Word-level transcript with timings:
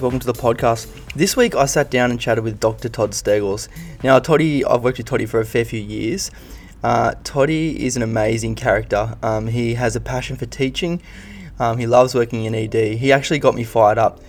welcome 0.00 0.18
to 0.18 0.26
the 0.26 0.32
podcast. 0.32 0.88
This 1.14 1.36
week 1.36 1.54
I 1.54 1.66
sat 1.66 1.90
down 1.90 2.10
and 2.10 2.18
chatted 2.18 2.42
with 2.42 2.58
Dr. 2.58 2.88
Todd 2.88 3.10
Stegels. 3.10 3.68
Now, 4.02 4.18
Toddy, 4.18 4.64
I've 4.64 4.82
worked 4.82 4.96
with 4.96 5.06
Toddy 5.06 5.26
for 5.26 5.40
a 5.40 5.44
fair 5.44 5.64
few 5.64 5.80
years. 5.80 6.30
Uh, 6.82 7.14
Toddy 7.22 7.84
is 7.84 7.96
an 7.96 8.02
amazing 8.02 8.54
character. 8.54 9.16
Um, 9.22 9.48
he 9.48 9.74
has 9.74 9.96
a 9.96 10.00
passion 10.00 10.36
for 10.36 10.46
teaching. 10.46 11.02
Um, 11.58 11.76
he 11.76 11.86
loves 11.86 12.14
working 12.14 12.44
in 12.44 12.54
ED. 12.54 12.98
He 12.98 13.12
actually 13.12 13.40
got 13.40 13.54
me 13.54 13.62
fired 13.62 13.98
up 13.98 14.20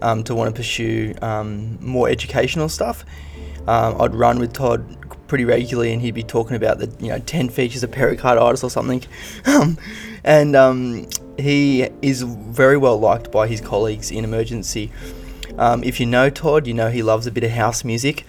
um, 0.00 0.24
to 0.24 0.34
want 0.34 0.54
to 0.54 0.58
pursue 0.58 1.14
um, 1.20 1.78
more 1.84 2.08
educational 2.08 2.70
stuff. 2.70 3.04
Um, 3.68 4.00
I'd 4.00 4.14
run 4.14 4.38
with 4.38 4.54
Todd 4.54 4.96
pretty 5.28 5.44
regularly, 5.44 5.92
and 5.92 6.00
he'd 6.00 6.14
be 6.14 6.22
talking 6.22 6.56
about 6.56 6.78
the 6.78 6.90
you 6.98 7.10
know 7.10 7.18
ten 7.18 7.50
features 7.50 7.82
of 7.82 7.92
pericarditis 7.92 8.64
or 8.64 8.70
something, 8.70 9.04
um, 9.44 9.76
and 10.24 10.56
he 11.40 11.88
is 12.02 12.22
very 12.22 12.76
well 12.76 12.98
liked 12.98 13.30
by 13.30 13.46
his 13.46 13.60
colleagues 13.60 14.10
in 14.10 14.24
emergency. 14.24 14.90
Um, 15.58 15.82
if 15.84 16.00
you 16.00 16.06
know 16.06 16.30
Todd, 16.30 16.66
you 16.66 16.74
know 16.74 16.90
he 16.90 17.02
loves 17.02 17.26
a 17.26 17.30
bit 17.30 17.44
of 17.44 17.50
house 17.50 17.84
music, 17.84 18.26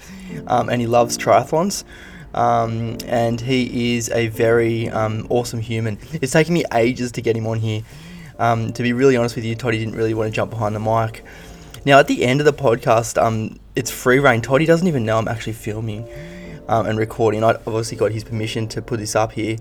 um, 0.48 0.70
and 0.70 0.82
he 0.82 0.88
loves 0.88 1.18
triathlons. 1.18 1.84
Um, 2.34 2.98
and 3.08 3.42
he 3.42 3.96
is 3.96 4.10
a 4.10 4.28
very 4.28 4.90
um, 4.90 5.28
awesome 5.30 5.60
human. 5.60 6.00
It's 6.14 6.32
taken 6.32 6.54
me 6.54 6.64
ages 6.74 7.12
to 7.14 7.22
get 7.22 7.36
him 7.36 7.46
on 7.46 7.60
here. 7.60 7.84
to 8.40 8.74
be 8.78 8.94
really 8.94 9.18
honest 9.18 9.36
with 9.36 9.46
you, 9.46 9.56
Toddy 9.56 9.78
didn't 9.78 9.96
really 9.96 10.14
want 10.14 10.32
to 10.32 10.36
jump 10.36 10.52
behind 10.52 10.76
the 10.76 10.80
mic. 10.80 11.24
Now, 11.84 11.98
at 11.98 12.08
the 12.08 12.24
end 12.24 12.40
of 12.40 12.46
the 12.46 12.54
podcast, 12.54 13.22
um, 13.22 13.60
it's 13.76 13.90
free 13.90 14.20
reign. 14.20 14.42
Toddy 14.42 14.66
doesn't 14.66 14.88
even 14.88 15.04
know 15.04 15.18
I'm 15.18 15.28
actually 15.28 15.54
filming 15.54 16.08
um, 16.68 16.86
and 16.86 16.98
recording. 17.00 17.44
I 17.44 17.56
obviously 17.66 17.98
got 17.98 18.12
his 18.12 18.24
permission 18.24 18.68
to 18.70 18.82
put 18.82 19.00
this 19.00 19.16
up 19.16 19.32
here. 19.32 19.58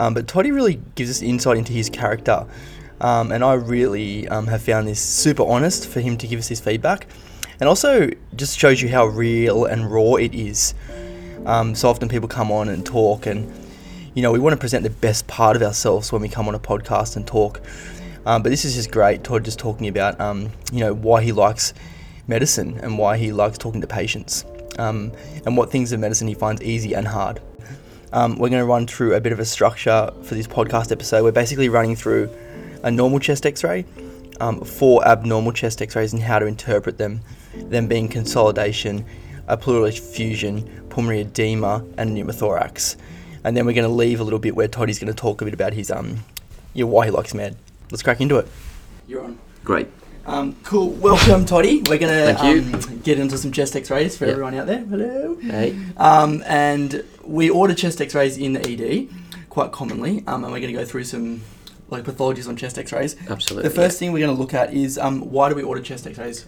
Um, 0.00 0.14
but 0.14 0.26
Toddy 0.26 0.50
really 0.50 0.80
gives 0.94 1.10
us 1.10 1.20
insight 1.20 1.58
into 1.58 1.74
his 1.74 1.90
character. 1.90 2.46
Um, 3.02 3.32
and 3.32 3.44
I 3.44 3.52
really 3.52 4.26
um, 4.28 4.46
have 4.46 4.62
found 4.62 4.88
this 4.88 4.98
super 4.98 5.42
honest 5.42 5.86
for 5.86 6.00
him 6.00 6.16
to 6.16 6.26
give 6.26 6.38
us 6.38 6.48
his 6.48 6.58
feedback. 6.58 7.06
And 7.60 7.68
also 7.68 8.08
just 8.34 8.58
shows 8.58 8.80
you 8.80 8.88
how 8.88 9.04
real 9.04 9.66
and 9.66 9.92
raw 9.92 10.14
it 10.14 10.34
is. 10.34 10.74
Um, 11.44 11.74
so 11.74 11.90
often 11.90 12.08
people 12.08 12.28
come 12.28 12.50
on 12.50 12.70
and 12.70 12.84
talk, 12.84 13.26
and 13.26 13.52
you 14.14 14.22
know, 14.22 14.32
we 14.32 14.38
want 14.38 14.54
to 14.54 14.58
present 14.58 14.84
the 14.84 14.90
best 14.90 15.26
part 15.26 15.54
of 15.54 15.62
ourselves 15.62 16.10
when 16.12 16.22
we 16.22 16.30
come 16.30 16.48
on 16.48 16.54
a 16.54 16.58
podcast 16.58 17.16
and 17.16 17.26
talk. 17.26 17.60
Um, 18.24 18.42
but 18.42 18.48
this 18.48 18.64
is 18.64 18.74
just 18.74 18.90
great. 18.90 19.22
Todd 19.22 19.44
just 19.44 19.58
talking 19.58 19.86
about, 19.88 20.18
um, 20.18 20.50
you 20.72 20.80
know, 20.80 20.94
why 20.94 21.22
he 21.22 21.32
likes 21.32 21.74
medicine 22.26 22.78
and 22.82 22.96
why 22.96 23.18
he 23.18 23.32
likes 23.32 23.58
talking 23.58 23.82
to 23.82 23.86
patients 23.86 24.46
um, 24.78 25.12
and 25.44 25.58
what 25.58 25.70
things 25.70 25.92
in 25.92 26.00
medicine 26.00 26.26
he 26.26 26.34
finds 26.34 26.62
easy 26.62 26.94
and 26.94 27.06
hard. 27.06 27.40
Um, 28.12 28.36
we're 28.38 28.48
going 28.48 28.62
to 28.62 28.66
run 28.66 28.86
through 28.86 29.14
a 29.14 29.20
bit 29.20 29.32
of 29.32 29.38
a 29.38 29.44
structure 29.44 30.10
for 30.22 30.34
this 30.34 30.46
podcast 30.46 30.90
episode. 30.90 31.22
We're 31.22 31.32
basically 31.32 31.68
running 31.68 31.94
through 31.94 32.28
a 32.82 32.90
normal 32.90 33.20
chest 33.20 33.46
x-ray, 33.46 33.84
um, 34.40 34.60
four 34.62 35.06
abnormal 35.06 35.52
chest 35.52 35.80
x-rays 35.80 36.12
and 36.12 36.22
how 36.22 36.38
to 36.38 36.46
interpret 36.46 36.98
them, 36.98 37.20
them 37.54 37.86
being 37.86 38.08
consolidation, 38.08 39.04
a 39.46 39.56
pleural 39.56 39.84
effusion, 39.84 40.86
pulmonary 40.88 41.20
edema, 41.20 41.84
and 41.96 42.16
pneumothorax. 42.16 42.96
And 43.44 43.56
then 43.56 43.64
we're 43.64 43.74
going 43.74 43.88
to 43.88 43.94
leave 43.94 44.20
a 44.20 44.24
little 44.24 44.38
bit 44.38 44.56
where 44.56 44.68
Toddy's 44.68 44.98
going 44.98 45.12
to 45.12 45.18
talk 45.18 45.40
a 45.40 45.44
bit 45.44 45.54
about 45.54 45.72
his 45.72 45.90
um, 45.90 46.18
you 46.74 46.84
know, 46.84 46.90
why 46.90 47.06
he 47.06 47.10
likes 47.10 47.32
med 47.34 47.56
let's 47.90 48.02
crack 48.02 48.20
into 48.20 48.36
it. 48.38 48.48
You're 49.06 49.24
on. 49.24 49.38
Great. 49.64 49.88
Um, 50.26 50.54
cool. 50.62 50.90
Welcome, 50.90 51.44
Toddy. 51.44 51.82
We're 51.88 51.98
going 51.98 52.36
to 52.36 52.44
um, 52.44 52.98
get 53.00 53.18
into 53.18 53.36
some 53.36 53.50
chest 53.50 53.74
x-rays 53.74 54.16
for 54.16 54.26
yep. 54.26 54.32
everyone 54.32 54.54
out 54.54 54.66
there. 54.66 54.80
Hello. 54.80 55.36
Hey. 55.36 55.76
Um, 55.96 56.42
and 56.46 57.04
we 57.30 57.48
order 57.48 57.74
chest 57.74 58.00
x-rays 58.00 58.36
in 58.36 58.54
the 58.54 58.60
ED 58.60 59.08
quite 59.48 59.72
commonly, 59.72 60.24
um, 60.26 60.44
and 60.44 60.52
we're 60.52 60.60
going 60.60 60.72
to 60.72 60.78
go 60.78 60.84
through 60.84 61.04
some 61.04 61.42
like 61.88 62.04
pathologies 62.04 62.48
on 62.48 62.56
chest 62.56 62.78
x-rays. 62.78 63.16
Absolutely. 63.28 63.68
The 63.68 63.74
first 63.74 63.96
yeah. 63.96 64.06
thing 64.06 64.12
we're 64.12 64.24
going 64.26 64.36
to 64.36 64.40
look 64.40 64.54
at 64.54 64.74
is 64.74 64.98
um, 64.98 65.30
why 65.30 65.48
do 65.48 65.54
we 65.54 65.62
order 65.62 65.80
chest 65.80 66.06
x-rays? 66.06 66.46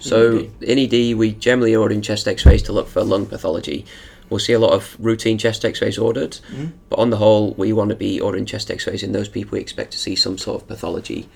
So 0.00 0.48
in 0.60 0.78
ED, 0.78 1.16
we 1.16 1.32
generally 1.32 1.74
order 1.74 1.94
in 1.94 2.02
chest 2.02 2.26
x-rays 2.28 2.62
to 2.64 2.72
look 2.72 2.88
for 2.88 3.02
lung 3.02 3.26
pathology. 3.26 3.86
We'll 4.28 4.40
see 4.40 4.52
a 4.52 4.58
lot 4.58 4.72
of 4.72 4.96
routine 4.98 5.38
chest 5.38 5.64
x-rays 5.64 5.96
ordered, 5.96 6.32
mm-hmm. 6.32 6.66
but 6.88 6.98
on 6.98 7.10
the 7.10 7.16
whole, 7.16 7.54
we 7.54 7.72
want 7.72 7.90
to 7.90 7.96
be 7.96 8.20
ordering 8.20 8.46
chest 8.46 8.70
x-rays 8.70 9.04
in 9.04 9.12
those 9.12 9.28
people 9.28 9.52
we 9.52 9.60
expect 9.60 9.92
to 9.92 9.98
see 9.98 10.16
some 10.16 10.38
sort 10.38 10.60
of 10.60 10.68
pathology. 10.68 11.28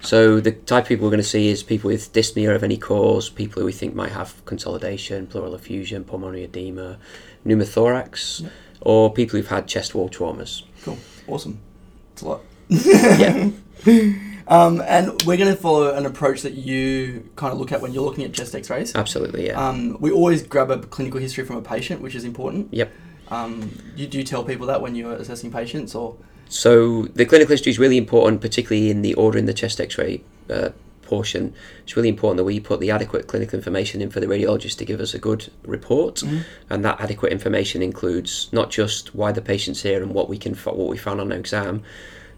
So 0.00 0.38
the 0.38 0.52
type 0.52 0.84
of 0.84 0.88
people 0.88 1.04
we're 1.04 1.12
going 1.12 1.22
to 1.22 1.28
see 1.28 1.48
is 1.48 1.62
people 1.62 1.88
with 1.88 2.12
dyspnea 2.12 2.54
of 2.54 2.62
any 2.62 2.76
cause, 2.76 3.30
people 3.30 3.60
who 3.60 3.66
we 3.66 3.72
think 3.72 3.94
might 3.94 4.12
have 4.12 4.44
consolidation, 4.44 5.26
pleural 5.26 5.54
effusion, 5.54 6.04
pulmonary 6.04 6.44
edema, 6.44 6.98
pneumothorax, 7.46 8.42
yeah. 8.42 8.48
or 8.80 9.12
people 9.12 9.38
who've 9.38 9.48
had 9.48 9.66
chest 9.66 9.94
wall 9.94 10.08
traumas. 10.08 10.62
Cool, 10.82 10.98
awesome. 11.26 11.60
It's 12.12 12.22
a 12.22 12.28
lot. 12.28 12.40
yeah. 12.68 13.50
Um, 14.46 14.82
and 14.86 15.10
we're 15.22 15.38
going 15.38 15.54
to 15.54 15.56
follow 15.56 15.94
an 15.94 16.04
approach 16.04 16.42
that 16.42 16.52
you 16.52 17.28
kind 17.36 17.52
of 17.52 17.58
look 17.58 17.72
at 17.72 17.80
when 17.80 17.94
you're 17.94 18.04
looking 18.04 18.24
at 18.24 18.34
chest 18.34 18.54
x-rays. 18.54 18.94
Absolutely, 18.94 19.46
yeah. 19.46 19.68
Um, 19.68 19.96
we 20.00 20.10
always 20.10 20.42
grab 20.42 20.70
a 20.70 20.78
clinical 20.78 21.18
history 21.18 21.44
from 21.44 21.56
a 21.56 21.62
patient, 21.62 22.02
which 22.02 22.14
is 22.14 22.24
important. 22.24 22.72
Yep. 22.72 22.92
Um, 23.28 23.78
you 23.96 24.06
do 24.06 24.22
tell 24.22 24.44
people 24.44 24.66
that 24.66 24.82
when 24.82 24.94
you're 24.94 25.14
assessing 25.14 25.50
patients 25.50 25.94
or? 25.94 26.16
So 26.48 27.04
the 27.14 27.24
clinical 27.24 27.52
history 27.52 27.70
is 27.70 27.78
really 27.78 27.96
important, 27.96 28.42
particularly 28.42 28.90
in 28.90 29.00
the 29.00 29.14
ordering 29.14 29.46
the 29.46 29.54
chest 29.54 29.80
x-ray 29.80 30.22
uh, 30.50 30.70
portion. 31.04 31.54
It's 31.82 31.96
really 31.96 32.08
important 32.08 32.38
that 32.38 32.44
we 32.44 32.60
put 32.60 32.80
the 32.80 32.90
adequate 32.90 33.26
clinical 33.26 33.56
information 33.56 34.00
in 34.00 34.10
for 34.10 34.20
the 34.20 34.26
radiologist 34.26 34.78
to 34.78 34.84
give 34.84 35.00
us 35.00 35.14
a 35.14 35.18
good 35.18 35.50
report, 35.64 36.16
mm-hmm. 36.16 36.40
and 36.70 36.84
that 36.84 37.00
adequate 37.00 37.32
information 37.32 37.82
includes 37.82 38.48
not 38.52 38.70
just 38.70 39.14
why 39.14 39.32
the 39.32 39.42
patient's 39.42 39.82
here 39.82 40.02
and 40.02 40.14
what 40.14 40.28
we 40.28 40.38
can 40.38 40.54
what 40.54 40.88
we 40.88 40.96
found 40.96 41.20
on 41.20 41.32
an 41.32 41.38
exam, 41.38 41.82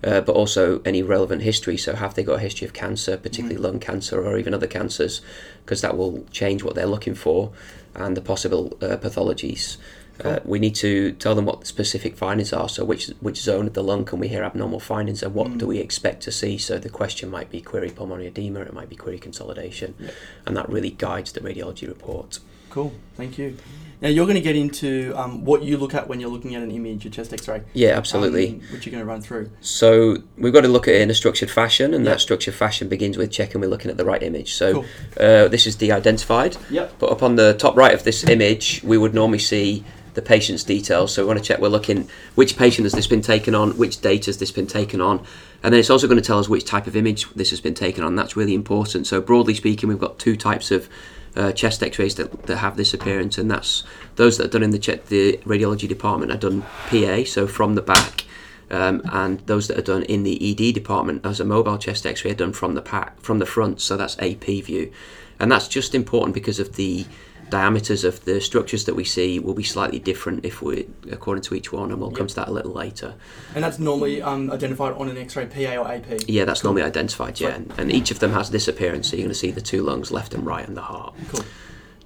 uh, 0.04 0.20
but 0.20 0.34
also 0.34 0.80
any 0.84 1.02
relevant 1.02 1.42
history. 1.42 1.76
So, 1.76 1.94
have 1.94 2.14
they 2.14 2.22
got 2.22 2.34
a 2.36 2.40
history 2.40 2.66
of 2.66 2.72
cancer, 2.72 3.16
particularly 3.16 3.58
mm. 3.60 3.64
lung 3.64 3.80
cancer 3.80 4.24
or 4.24 4.38
even 4.38 4.54
other 4.54 4.66
cancers? 4.66 5.20
Because 5.64 5.80
that 5.80 5.96
will 5.96 6.24
change 6.30 6.62
what 6.62 6.74
they're 6.74 6.86
looking 6.86 7.14
for 7.14 7.52
and 7.94 8.16
the 8.16 8.20
possible 8.20 8.76
uh, 8.82 8.96
pathologies. 8.96 9.78
Cool. 10.18 10.32
Uh, 10.32 10.40
we 10.44 10.58
need 10.58 10.74
to 10.76 11.12
tell 11.12 11.34
them 11.34 11.44
what 11.44 11.60
the 11.60 11.66
specific 11.66 12.16
findings 12.16 12.52
are. 12.52 12.68
So, 12.68 12.84
which 12.84 13.08
which 13.20 13.38
zone 13.38 13.66
of 13.66 13.74
the 13.74 13.82
lung 13.82 14.04
can 14.04 14.18
we 14.18 14.28
hear 14.28 14.42
abnormal 14.42 14.80
findings, 14.80 15.22
and 15.22 15.34
what 15.34 15.48
mm. 15.48 15.58
do 15.58 15.66
we 15.66 15.78
expect 15.78 16.22
to 16.22 16.32
see? 16.32 16.58
So, 16.58 16.78
the 16.78 16.88
question 16.88 17.30
might 17.30 17.50
be 17.50 17.60
query 17.60 17.90
pulmonary 17.90 18.28
edema, 18.28 18.60
it 18.60 18.72
might 18.72 18.88
be 18.88 18.96
query 18.96 19.18
consolidation, 19.18 19.94
yeah. 19.98 20.10
and 20.46 20.56
that 20.56 20.68
really 20.68 20.90
guides 20.90 21.32
the 21.32 21.40
radiology 21.40 21.86
report. 21.86 22.38
Cool, 22.70 22.92
thank 23.16 23.38
you. 23.38 23.56
Now 24.02 24.08
you're 24.08 24.26
going 24.26 24.36
to 24.36 24.42
get 24.42 24.56
into 24.56 25.14
um, 25.16 25.44
what 25.44 25.62
you 25.62 25.78
look 25.78 25.94
at 25.94 26.08
when 26.08 26.20
you're 26.20 26.28
looking 26.28 26.54
at 26.54 26.62
an 26.62 26.70
image, 26.70 27.06
a 27.06 27.10
chest 27.10 27.32
X-ray. 27.32 27.62
Yeah, 27.72 27.96
absolutely. 27.96 28.50
Um, 28.50 28.60
which 28.70 28.84
you're 28.84 28.90
going 28.90 29.02
to 29.02 29.08
run 29.08 29.22
through. 29.22 29.50
So 29.62 30.18
we've 30.36 30.52
got 30.52 30.60
to 30.62 30.68
look 30.68 30.86
at 30.86 30.94
it 30.94 31.00
in 31.00 31.10
a 31.10 31.14
structured 31.14 31.50
fashion, 31.50 31.94
and 31.94 32.04
yep. 32.04 32.14
that 32.14 32.20
structured 32.20 32.54
fashion 32.54 32.88
begins 32.88 33.16
with 33.16 33.30
checking 33.30 33.60
we're 33.60 33.68
looking 33.68 33.90
at 33.90 33.96
the 33.96 34.04
right 34.04 34.22
image. 34.22 34.52
So 34.54 34.74
cool. 34.74 34.84
uh, 35.18 35.48
this 35.48 35.66
is 35.66 35.76
de-identified. 35.76 36.58
Yep. 36.70 36.94
But 36.98 37.10
up 37.10 37.22
on 37.22 37.36
the 37.36 37.54
top 37.54 37.76
right 37.76 37.94
of 37.94 38.04
this 38.04 38.24
image, 38.28 38.82
we 38.84 38.98
would 38.98 39.14
normally 39.14 39.38
see 39.38 39.84
the 40.16 40.22
patient's 40.22 40.64
details. 40.64 41.14
So 41.14 41.22
we 41.22 41.28
want 41.28 41.38
to 41.38 41.44
check 41.44 41.60
we're 41.60 41.68
looking 41.68 42.08
which 42.34 42.56
patient 42.56 42.84
has 42.86 42.92
this 42.92 43.06
been 43.06 43.22
taken 43.22 43.54
on, 43.54 43.76
which 43.78 44.00
date 44.00 44.26
has 44.26 44.38
this 44.38 44.50
been 44.50 44.66
taken 44.66 45.00
on, 45.00 45.24
and 45.62 45.72
then 45.72 45.78
it's 45.78 45.90
also 45.90 46.08
going 46.08 46.20
to 46.20 46.26
tell 46.26 46.40
us 46.40 46.48
which 46.48 46.64
type 46.64 46.88
of 46.88 46.96
image 46.96 47.30
this 47.34 47.50
has 47.50 47.60
been 47.60 47.74
taken 47.74 48.02
on. 48.02 48.16
That's 48.16 48.36
really 48.36 48.54
important. 48.54 49.06
So 49.06 49.20
broadly 49.20 49.54
speaking, 49.54 49.88
we've 49.88 50.00
got 50.00 50.18
two 50.18 50.36
types 50.36 50.72
of 50.72 50.88
uh, 51.36 51.52
chest 51.52 51.82
X-rays 51.82 52.14
that, 52.14 52.46
that 52.46 52.56
have 52.56 52.76
this 52.76 52.94
appearance, 52.94 53.38
and 53.38 53.50
that's 53.50 53.84
those 54.16 54.38
that 54.38 54.46
are 54.46 54.50
done 54.50 54.62
in 54.62 54.70
the 54.70 54.78
the 55.08 55.38
radiology 55.44 55.86
department 55.86 56.32
are 56.32 56.38
done 56.38 56.62
PA, 56.88 57.24
so 57.24 57.46
from 57.46 57.74
the 57.74 57.82
back, 57.82 58.24
um, 58.70 59.02
and 59.12 59.40
those 59.40 59.68
that 59.68 59.78
are 59.78 59.82
done 59.82 60.02
in 60.04 60.22
the 60.22 60.50
ED 60.50 60.74
department 60.74 61.24
as 61.24 61.38
a 61.38 61.44
mobile 61.44 61.76
chest 61.76 62.06
X-ray 62.06 62.30
are 62.30 62.34
done 62.34 62.54
from 62.54 62.74
the 62.74 62.82
pack 62.82 63.20
from 63.20 63.38
the 63.38 63.46
front, 63.46 63.82
so 63.82 63.98
that's 63.98 64.18
AP 64.18 64.44
view, 64.44 64.90
and 65.38 65.52
that's 65.52 65.68
just 65.68 65.94
important 65.94 66.34
because 66.34 66.58
of 66.58 66.76
the 66.76 67.04
diameters 67.50 68.04
of 68.04 68.24
the 68.24 68.40
structures 68.40 68.84
that 68.86 68.94
we 68.94 69.04
see 69.04 69.38
will 69.38 69.54
be 69.54 69.62
slightly 69.62 69.98
different 69.98 70.44
if 70.44 70.62
we 70.62 70.88
according 71.12 71.42
to 71.42 71.54
each 71.54 71.72
one 71.72 71.90
and 71.90 72.00
we'll 72.00 72.10
yep. 72.10 72.18
come 72.18 72.26
to 72.26 72.34
that 72.34 72.48
a 72.48 72.50
little 72.50 72.72
later 72.72 73.14
and 73.54 73.62
that's 73.62 73.78
normally 73.78 74.20
um, 74.20 74.50
identified 74.50 74.92
on 74.94 75.08
an 75.08 75.16
x-ray 75.16 75.46
pa 75.46 75.80
or 75.80 75.88
ap 75.88 76.04
yeah 76.26 76.44
that's 76.44 76.62
cool. 76.62 76.72
normally 76.72 76.82
identified 76.82 77.38
yeah 77.38 77.54
and, 77.54 77.72
and, 77.78 77.92
each 77.92 78.10
of 78.10 78.18
them 78.18 78.32
has 78.32 78.50
this 78.50 78.66
appearance 78.66 79.08
so 79.08 79.16
you're 79.16 79.24
going 79.24 79.28
to 79.28 79.34
see 79.34 79.50
the 79.50 79.60
two 79.60 79.82
lungs 79.82 80.10
left 80.10 80.34
and 80.34 80.44
right 80.44 80.66
and 80.66 80.76
the 80.76 80.82
heart 80.82 81.14
cool 81.28 81.44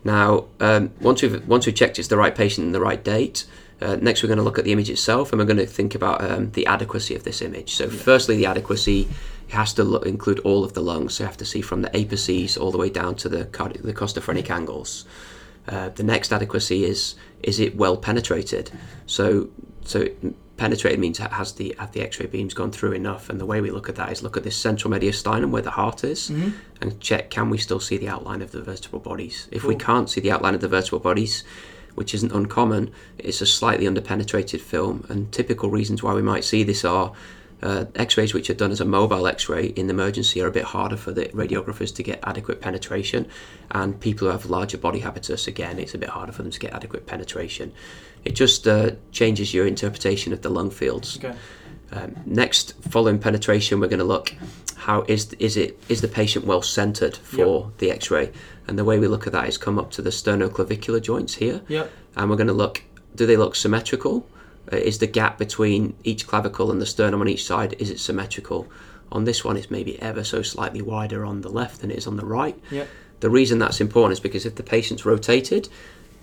now 0.05 0.45
um, 0.61 0.93
once 1.01 1.23
we've 1.23 1.47
once 1.49 1.65
we've 1.65 1.75
checked 1.75 1.99
it's 1.99 2.09
the 2.09 2.17
right 2.17 2.35
patient 2.35 2.67
and 2.67 2.75
the 2.75 2.81
right 2.81 3.03
date 3.03 3.47
uh, 3.83 3.97
next, 3.97 4.23
we're 4.23 4.27
going 4.27 4.37
to 4.39 4.43
look 4.43 4.59
at 4.59 4.65
the 4.65 4.73
image 4.73 4.91
itself, 4.91 5.33
and 5.33 5.41
we're 5.41 5.47
going 5.47 5.57
to 5.57 5.67
think 5.67 5.95
about 5.95 6.23
um, 6.23 6.51
the 6.51 6.67
adequacy 6.67 7.15
of 7.15 7.25
this 7.25 7.41
image. 7.41 7.75
So, 7.75 7.85
yeah. 7.85 7.91
firstly, 7.91 8.37
the 8.37 8.47
adequacy 8.47 9.09
has 9.49 9.73
to 9.75 9.85
look, 9.85 10.05
include 10.05 10.39
all 10.41 10.65
of 10.65 10.75
the 10.75 10.83
lungs. 10.83 11.15
So, 11.15 11.25
you 11.25 11.27
have 11.27 11.39
to 11.39 11.47
see 11.47 11.63
from 11.63 11.81
the 11.81 11.89
apices 11.91 12.61
all 12.61 12.71
the 12.71 12.79
way 12.79 12.91
down 12.91 13.15
to 13.17 13.29
the, 13.29 13.45
the 13.45 13.95
costophrenic 13.95 14.51
angles. 14.51 15.07
Uh, 15.71 15.89
the 15.91 16.03
next 16.03 16.33
adequacy 16.33 16.85
is 16.85 17.15
is 17.43 17.61
it 17.61 17.77
well 17.77 17.97
penetrated? 17.97 18.71
So 19.07 19.49
so 19.85 20.09
penetrated 20.57 20.99
means 21.01 21.19
has 21.19 21.53
the 21.55 21.75
have 21.79 21.93
the 21.93 22.03
X-ray 22.03 22.27
beams 22.27 22.55
gone 22.55 22.73
through 22.73 22.93
enough? 22.93 23.31
And 23.31 23.41
the 23.41 23.47
way 23.47 23.61
we 23.61 23.71
look 23.71 23.89
at 23.89 23.97
that 23.97 24.11
is 24.13 24.23
look 24.23 24.37
at 24.37 24.43
this 24.43 24.57
central 24.57 24.93
mediastinum 24.93 25.51
where 25.51 25.63
the 25.63 25.71
heart 25.71 26.05
is, 26.05 26.31
mm-hmm. 26.31 26.51
and 26.81 27.01
check 27.01 27.31
can 27.31 27.51
we 27.51 27.59
still 27.59 27.81
see 27.81 27.97
the 27.97 28.09
outline 28.09 28.43
of 28.43 28.51
the 28.51 28.61
vertebral 28.61 29.01
bodies? 29.01 29.49
If 29.51 29.63
cool. 29.63 29.69
we 29.69 29.77
can't 29.77 30.11
see 30.11 30.21
the 30.21 30.33
outline 30.33 30.55
of 30.55 30.61
the 30.61 30.69
vertebral 30.69 31.01
bodies, 31.01 31.45
which 31.95 32.15
isn't 32.15 32.33
uncommon, 32.33 32.93
it's 33.19 33.41
a 33.41 33.47
slightly 33.47 33.87
underpenetrated 33.87 34.61
film. 34.61 35.07
And 35.09 35.33
typical 35.33 35.71
reasons 35.71 36.03
why 36.03 36.15
we 36.15 36.23
might 36.23 36.45
see 36.45 36.63
this 36.65 36.85
are 36.85 37.13
Uh, 37.63 37.85
X-rays 37.95 38.33
which 38.33 38.49
are 38.49 38.55
done 38.55 38.71
as 38.71 38.81
a 38.81 38.85
mobile 38.87 39.27
X-ray 39.27 39.67
in 39.67 39.87
the 39.87 39.93
emergency 39.93 40.41
are 40.41 40.47
a 40.47 40.51
bit 40.51 40.65
harder 40.65 40.97
for 40.97 41.13
the 41.13 41.27
radiographers 41.27 41.95
to 41.97 42.03
get 42.03 42.19
adequate 42.23 42.61
penetration, 42.61 43.27
and 43.71 44.01
people 44.01 44.27
who 44.27 44.33
have 44.33 44.47
larger 44.47 44.79
body 44.79 45.01
habitus 45.01 45.47
again, 45.47 45.79
it's 45.79 45.95
a 45.95 45.99
bit 45.99 46.09
harder 46.09 46.33
for 46.33 46.43
them 46.43 46.51
to 46.51 46.59
get 46.59 46.73
adequate 46.73 47.07
penetration. 47.07 47.73
It 48.25 48.35
just 48.35 48.67
uh, 48.67 48.93
changes 49.13 49.53
your 49.53 49.67
interpretation 49.67 50.33
of 50.33 50.41
the 50.43 50.49
lung 50.49 50.71
fields. 50.71 51.19
Okay. 51.19 51.35
Um, 51.93 52.17
next, 52.25 52.75
following 52.89 53.19
penetration, 53.19 53.81
we're 53.81 53.89
going 53.89 53.99
to 53.99 54.05
look 54.05 54.35
how 54.77 55.03
is 55.09 55.33
is 55.39 55.57
it 55.59 55.79
is 55.91 56.01
the 56.01 56.09
patient 56.09 56.47
well 56.47 56.63
centered 56.63 57.17
for 57.17 57.73
the 57.79 57.91
X-ray, 57.91 58.33
and 58.67 58.79
the 58.79 58.85
way 58.85 58.99
we 58.99 59.07
look 59.09 59.27
at 59.27 59.33
that 59.35 59.49
is 59.49 59.59
come 59.59 59.79
up 59.79 59.91
to 59.93 60.03
the 60.03 60.11
sternoclavicular 60.11 61.03
joints 61.03 61.35
here, 61.35 61.61
Yep. 61.69 61.91
and 62.17 62.31
we're 62.31 62.37
going 62.37 62.47
to 62.47 62.55
look 62.55 62.83
do 63.17 63.27
they 63.27 63.37
look 63.37 63.55
symmetrical? 63.57 64.27
Uh, 64.73 64.77
is 64.77 64.99
the 64.99 65.07
gap 65.07 65.39
between 65.39 65.95
each 66.05 66.27
clavicle 66.27 66.71
and 66.71 66.81
the 66.81 66.87
sternum 66.87 67.21
on 67.21 67.29
each 67.29 67.45
side 67.45 67.75
is 67.79 67.91
it 67.91 67.99
symmetrical? 67.99 68.69
On 69.13 69.25
this 69.25 69.45
one, 69.45 69.57
it's 69.57 69.71
maybe 69.71 70.01
ever 70.01 70.23
so 70.23 70.43
slightly 70.43 70.81
wider 70.81 71.25
on 71.25 71.41
the 71.41 71.49
left 71.49 71.81
than 71.81 71.91
it 71.91 71.99
is 71.99 72.07
on 72.07 72.17
the 72.17 72.25
right. 72.25 72.57
Yep. 72.71 72.89
The 73.21 73.31
reason 73.31 73.59
that's 73.59 73.81
important 73.81 74.13
is 74.13 74.21
because 74.21 74.47
if 74.47 74.55
the 74.55 74.63
patient's 74.63 75.05
rotated, 75.05 75.69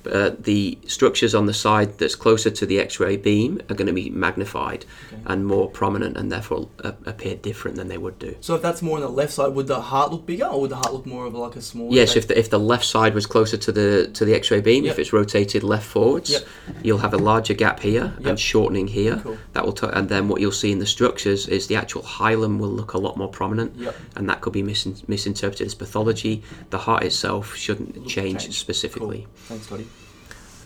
uh, 0.08 0.36
the 0.40 0.78
structures 0.88 1.34
on 1.36 1.46
the 1.46 1.54
side 1.54 1.98
that's 1.98 2.16
closer 2.16 2.50
to 2.50 2.66
the 2.66 2.80
X-ray 2.80 3.18
beam 3.18 3.62
are 3.70 3.76
going 3.76 3.88
to 3.88 3.94
be 3.94 4.10
magnified 4.10 4.86
Okay. 5.14 5.22
and 5.28 5.46
more 5.46 5.70
prominent, 5.70 6.18
and 6.18 6.32
therefore 6.32 6.70
uh, 6.84 6.92
appear 7.06 7.36
different 7.36 7.78
than 7.78 7.88
they 7.88 7.98
would 7.98 8.18
do. 8.20 8.36
So 8.42 8.56
if 8.56 8.62
that's 8.62 8.82
more 8.82 8.96
on 8.98 9.02
the 9.02 9.10
left 9.10 9.34
side, 9.34 9.54
would 9.56 9.68
the 9.68 9.82
heart 9.82 10.12
look 10.12 10.26
bigger, 10.26 10.46
or 10.46 10.62
would 10.62 10.72
the 10.72 10.76
heart 10.78 10.94
look 10.94 11.06
more 11.06 11.26
of 11.26 11.34
like 11.34 11.56
a 11.56 11.62
small? 11.62 11.94
Yes, 11.94 12.16
if 12.16 12.28
the, 12.28 12.38
if 12.38 12.50
the 12.50 12.60
left 12.60 12.86
side 12.86 13.14
was 13.14 13.26
closer 13.26 13.58
to 13.58 13.72
the 13.72 14.10
to 14.14 14.26
the 14.26 14.34
X-ray 14.34 14.62
beam, 14.62 14.84
Yep. 14.86 14.94
if 14.94 15.00
it's 15.00 15.14
rotated 15.14 15.64
left 15.64 15.86
forwards, 15.86 16.30
Yep. 16.32 16.44
you'll 16.84 16.98
have 17.00 17.14
a 17.14 17.18
larger 17.18 17.54
gap 17.54 17.80
here 17.80 18.14
Yep. 18.20 18.26
and 18.26 18.40
shortening 18.40 18.88
here. 18.88 19.20
Cool. 19.24 19.38
That 19.54 19.66
will, 19.66 19.74
t- 19.74 19.88
and 19.92 20.10
then 20.10 20.28
what 20.28 20.42
you'll 20.42 20.52
see 20.52 20.72
in 20.72 20.80
the 20.80 20.86
structures 20.86 21.48
is 21.48 21.68
the 21.68 21.76
actual 21.76 22.02
hilum 22.04 22.58
will 22.60 22.70
look 22.70 22.94
a 22.94 22.98
lot 22.98 23.18
more 23.18 23.30
prominent, 23.30 23.74
Yep. 23.78 23.96
and 24.16 24.30
that 24.30 24.42
could 24.42 24.54
be 24.54 24.64
misin 24.64 25.08
misinterpreted 25.08 25.66
as 25.68 25.76
pathology. 25.76 26.44
The 26.70 26.80
heart 26.80 27.04
itself 27.04 27.56
shouldn't 27.56 28.08
change, 28.08 28.44
change. 28.44 28.60
specifically. 28.60 29.22
Cool. 29.26 29.58
Thanks, 29.58 29.68
Toddy. 29.68 29.88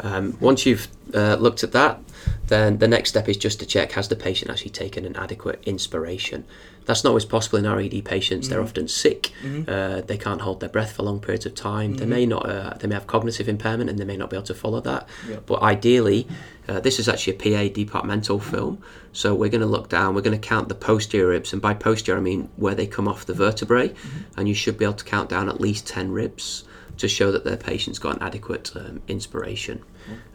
Um, 0.02 0.38
once 0.40 0.66
you've 0.66 0.88
uh, 1.14 1.36
looked 1.36 1.64
at 1.64 1.72
that, 1.72 2.00
then 2.48 2.80
the 2.80 2.88
next 2.88 3.10
step 3.10 3.30
is 3.30 3.38
just 3.38 3.60
to 3.60 3.66
check 3.66 3.94
has 3.94 4.08
the 4.10 4.16
patient 4.16 4.52
actually 4.52 4.72
taken 4.72 5.06
an 5.06 5.16
adequate 5.16 5.64
inspiration. 5.66 6.46
That's 6.86 7.04
not 7.04 7.12
always 7.12 7.26
possible 7.26 7.60
in 7.60 7.66
our 7.66 7.80
ED 7.80 8.04
patients. 8.04 8.50
They're 8.50 8.62
often 8.62 8.88
sick. 8.88 9.32
Uh, 9.68 10.02
they 10.02 10.18
can't 10.18 10.42
hold 10.42 10.60
their 10.60 10.70
breath 10.70 10.94
for 10.94 11.04
long 11.04 11.20
periods 11.20 11.46
of 11.46 11.54
time. 11.54 11.96
They 11.96 12.06
may 12.08 12.26
not. 12.26 12.50
Uh, 12.50 12.74
they 12.80 12.88
may 12.88 12.96
have 12.96 13.06
cognitive 13.06 13.48
impairment 13.48 13.90
and 13.90 14.00
they 14.00 14.04
may 14.04 14.18
not 14.18 14.32
be 14.32 14.36
able 14.36 14.48
to 14.48 14.56
follow 14.56 14.82
that. 14.82 15.08
Yeah. 15.30 15.38
But 15.46 15.62
ideally, 15.62 16.28
uh, 16.68 16.80
this 16.80 17.00
is 17.00 17.08
actually 17.08 17.38
a 17.38 17.70
PA 17.70 17.74
departmental 17.74 18.40
film. 18.40 18.82
So 19.14 19.36
we're 19.36 19.50
going 19.50 19.62
to 19.62 19.68
look 19.68 19.90
down. 19.90 20.16
We're 20.16 20.22
going 20.22 20.40
to 20.40 20.48
count 20.48 20.70
the 20.70 20.76
posterior 20.76 21.28
ribs, 21.28 21.54
and 21.54 21.62
by 21.62 21.76
posterior 21.76 22.20
I 22.20 22.24
mean 22.24 22.50
where 22.56 22.76
they 22.76 22.88
come 22.88 23.08
off 23.08 23.26
the 23.26 23.34
vertebrae, 23.36 23.94
and 24.36 24.48
you 24.48 24.56
should 24.56 24.78
be 24.78 24.86
able 24.86 24.96
to 24.96 25.06
count 25.06 25.30
down 25.30 25.50
at 25.50 25.62
least 25.62 25.88
ten 25.88 26.12
ribs 26.12 26.66
to 27.02 27.08
show 27.08 27.32
that 27.32 27.44
their 27.44 27.58
patient's 27.58 28.00
got 28.00 28.16
an 28.16 28.24
adequate 28.24 28.72
um, 28.76 29.02
inspiration. 29.08 29.84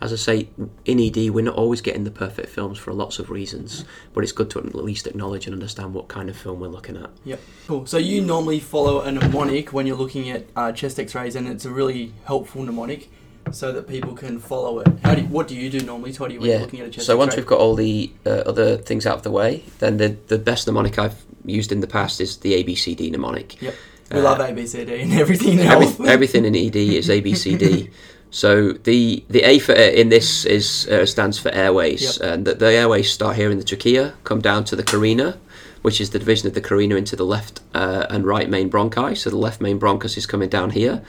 As 0.00 0.12
I 0.12 0.16
say, 0.16 0.48
in 0.84 1.00
ED, 1.00 1.30
we're 1.30 1.44
not 1.44 1.56
always 1.56 1.80
getting 1.80 2.04
the 2.04 2.10
perfect 2.10 2.48
films 2.48 2.78
for 2.78 2.92
lots 2.92 3.18
of 3.18 3.30
reasons, 3.30 3.84
but 4.12 4.22
it's 4.22 4.32
good 4.32 4.50
to 4.50 4.58
at 4.58 4.74
least 4.74 5.06
acknowledge 5.06 5.46
and 5.46 5.54
understand 5.54 5.94
what 5.94 6.08
kind 6.08 6.28
of 6.28 6.36
film 6.36 6.60
we're 6.60 6.68
looking 6.68 6.96
at. 6.96 7.10
Yep. 7.24 7.40
Cool. 7.66 7.86
So 7.86 7.98
you 7.98 8.20
normally 8.20 8.60
follow 8.60 9.00
a 9.00 9.10
mnemonic 9.10 9.72
when 9.72 9.86
you're 9.86 9.96
looking 9.96 10.30
at 10.30 10.46
uh, 10.54 10.72
chest 10.72 11.00
X-rays, 11.00 11.34
and 11.34 11.48
it's 11.48 11.64
a 11.64 11.70
really 11.70 12.12
helpful 12.24 12.62
mnemonic, 12.62 13.10
so 13.52 13.72
that 13.72 13.88
people 13.88 14.14
can 14.14 14.38
follow 14.38 14.80
it. 14.80 14.88
How 15.02 15.14
do 15.14 15.22
you, 15.22 15.28
what 15.28 15.48
do 15.48 15.56
you 15.56 15.70
do 15.70 15.80
normally, 15.80 16.12
Toddy, 16.12 16.38
when 16.38 16.50
you're 16.50 16.60
looking 16.60 16.80
at 16.80 16.86
a 16.86 16.90
chest 16.90 17.06
So 17.06 17.16
once 17.16 17.36
we've 17.36 17.46
got 17.46 17.58
all 17.58 17.74
the 17.74 18.12
uh, 18.24 18.30
other 18.46 18.76
things 18.76 19.06
out 19.06 19.16
of 19.16 19.22
the 19.22 19.30
way, 19.30 19.64
then 19.78 19.98
the 19.98 20.16
the 20.26 20.38
best 20.38 20.66
mnemonic 20.66 20.98
I've 20.98 21.24
used 21.44 21.70
in 21.70 21.80
the 21.80 21.86
past 21.86 22.20
is 22.20 22.38
the 22.38 22.62
ABCD 22.62 23.10
mnemonic. 23.10 23.60
Yep. 23.62 23.74
We 24.12 24.20
Uh, 24.20 24.22
love 24.22 24.38
ABCD 24.38 25.02
and 25.02 25.12
everything 25.14 25.58
Every, 25.60 25.86
else. 25.86 26.00
everything 26.06 26.44
in 26.44 26.54
ED 26.54 26.76
is 26.76 27.08
ABCD. 27.08 27.90
so 28.30 28.72
the 28.72 29.24
the 29.28 29.42
A 29.42 29.58
for 29.58 29.72
uh, 29.72 30.00
in 30.00 30.08
this 30.10 30.44
is 30.44 30.86
uh, 30.88 31.04
stands 31.06 31.38
for 31.38 31.50
airways, 31.50 32.02
Yep. 32.20 32.30
and 32.32 32.44
the, 32.46 32.54
the 32.54 32.72
airways 32.72 33.10
start 33.10 33.36
here 33.36 33.50
in 33.50 33.58
the 33.58 33.64
trachea, 33.64 34.14
come 34.24 34.40
down 34.40 34.64
to 34.64 34.76
the 34.76 34.82
carina, 34.84 35.38
which 35.82 36.00
is 36.00 36.10
the 36.10 36.18
division 36.18 36.46
of 36.48 36.54
the 36.54 36.60
carina 36.60 36.94
into 36.96 37.16
the 37.16 37.24
left 37.26 37.60
uh, 37.74 38.06
and 38.08 38.24
right 38.26 38.48
main 38.48 38.70
bronchi. 38.70 39.16
So 39.16 39.30
the 39.30 39.36
left 39.38 39.60
main 39.60 39.78
bronchus 39.80 40.16
is 40.16 40.26
coming 40.26 40.48
down 40.48 40.70
here, 40.70 41.02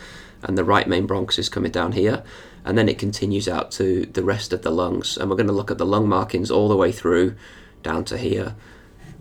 and 0.44 0.57
the 0.57 0.63
right 0.63 0.88
main 0.88 1.07
bronchus 1.07 1.38
is 1.39 1.49
coming 1.49 1.71
down 1.71 1.91
here, 1.91 2.23
and 2.65 2.77
then 2.77 2.89
it 2.89 2.97
continues 2.97 3.47
out 3.47 3.71
to 3.73 4.05
the 4.07 4.23
rest 4.23 4.53
of 4.53 4.61
the 4.63 4.71
lungs. 4.71 5.17
And 5.17 5.29
we're 5.29 5.38
going 5.38 5.47
to 5.53 5.53
look 5.59 5.71
at 5.71 5.77
the 5.77 5.85
lung 5.85 6.07
markings 6.09 6.49
all 6.51 6.67
the 6.67 6.77
way 6.77 6.91
through, 6.91 7.35
down 7.83 8.05
to 8.05 8.17
here. 8.17 8.55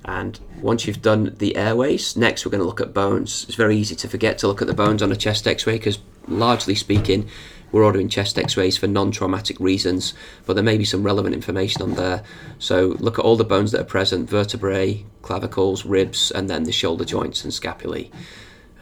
And 0.06 0.38
once 0.60 0.86
you've 0.86 1.02
done 1.02 1.34
the 1.38 1.56
airways, 1.56 2.16
next 2.16 2.44
we're 2.44 2.52
going 2.52 2.60
to 2.60 2.66
look 2.66 2.80
at 2.80 2.94
bones. 2.94 3.44
It's 3.48 3.56
very 3.56 3.76
easy 3.76 3.96
to 3.96 4.08
forget 4.08 4.38
to 4.38 4.46
look 4.46 4.62
at 4.62 4.68
the 4.68 4.74
bones 4.74 5.02
on 5.02 5.10
a 5.10 5.16
chest 5.16 5.48
x 5.48 5.66
ray 5.66 5.74
because, 5.74 5.98
largely 6.28 6.76
speaking, 6.76 7.28
we're 7.72 7.84
ordering 7.84 8.08
chest 8.08 8.38
x 8.38 8.56
rays 8.56 8.76
for 8.76 8.86
non 8.86 9.10
traumatic 9.10 9.58
reasons, 9.58 10.14
but 10.46 10.54
there 10.54 10.62
may 10.62 10.78
be 10.78 10.84
some 10.84 11.02
relevant 11.02 11.34
information 11.34 11.82
on 11.82 11.94
there. 11.94 12.22
So, 12.60 12.96
look 13.00 13.18
at 13.18 13.24
all 13.24 13.36
the 13.36 13.44
bones 13.44 13.72
that 13.72 13.80
are 13.80 13.84
present 13.84 14.30
vertebrae, 14.30 15.04
clavicles, 15.22 15.84
ribs, 15.84 16.30
and 16.30 16.48
then 16.48 16.62
the 16.62 16.72
shoulder 16.72 17.04
joints 17.04 17.42
and 17.42 17.52
scapulae. 17.52 18.10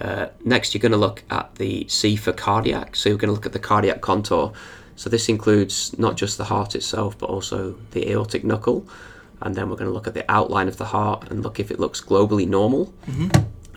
Uh, 0.01 0.27
next, 0.45 0.75
you're 0.75 0.81
going 0.81 0.93
to 0.93 0.99
look 0.99 1.25
at 1.31 1.55
the 1.55 1.87
C 1.89 2.17
for 2.17 2.33
cardiac. 2.33 2.97
So, 2.97 3.09
you're 3.09 3.19
going 3.19 3.29
to 3.29 3.35
look 3.35 3.47
at 3.47 3.53
the 3.53 3.59
cardiac 3.59 4.03
contour. 4.03 4.53
So, 4.97 5.09
this 5.09 5.31
includes 5.31 5.99
not 5.99 6.19
just 6.19 6.37
the 6.37 6.45
heart 6.45 6.75
itself, 6.75 7.17
but 7.17 7.31
also 7.31 7.77
the 7.93 8.11
aortic 8.11 8.45
knuckle. 8.45 8.87
And 9.45 9.55
then 9.55 9.69
we're 9.69 9.77
going 9.77 9.91
to 9.91 9.95
look 9.95 10.09
at 10.09 10.15
the 10.15 10.29
outline 10.31 10.67
of 10.67 10.79
the 10.79 10.87
heart 10.87 11.31
and 11.31 11.43
look 11.43 11.61
if 11.61 11.71
it 11.71 11.79
looks 11.79 12.01
globally 12.01 12.49
normal. 12.49 12.93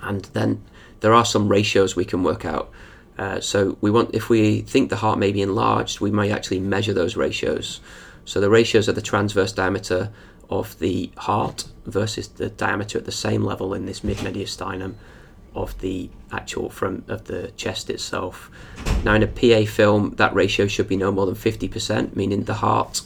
And 0.01 0.25
then 0.33 0.63
there 1.01 1.13
are 1.13 1.25
some 1.25 1.47
ratios 1.49 1.95
we 1.95 2.05
can 2.05 2.23
work 2.23 2.45
out. 2.45 2.71
Uh, 3.17 3.39
so 3.41 3.77
we 3.81 3.91
want, 3.91 4.15
if 4.15 4.29
we 4.29 4.61
think 4.61 4.89
the 4.89 4.95
heart 4.97 5.19
may 5.19 5.31
be 5.31 5.41
enlarged, 5.41 5.99
we 5.99 6.11
may 6.11 6.31
actually 6.31 6.59
measure 6.59 6.93
those 6.93 7.15
ratios. 7.15 7.81
So 8.25 8.39
the 8.39 8.49
ratios 8.49 8.87
are 8.87 8.93
the 8.93 9.01
transverse 9.01 9.51
diameter 9.51 10.11
of 10.49 10.77
the 10.79 11.11
heart 11.17 11.65
versus 11.85 12.27
the 12.27 12.49
diameter 12.49 12.97
at 12.97 13.05
the 13.05 13.11
same 13.11 13.43
level 13.43 13.73
in 13.73 13.85
this 13.85 14.03
mid-mediastinum 14.03 14.95
of 15.55 15.77
the 15.79 16.09
actual 16.31 16.69
from 16.69 17.03
of 17.07 17.25
the 17.25 17.51
chest 17.57 17.89
itself. 17.89 18.51
Now 19.03 19.15
in 19.15 19.23
a 19.23 19.27
PA 19.27 19.69
film, 19.69 20.11
that 20.17 20.33
ratio 20.33 20.67
should 20.67 20.87
be 20.87 20.97
no 20.97 21.11
more 21.11 21.25
than 21.25 21.35
50%, 21.35 22.15
meaning 22.15 22.43
the 22.43 22.55
heart 22.55 23.01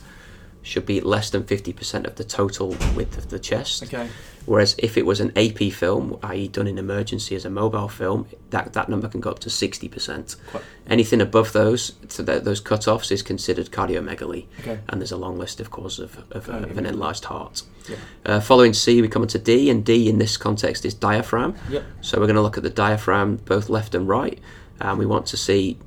should 0.63 0.85
be 0.85 1.01
less 1.01 1.29
than 1.29 1.43
50% 1.43 2.05
of 2.05 2.15
the 2.15 2.23
total 2.23 2.69
width 2.95 3.17
of 3.17 3.29
the 3.29 3.39
chest. 3.39 3.83
Okay. 3.83 4.07
Whereas 4.45 4.75
if 4.79 4.97
it 4.97 5.05
was 5.05 5.19
an 5.19 5.31
AP 5.37 5.71
film, 5.71 6.17
i.e., 6.23 6.47
done 6.47 6.67
in 6.67 6.77
emergency 6.77 7.35
as 7.35 7.45
a 7.45 7.49
mobile 7.49 7.87
film, 7.87 8.27
that, 8.49 8.73
that 8.73 8.89
number 8.89 9.07
can 9.07 9.21
go 9.21 9.29
up 9.29 9.39
to 9.39 9.49
60%. 9.49 10.35
Quite- 10.49 10.63
Anything 10.87 11.21
above 11.21 11.53
those, 11.53 11.93
so 12.07 12.23
that, 12.23 12.43
those 12.43 12.59
cut-offs, 12.59 13.11
is 13.11 13.21
considered 13.21 13.71
cardiomegaly. 13.71 14.45
Okay. 14.59 14.79
And 14.89 14.99
there's 14.99 15.11
a 15.11 15.17
long 15.17 15.37
list, 15.37 15.59
of 15.59 15.69
course, 15.69 15.99
of, 15.99 16.23
of, 16.31 16.49
uh, 16.49 16.53
of 16.53 16.77
an 16.77 16.85
enlarged 16.85 17.25
heart. 17.25 17.63
Yeah. 17.87 17.95
Uh, 18.25 18.39
following 18.39 18.73
C, 18.73 19.01
we 19.01 19.07
come 19.07 19.21
on 19.21 19.27
to 19.29 19.39
D, 19.39 19.69
and 19.69 19.85
D 19.85 20.09
in 20.09 20.17
this 20.17 20.37
context 20.37 20.85
is 20.85 20.93
diaphragm. 20.93 21.55
Yep. 21.69 21.83
So 22.01 22.19
we're 22.19 22.27
going 22.27 22.35
to 22.35 22.41
look 22.41 22.57
at 22.57 22.63
the 22.63 22.69
diaphragm 22.69 23.37
both 23.37 23.69
left 23.69 23.95
and 23.95 24.07
right, 24.07 24.39
and 24.79 24.97
we 24.97 25.05
want 25.05 25.27
to 25.27 25.37
see 25.37 25.77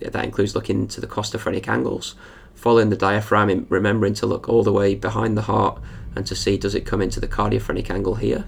that 0.00 0.24
includes 0.24 0.54
looking 0.54 0.80
into 0.80 1.00
the 1.00 1.06
costophrenic 1.06 1.68
angles. 1.68 2.14
Following 2.54 2.90
the 2.90 2.96
diaphragm, 2.96 3.66
remembering 3.68 4.14
to 4.14 4.26
look 4.26 4.48
all 4.48 4.62
the 4.62 4.72
way 4.72 4.94
behind 4.94 5.36
the 5.36 5.42
heart 5.42 5.80
and 6.16 6.26
to 6.26 6.34
see 6.34 6.56
does 6.56 6.74
it 6.74 6.82
come 6.86 7.02
into 7.02 7.20
the 7.20 7.26
cardiophrenic 7.26 7.90
angle 7.90 8.14
here, 8.14 8.44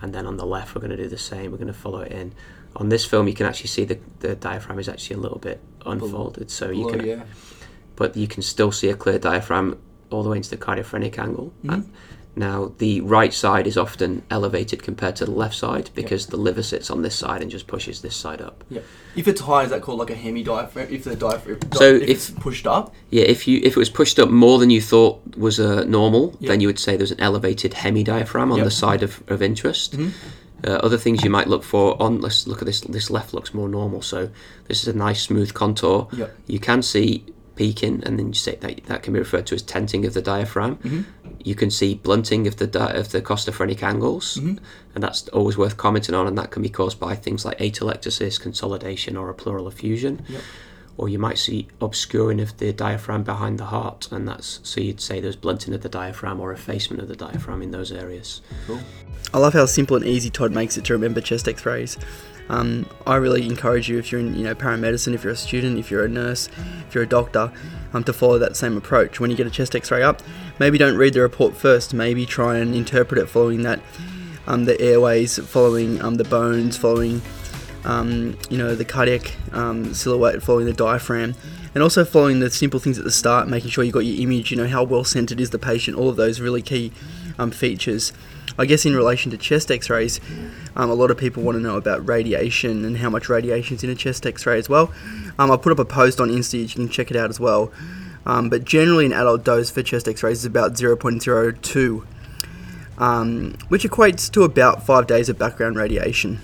and 0.00 0.14
then 0.14 0.26
on 0.26 0.36
the 0.36 0.46
left 0.46 0.74
we're 0.74 0.80
going 0.80 0.96
to 0.96 0.96
do 0.96 1.08
the 1.08 1.18
same. 1.18 1.50
We're 1.50 1.58
going 1.58 1.66
to 1.66 1.72
follow 1.72 2.00
it 2.00 2.12
in. 2.12 2.32
On 2.76 2.88
this 2.88 3.04
film, 3.04 3.26
you 3.26 3.34
can 3.34 3.46
actually 3.46 3.66
see 3.66 3.84
the, 3.84 3.98
the 4.20 4.36
diaphragm 4.36 4.78
is 4.78 4.88
actually 4.88 5.16
a 5.16 5.18
little 5.18 5.38
bit 5.38 5.60
unfolded, 5.84 6.50
so 6.50 6.70
you 6.70 6.86
Below, 6.86 6.90
can 6.90 7.06
yeah. 7.06 7.22
but 7.96 8.16
you 8.16 8.28
can 8.28 8.42
still 8.42 8.70
see 8.70 8.88
a 8.88 8.94
clear 8.94 9.18
diaphragm 9.18 9.78
all 10.10 10.22
the 10.22 10.28
way 10.28 10.36
into 10.36 10.50
the 10.50 10.56
cardiophrenic 10.56 11.18
angle. 11.18 11.52
Mm-hmm. 11.64 11.70
And 11.70 11.92
now, 12.36 12.72
the 12.78 13.00
right 13.00 13.34
side 13.34 13.66
is 13.66 13.76
often 13.76 14.22
elevated 14.30 14.82
compared 14.82 15.16
to 15.16 15.24
the 15.24 15.30
left 15.32 15.54
side 15.56 15.90
because 15.94 16.26
the 16.28 16.36
liver 16.36 16.62
sits 16.62 16.88
on 16.90 17.02
this 17.02 17.16
side 17.16 17.42
and 17.42 17.50
just 17.50 17.66
pushes 17.66 18.02
this 18.02 18.14
side 18.16 18.40
up. 18.40 18.62
Yeah. 18.70 18.82
If 19.16 19.26
it's 19.26 19.40
high, 19.40 19.64
is 19.64 19.70
that 19.70 19.82
called 19.82 19.98
like 19.98 20.10
a 20.10 20.14
hemi 20.14 20.42
diaphragm? 20.44 20.88
If 20.90 21.04
the 21.04 21.16
diaphragm, 21.16 21.58
So 21.74 21.96
if, 21.96 22.02
if- 22.02 22.08
it's 22.08 22.30
pushed 22.30 22.66
up, 22.66 22.94
Yeah, 23.10 23.24
if 23.24 23.48
you 23.48 23.60
if 23.64 23.72
it 23.76 23.78
was 23.78 23.90
pushed 23.90 24.18
up 24.20 24.30
more 24.30 24.58
than 24.60 24.70
you 24.70 24.80
thought 24.80 25.20
was 25.36 25.58
uh, 25.58 25.84
normal, 25.84 26.36
Yep. 26.40 26.48
then 26.48 26.60
you 26.60 26.68
would 26.68 26.78
say 26.78 26.96
there's 26.96 27.10
an 27.10 27.20
elevated 27.20 27.72
hemidiaphragm 27.72 28.52
on 28.52 28.58
Yep. 28.58 28.64
the 28.64 28.70
side 28.70 29.02
of, 29.02 29.22
of 29.28 29.42
interest. 29.42 29.96
Uh, 30.62 30.72
other 30.72 30.98
things 30.98 31.24
you 31.24 31.30
might 31.30 31.48
look 31.48 31.64
for 31.64 32.00
on 32.00 32.20
let's 32.20 32.46
look 32.46 32.60
at 32.62 32.66
this. 32.66 32.80
This 32.82 33.10
left 33.10 33.34
looks 33.34 33.52
more 33.54 33.68
normal, 33.68 34.02
so 34.02 34.28
this 34.68 34.82
is 34.82 34.88
a 34.88 34.96
nice 34.96 35.22
smooth 35.22 35.52
contour. 35.54 36.06
Yep. 36.12 36.36
You 36.46 36.60
can 36.60 36.82
see 36.82 37.24
peaking, 37.56 38.02
and 38.04 38.18
then 38.18 38.28
you 38.28 38.34
say 38.34 38.56
that 38.56 38.84
that 38.84 39.02
can 39.02 39.12
be 39.12 39.18
referred 39.18 39.46
to 39.46 39.54
as 39.54 39.62
tenting 39.62 40.04
of 40.06 40.14
the 40.14 40.22
diaphragm. 40.22 40.76
Mm-hmm. 40.76 41.02
You 41.44 41.54
can 41.54 41.70
see 41.70 41.94
blunting 41.94 42.46
of 42.46 42.56
the 42.56 42.66
of 42.98 43.12
the 43.12 43.22
costophrenic 43.22 43.82
angles, 43.82 44.36
Mm-hmm. 44.36 44.64
and 44.94 45.02
that's 45.04 45.28
always 45.28 45.56
worth 45.56 45.76
commenting 45.76 46.14
on. 46.14 46.26
And 46.26 46.36
that 46.38 46.50
can 46.50 46.62
be 46.62 46.68
caused 46.68 46.98
by 47.00 47.14
things 47.16 47.44
like 47.44 47.58
atelectasis, 47.58 48.40
consolidation, 48.40 49.16
or 49.16 49.28
a 49.30 49.34
pleural 49.34 49.66
effusion. 49.68 50.24
Yep. 50.28 50.42
Or 51.00 51.08
you 51.08 51.18
might 51.18 51.38
see 51.38 51.66
obscuring 51.80 52.40
of 52.42 52.58
the 52.58 52.74
diaphragm 52.74 53.22
behind 53.22 53.58
the 53.58 53.64
heart, 53.64 54.06
and 54.12 54.28
that's 54.28 54.60
so 54.62 54.82
you'd 54.82 55.00
say 55.00 55.18
there's 55.18 55.34
blunting 55.34 55.72
of 55.72 55.80
the 55.80 55.88
diaphragm 55.88 56.38
or 56.38 56.52
effacement 56.52 57.02
of 57.02 57.08
the 57.08 57.16
diaphragm 57.16 57.62
in 57.62 57.70
those 57.70 57.90
areas. 57.90 58.42
Cool. 58.66 58.78
I 59.32 59.38
love 59.38 59.54
how 59.54 59.64
simple 59.64 59.96
and 59.96 60.04
easy 60.04 60.28
Todd 60.28 60.52
makes 60.52 60.76
it 60.76 60.84
to 60.84 60.92
remember 60.92 61.22
chest 61.22 61.48
X-rays. 61.48 61.96
Um, 62.50 62.86
I 63.06 63.16
really 63.16 63.46
encourage 63.46 63.88
you 63.88 63.98
if 63.98 64.12
you're 64.12 64.20
in 64.20 64.34
you 64.34 64.44
know 64.44 64.54
paramedicine, 64.54 65.14
if 65.14 65.24
you're 65.24 65.32
a 65.32 65.36
student, 65.36 65.78
if 65.78 65.90
you're 65.90 66.04
a 66.04 66.08
nurse, 66.08 66.50
if 66.86 66.94
you're 66.94 67.04
a 67.04 67.08
doctor, 67.08 67.50
um, 67.94 68.04
to 68.04 68.12
follow 68.12 68.38
that 68.38 68.54
same 68.54 68.76
approach. 68.76 69.20
When 69.20 69.30
you 69.30 69.38
get 69.38 69.46
a 69.46 69.50
chest 69.50 69.74
X-ray 69.74 70.02
up, 70.02 70.20
maybe 70.58 70.76
don't 70.76 70.98
read 70.98 71.14
the 71.14 71.22
report 71.22 71.56
first. 71.56 71.94
Maybe 71.94 72.26
try 72.26 72.58
and 72.58 72.74
interpret 72.74 73.18
it 73.18 73.26
following 73.30 73.62
that, 73.62 73.80
um, 74.46 74.66
the 74.66 74.78
airways, 74.78 75.38
following 75.38 76.02
um, 76.02 76.16
the 76.16 76.24
bones, 76.24 76.76
following 76.76 77.22
um, 77.84 78.36
you 78.48 78.58
know 78.58 78.74
the 78.74 78.84
cardiac 78.84 79.34
um, 79.52 79.94
silhouette, 79.94 80.42
following 80.42 80.66
the 80.66 80.72
diaphragm, 80.72 81.34
and 81.74 81.82
also 81.82 82.04
following 82.04 82.40
the 82.40 82.50
simple 82.50 82.80
things 82.80 82.98
at 82.98 83.04
the 83.04 83.10
start, 83.10 83.48
making 83.48 83.70
sure 83.70 83.84
you 83.84 83.92
got 83.92 84.00
your 84.00 84.20
image. 84.22 84.50
You 84.50 84.56
know 84.56 84.68
how 84.68 84.82
well 84.82 85.04
centered 85.04 85.40
is 85.40 85.50
the 85.50 85.58
patient. 85.58 85.96
All 85.96 86.08
of 86.08 86.16
those 86.16 86.40
really 86.40 86.62
key 86.62 86.92
um, 87.38 87.50
features. 87.50 88.12
I 88.58 88.66
guess 88.66 88.84
in 88.84 88.94
relation 88.94 89.30
to 89.30 89.38
chest 89.38 89.70
X-rays, 89.70 90.20
um, 90.76 90.90
a 90.90 90.94
lot 90.94 91.10
of 91.10 91.16
people 91.16 91.42
want 91.42 91.56
to 91.56 91.62
know 91.62 91.76
about 91.76 92.06
radiation 92.06 92.84
and 92.84 92.98
how 92.98 93.08
much 93.08 93.28
radiation 93.28 93.76
is 93.76 93.84
in 93.84 93.90
a 93.90 93.94
chest 93.94 94.26
X-ray 94.26 94.58
as 94.58 94.68
well. 94.68 94.92
Um, 95.38 95.50
I 95.50 95.56
put 95.56 95.72
up 95.72 95.78
a 95.78 95.84
post 95.84 96.20
on 96.20 96.28
Insta, 96.28 96.60
you 96.60 96.68
can 96.68 96.88
check 96.88 97.10
it 97.10 97.16
out 97.16 97.30
as 97.30 97.40
well. 97.40 97.72
Um, 98.26 98.50
but 98.50 98.64
generally, 98.64 99.06
an 99.06 99.12
adult 99.12 99.44
dose 99.44 99.70
for 99.70 99.82
chest 99.82 100.08
X-rays 100.08 100.40
is 100.40 100.44
about 100.44 100.74
0.02, 100.74 102.06
um, 102.98 103.54
which 103.68 103.84
equates 103.84 104.30
to 104.32 104.42
about 104.42 104.84
five 104.84 105.06
days 105.06 105.28
of 105.28 105.38
background 105.38 105.76
radiation. 105.76 106.40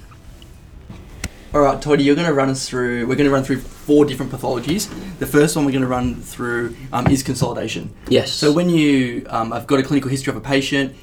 All 1.55 1.63
right, 1.63 1.81
Toddy, 1.81 2.03
you're 2.05 2.17
going 2.17 2.27
to 2.27 2.35
run 2.35 2.51
us 2.51 2.69
through. 2.69 3.07
We're 3.07 3.15
going 3.15 3.29
to 3.29 3.33
run 3.33 3.45
through 3.45 3.61
four 3.61 4.05
different 4.05 4.33
pathologies. 4.33 4.91
The 5.19 5.27
first 5.27 5.57
one 5.57 5.65
we're 5.65 5.71
going 5.71 5.83
to 5.83 5.89
run 5.89 6.17
through 6.17 6.77
um, 6.93 7.07
is 7.07 7.23
consolidation. 7.23 7.95
Yes. 8.09 8.33
So 8.33 8.53
when 8.53 8.69
you, 8.69 9.25
um, 9.31 9.53
I've 9.53 9.67
got 9.67 9.79
a 9.79 9.83
clinical 9.83 10.11
history 10.11 10.33
of 10.33 10.37
a 10.37 10.41
patient, 10.41 10.95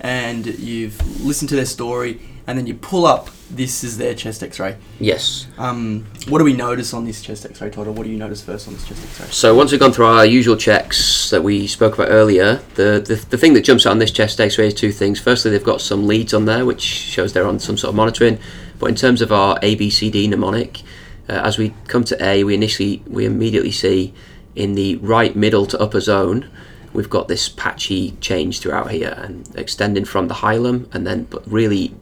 and 0.00 0.44
you've 0.44 1.24
listened 1.24 1.48
to 1.50 1.56
their 1.56 1.64
story, 1.66 2.20
and 2.46 2.58
then 2.58 2.66
you 2.66 2.74
pull 2.74 3.06
up 3.06 3.30
this 3.48 3.84
is 3.84 3.98
their 3.98 4.14
chest 4.14 4.42
X-ray. 4.42 4.76
yes. 4.98 5.46
Um, 5.58 6.06
what 6.28 6.38
do 6.38 6.44
we 6.44 6.54
notice 6.54 6.94
on 6.94 7.04
this 7.04 7.20
chest 7.20 7.44
X-ray, 7.44 7.70
Todd? 7.70 7.86
Or 7.86 7.92
what 7.92 8.04
do 8.04 8.10
you 8.10 8.16
notice 8.16 8.42
first 8.42 8.66
on 8.66 8.74
this 8.74 8.86
chest 8.86 9.04
X-ray? 9.04 9.26
So 9.26 9.54
once 9.54 9.70
we've 9.70 9.80
gone 9.80 9.92
through 9.92 10.06
our 10.06 10.24
usual 10.24 10.56
checks 10.56 11.30
that 11.30 11.42
we 11.42 11.66
spoke 11.66 11.94
about 11.94 12.08
earlier, 12.10 12.56
the, 12.74 13.04
the, 13.06 13.24
the 13.28 13.38
thing 13.38 13.52
that 13.52 13.60
jumps 13.60 13.86
out 13.86 13.90
on 13.90 13.98
this 13.98 14.10
chest 14.10 14.40
X-ray 14.40 14.66
is 14.68 14.74
two 14.74 14.90
things. 14.90 15.20
Firstly, 15.20 15.50
they've 15.50 15.62
got 15.62 15.80
some 15.80 16.06
leads 16.06 16.34
on 16.34 16.46
there, 16.46 16.64
which 16.64 16.80
shows 16.80 17.34
they're 17.34 17.46
on 17.46 17.60
some 17.60 17.76
sort 17.76 17.90
of 17.90 17.94
monitoring. 17.94 18.38
But 18.82 18.88
in 18.88 18.96
terms 18.96 19.22
of 19.22 19.30
our 19.30 19.60
ABCD 19.60 20.28
mnemonic, 20.28 20.82
uh, 21.28 21.34
as 21.34 21.56
we 21.56 21.72
come 21.86 22.02
to 22.02 22.20
A, 22.20 22.42
we 22.42 22.52
initially 22.52 23.00
we 23.06 23.24
immediately 23.24 23.70
see 23.70 24.12
in 24.56 24.74
the 24.74 24.96
right 24.96 25.36
middle 25.36 25.66
to 25.66 25.78
upper 25.78 26.00
zone, 26.00 26.50
we've 26.92 27.08
got 27.08 27.28
this 27.28 27.48
patchy 27.48 28.16
change 28.20 28.58
throughout 28.58 28.90
here 28.90 29.14
and 29.16 29.48
extending 29.54 30.04
from 30.04 30.26
the 30.26 30.34
hilum 30.34 30.92
and 30.92 31.06
then 31.06 31.28
but 31.30 31.46
really 31.46 31.94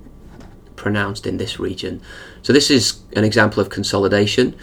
pronounced 0.77 1.27
in 1.27 1.37
this 1.37 1.61
region. 1.61 2.01
So 2.41 2.51
this 2.51 2.71
is 2.71 3.01
an 3.15 3.25
example 3.25 3.61
of 3.61 3.69
consolidation. 3.69 4.57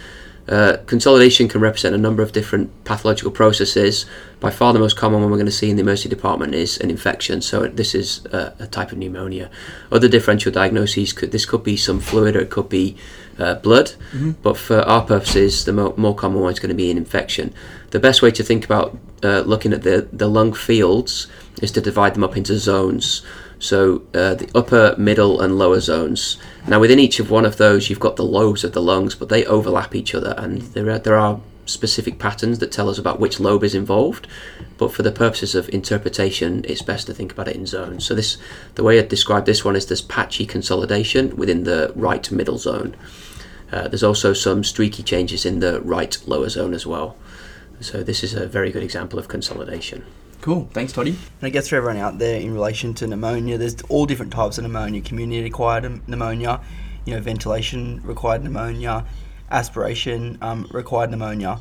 Uh, 0.48 0.78
consolidation 0.86 1.46
can 1.46 1.60
represent 1.60 1.94
a 1.94 1.98
number 1.98 2.22
of 2.22 2.32
different 2.32 2.70
pathological 2.84 3.30
processes. 3.30 4.06
By 4.40 4.50
far, 4.50 4.72
the 4.72 4.78
most 4.78 4.96
common 4.96 5.20
one 5.20 5.30
we're 5.30 5.36
going 5.36 5.46
to 5.46 5.52
see 5.52 5.68
in 5.68 5.76
the 5.76 5.82
emergency 5.82 6.08
department 6.08 6.54
is 6.54 6.78
an 6.78 6.90
infection. 6.90 7.42
So 7.42 7.66
this 7.66 7.94
is 7.94 8.24
a, 8.26 8.54
a 8.60 8.66
type 8.66 8.92
of 8.92 8.98
pneumonia. 8.98 9.50
Other 9.92 10.08
differential 10.08 10.50
diagnoses 10.50 11.12
could 11.12 11.32
this 11.32 11.44
could 11.44 11.62
be 11.62 11.76
some 11.76 12.00
fluid 12.00 12.34
or 12.34 12.40
it 12.40 12.50
could 12.50 12.68
be 12.68 12.96
uh, 13.38 13.54
blood. 13.56 13.92
But 14.42 14.56
for 14.56 14.78
our 14.80 15.04
purposes, 15.04 15.64
the 15.64 15.72
mo- 15.72 15.94
more 15.96 16.14
common 16.14 16.40
one 16.40 16.52
is 16.52 16.58
going 16.58 16.70
to 16.70 16.74
be 16.74 16.90
an 16.90 16.96
infection. 16.96 17.52
The 17.90 18.00
best 18.00 18.22
way 18.22 18.30
to 18.30 18.42
think 18.42 18.64
about 18.64 18.96
uh, 19.22 19.40
looking 19.40 19.72
at 19.72 19.82
the 19.82 20.08
the 20.12 20.28
lung 20.28 20.54
fields 20.54 21.26
is 21.60 21.72
to 21.72 21.80
divide 21.80 22.14
them 22.14 22.24
up 22.24 22.36
into 22.36 22.56
zones. 22.58 23.22
So 23.58 24.02
uh, 24.14 24.34
the 24.34 24.50
upper, 24.54 24.94
middle, 24.96 25.40
and 25.40 25.58
lower 25.58 25.80
zones. 25.80 26.38
Now 26.66 26.80
within 26.80 26.98
each 26.98 27.18
of 27.18 27.30
one 27.30 27.44
of 27.44 27.56
those, 27.56 27.90
you've 27.90 28.00
got 28.00 28.16
the 28.16 28.24
lobes 28.24 28.64
of 28.64 28.72
the 28.72 28.82
lungs, 28.82 29.14
but 29.14 29.28
they 29.28 29.44
overlap 29.44 29.94
each 29.94 30.14
other, 30.14 30.34
and 30.38 30.62
there 30.62 30.90
are 30.90 30.98
there 30.98 31.18
are 31.18 31.40
specific 31.66 32.18
patterns 32.18 32.58
that 32.58 32.72
tell 32.72 32.88
us 32.88 32.98
about 32.98 33.20
which 33.20 33.40
lobe 33.40 33.64
is 33.64 33.74
involved. 33.74 34.26
But 34.78 34.92
for 34.92 35.02
the 35.02 35.12
purposes 35.12 35.54
of 35.54 35.68
interpretation, 35.70 36.64
it's 36.68 36.82
best 36.82 37.06
to 37.06 37.14
think 37.14 37.32
about 37.32 37.48
it 37.48 37.56
in 37.56 37.66
zones. 37.66 38.06
So 38.06 38.14
this, 38.14 38.38
the 38.74 38.84
way 38.84 38.98
I 38.98 39.02
describe 39.02 39.44
this 39.44 39.64
one 39.64 39.76
is 39.76 39.86
this 39.86 40.00
patchy 40.00 40.46
consolidation 40.46 41.36
within 41.36 41.64
the 41.64 41.92
right 41.94 42.30
middle 42.30 42.58
zone. 42.58 42.96
Uh, 43.70 43.88
there's 43.88 44.04
also 44.04 44.32
some 44.32 44.64
streaky 44.64 45.02
changes 45.02 45.44
in 45.44 45.60
the 45.60 45.80
right 45.82 46.16
lower 46.26 46.48
zone 46.48 46.72
as 46.72 46.86
well. 46.86 47.16
So 47.80 48.02
this 48.02 48.24
is 48.24 48.34
a 48.34 48.46
very 48.46 48.70
good 48.70 48.82
example 48.82 49.18
of 49.18 49.28
consolidation. 49.28 50.04
Cool. 50.40 50.68
Thanks, 50.72 50.92
Toddy. 50.92 51.10
And 51.10 51.42
I 51.42 51.50
guess 51.50 51.68
for 51.68 51.76
everyone 51.76 51.96
out 51.96 52.18
there 52.18 52.40
in 52.40 52.54
relation 52.54 52.94
to 52.94 53.06
pneumonia, 53.06 53.58
there's 53.58 53.80
all 53.88 54.06
different 54.06 54.32
types 54.32 54.56
of 54.56 54.62
pneumonia: 54.62 55.00
community 55.00 55.46
acquired 55.46 56.08
pneumonia, 56.08 56.60
you 57.04 57.14
know, 57.14 57.20
ventilation 57.20 58.00
required 58.04 58.44
pneumonia, 58.44 59.04
aspiration 59.50 60.38
um, 60.40 60.66
required 60.70 61.10
pneumonia. 61.10 61.60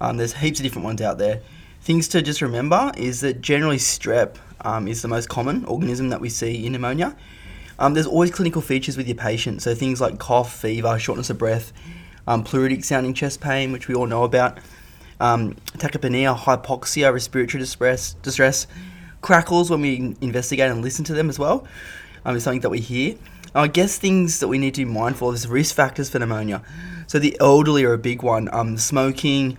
Um, 0.00 0.18
there's 0.18 0.34
heaps 0.34 0.58
of 0.58 0.64
different 0.64 0.84
ones 0.84 1.00
out 1.00 1.18
there. 1.18 1.40
Things 1.80 2.06
to 2.08 2.22
just 2.22 2.42
remember 2.42 2.92
is 2.96 3.22
that 3.22 3.40
generally 3.40 3.78
strep 3.78 4.36
um, 4.60 4.86
is 4.86 5.02
the 5.02 5.08
most 5.08 5.28
common 5.28 5.64
organism 5.64 6.10
that 6.10 6.20
we 6.20 6.28
see 6.28 6.66
in 6.66 6.72
pneumonia. 6.72 7.16
Um, 7.78 7.94
there's 7.94 8.06
always 8.06 8.30
clinical 8.30 8.62
features 8.62 8.96
with 8.96 9.08
your 9.08 9.16
patient, 9.16 9.62
so 9.62 9.74
things 9.74 10.00
like 10.00 10.18
cough, 10.18 10.54
fever, 10.54 10.98
shortness 10.98 11.30
of 11.30 11.38
breath, 11.38 11.72
um, 12.26 12.44
pleuritic 12.44 12.84
sounding 12.84 13.14
chest 13.14 13.40
pain, 13.40 13.72
which 13.72 13.88
we 13.88 13.94
all 13.94 14.06
know 14.06 14.22
about, 14.22 14.58
um, 15.22 15.54
tachypnea, 15.78 16.36
hypoxia, 16.36 17.12
respiratory 17.12 17.60
distress, 17.60 18.14
distress, 18.14 18.66
crackles 19.20 19.70
when 19.70 19.80
we 19.80 20.16
investigate 20.20 20.68
and 20.68 20.82
listen 20.82 21.04
to 21.04 21.14
them 21.14 21.30
as 21.30 21.38
well, 21.38 21.64
um, 22.24 22.38
something 22.40 22.60
that 22.60 22.70
we 22.70 22.80
hear. 22.80 23.14
I 23.54 23.68
guess 23.68 23.98
things 23.98 24.40
that 24.40 24.48
we 24.48 24.58
need 24.58 24.74
to 24.74 24.84
be 24.84 24.90
mindful 24.90 25.28
of 25.28 25.36
is 25.36 25.46
risk 25.46 25.76
factors 25.76 26.10
for 26.10 26.18
pneumonia. 26.18 26.62
So 27.06 27.20
the 27.20 27.36
elderly 27.38 27.84
are 27.84 27.92
a 27.92 27.98
big 27.98 28.22
one. 28.22 28.48
Um, 28.52 28.76
smoking, 28.78 29.58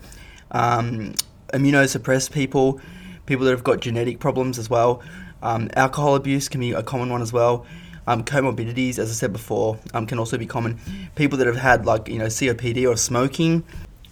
um, 0.51 1.13
immunosuppressed 1.53 2.32
people, 2.32 2.82
people 3.25 3.46
that 3.46 3.51
have 3.51 3.63
got 3.63 3.79
genetic 3.79 4.20
problems 4.20 4.60
as 4.60 4.70
well. 4.70 5.01
Um, 5.41 5.70
alcohol 5.75 6.15
abuse 6.15 6.50
can 6.50 6.60
be 6.60 6.74
a 6.74 6.84
common 6.84 7.10
one 7.10 7.22
as 7.22 7.32
well. 7.32 7.65
Um, 8.05 8.25
comorbidities, 8.25 9.00
as 9.00 9.10
I 9.10 9.13
said 9.13 9.32
before, 9.32 9.79
um, 9.93 10.08
can 10.08 10.20
also 10.20 10.38
be 10.38 10.46
common. 10.46 10.77
People 11.15 11.38
that 11.38 11.48
have 11.48 11.55
had 11.55 11.86
like 11.86 12.10
you 12.10 12.20
know 12.20 12.25
COPD 12.25 12.89
or 12.89 12.98
smoking, 12.98 13.63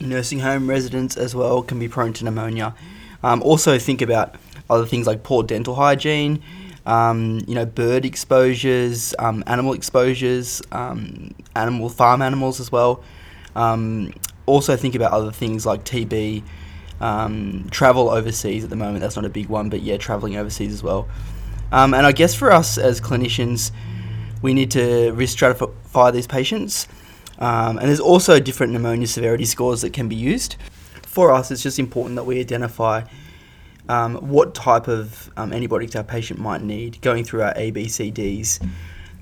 nursing 0.01 0.39
home 0.39 0.69
residents 0.69 1.17
as 1.17 1.35
well 1.35 1.61
can 1.61 1.79
be 1.79 1.87
prone 1.87 2.13
to 2.13 2.25
pneumonia. 2.25 2.75
Um, 3.23 3.41
also 3.43 3.77
think 3.77 4.01
about 4.01 4.35
other 4.69 4.85
things 4.85 5.07
like 5.07 5.23
poor 5.23 5.43
dental 5.43 5.75
hygiene, 5.75 6.41
um, 6.85 7.41
you 7.47 7.55
know, 7.55 7.65
bird 7.65 8.05
exposures, 8.05 9.13
um, 9.19 9.43
animal 9.47 9.73
exposures, 9.73 10.61
um, 10.71 11.33
animal 11.55 11.89
farm 11.89 12.21
animals 12.21 12.59
as 12.59 12.71
well. 12.71 13.03
Um, 13.55 14.13
also 14.45 14.75
think 14.75 14.95
about 14.95 15.11
other 15.11 15.31
things 15.31 15.65
like 15.65 15.83
TB, 15.83 16.43
um, 16.99 17.67
travel 17.69 18.09
overseas 18.09 18.63
at 18.63 18.69
the 18.69 18.75
moment. 18.75 19.01
That's 19.01 19.15
not 19.15 19.25
a 19.25 19.29
big 19.29 19.47
one, 19.47 19.69
but 19.69 19.81
yeah, 19.81 19.97
traveling 19.97 20.35
overseas 20.35 20.73
as 20.73 20.83
well. 20.83 21.07
And 21.71 21.95
I 21.95 22.11
guess 22.11 22.35
for 22.35 22.51
us 22.51 22.77
as 22.77 22.99
clinicians, 22.99 23.71
we 24.41 24.53
need 24.53 24.71
to 24.71 25.11
risk 25.11 25.37
stratify 25.37 26.11
these 26.11 26.27
patients. 26.27 26.87
Um, 27.41 27.79
and 27.79 27.87
there's 27.87 27.99
also 27.99 28.39
different 28.39 28.71
pneumonia 28.71 29.07
severity 29.07 29.45
scores 29.45 29.81
that 29.81 29.93
can 29.93 30.07
be 30.07 30.15
used. 30.15 30.57
For 31.07 31.31
us, 31.31 31.49
it's 31.49 31.63
just 31.63 31.79
important 31.79 32.15
that 32.15 32.23
we 32.23 32.39
identify 32.39 33.03
um, 33.89 34.15
what 34.17 34.53
type 34.53 34.87
of 34.87 35.31
um, 35.35 35.51
antibiotics 35.51 35.95
our 35.95 36.03
patient 36.03 36.39
might 36.39 36.61
need, 36.61 37.01
going 37.01 37.23
through 37.23 37.41
our 37.41 37.53
ABCDs 37.55 38.65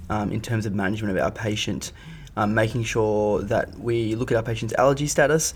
um, 0.10 0.32
in 0.34 0.42
terms 0.42 0.66
of 0.66 0.76
management 0.76 1.18
of 1.18 1.24
our 1.24 1.32
patient, 1.32 1.94
um, 2.36 2.54
making 2.54 2.84
sure 2.84 3.42
that 3.42 3.80
we 3.80 4.16
look 4.16 4.32
at 4.32 4.38
our 4.38 4.44
patient's 4.44 4.74
allergy 4.78 5.08
status, 5.08 5.54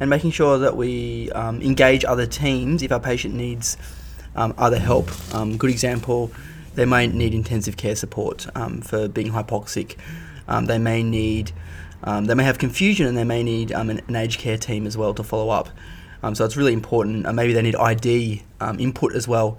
and 0.00 0.08
making 0.08 0.30
sure 0.30 0.56
that 0.58 0.74
we 0.74 1.30
um, 1.32 1.60
engage 1.60 2.02
other 2.04 2.26
teams 2.26 2.82
if 2.82 2.90
our 2.90 3.00
patient 3.00 3.34
needs 3.34 3.76
other 4.34 4.78
help. 4.78 5.10
Good 5.56 5.70
example, 5.70 6.30
they 6.74 6.84
may 6.84 7.06
need 7.06 7.32
intensive 7.32 7.76
care 7.76 7.96
support 7.96 8.46
for 8.82 9.08
being 9.08 9.32
hypoxic. 9.32 9.96
They 10.66 10.78
may 10.78 11.02
need, 11.02 11.52
um, 12.04 12.26
they 12.26 12.34
may 12.34 12.44
have 12.44 12.58
confusion, 12.58 13.06
and 13.06 13.16
they 13.16 13.24
may 13.24 13.42
need 13.42 13.72
um, 13.72 13.90
an, 13.90 14.00
an 14.08 14.16
aged 14.16 14.40
care 14.40 14.58
team 14.58 14.86
as 14.86 14.96
well 14.96 15.14
to 15.14 15.22
follow 15.22 15.50
up. 15.50 15.68
Um, 16.22 16.34
so 16.34 16.44
it's 16.44 16.56
really 16.56 16.72
important. 16.72 17.26
Uh, 17.26 17.32
maybe 17.32 17.52
they 17.52 17.62
need 17.62 17.76
ID 17.76 18.42
um, 18.60 18.80
input 18.80 19.14
as 19.14 19.28
well. 19.28 19.58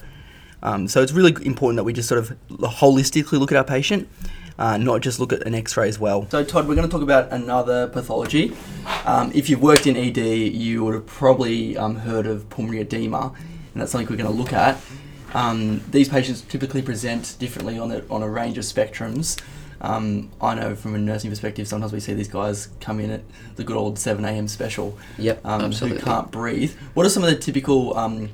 Um, 0.64 0.88
so 0.88 1.02
it's 1.02 1.12
really 1.12 1.34
important 1.46 1.78
that 1.78 1.84
we 1.84 1.94
just 1.94 2.10
sort 2.10 2.20
of 2.20 2.38
holistically 2.50 3.40
look 3.40 3.52
at 3.52 3.58
our 3.58 3.64
patient, 3.64 4.10
uh, 4.58 4.78
not 4.78 5.02
just 5.02 5.20
look 5.20 5.32
at 5.32 5.46
an 5.46 5.54
X-ray 5.54 5.88
as 5.88 6.00
well. 6.00 6.28
So, 6.32 6.44
Todd, 6.44 6.68
we're 6.68 6.76
going 6.76 6.88
to 6.88 6.92
talk 6.92 7.04
about 7.04 7.32
another 7.32 7.88
pathology. 7.88 8.54
Um, 9.06 9.32
if 9.36 9.50
you've 9.50 9.62
worked 9.62 9.86
in 9.86 9.96
ED, 9.96 10.18
you 10.18 10.84
would 10.84 10.96
have 10.96 11.06
probably 11.06 11.76
heard 11.76 12.26
of 12.26 12.50
pulmonary 12.50 12.82
edema, 12.82 13.34
and 13.74 13.82
that's 13.82 13.92
something 13.92 14.10
we're 14.10 14.22
going 14.22 14.36
to 14.36 14.38
look 14.38 14.52
at. 14.52 14.82
These 15.92 16.10
patients 16.10 16.42
typically 16.42 16.82
present 16.82 17.36
differently 17.38 17.78
on 17.78 17.92
on 18.10 18.24
a 18.24 18.30
range 18.30 18.58
of 18.58 18.64
spectrums. 18.64 19.40
Um, 19.82 20.32
I 20.42 20.56
know 20.56 20.76
from 20.76 20.96
a 20.96 20.98
nursing 20.98 21.30
perspective, 21.30 21.68
sometimes 21.68 21.94
we 21.94 22.00
see 22.00 22.14
these 22.14 22.28
guys 22.28 22.70
come 22.80 23.00
in 23.00 23.12
at 23.12 23.22
the 23.56 23.64
good 23.64 23.78
old 23.78 24.00
7 24.00 24.24
a.m. 24.26 24.48
special 24.48 24.98
Yep, 25.18 25.46
um, 25.46 25.72
who 25.72 25.98
can't 26.00 26.32
breathe. 26.32 26.76
What 26.94 27.06
are 27.06 27.10
some 27.10 27.24
of 27.24 27.30
the 27.30 27.36
typical 27.36 27.96
um, 27.98 28.30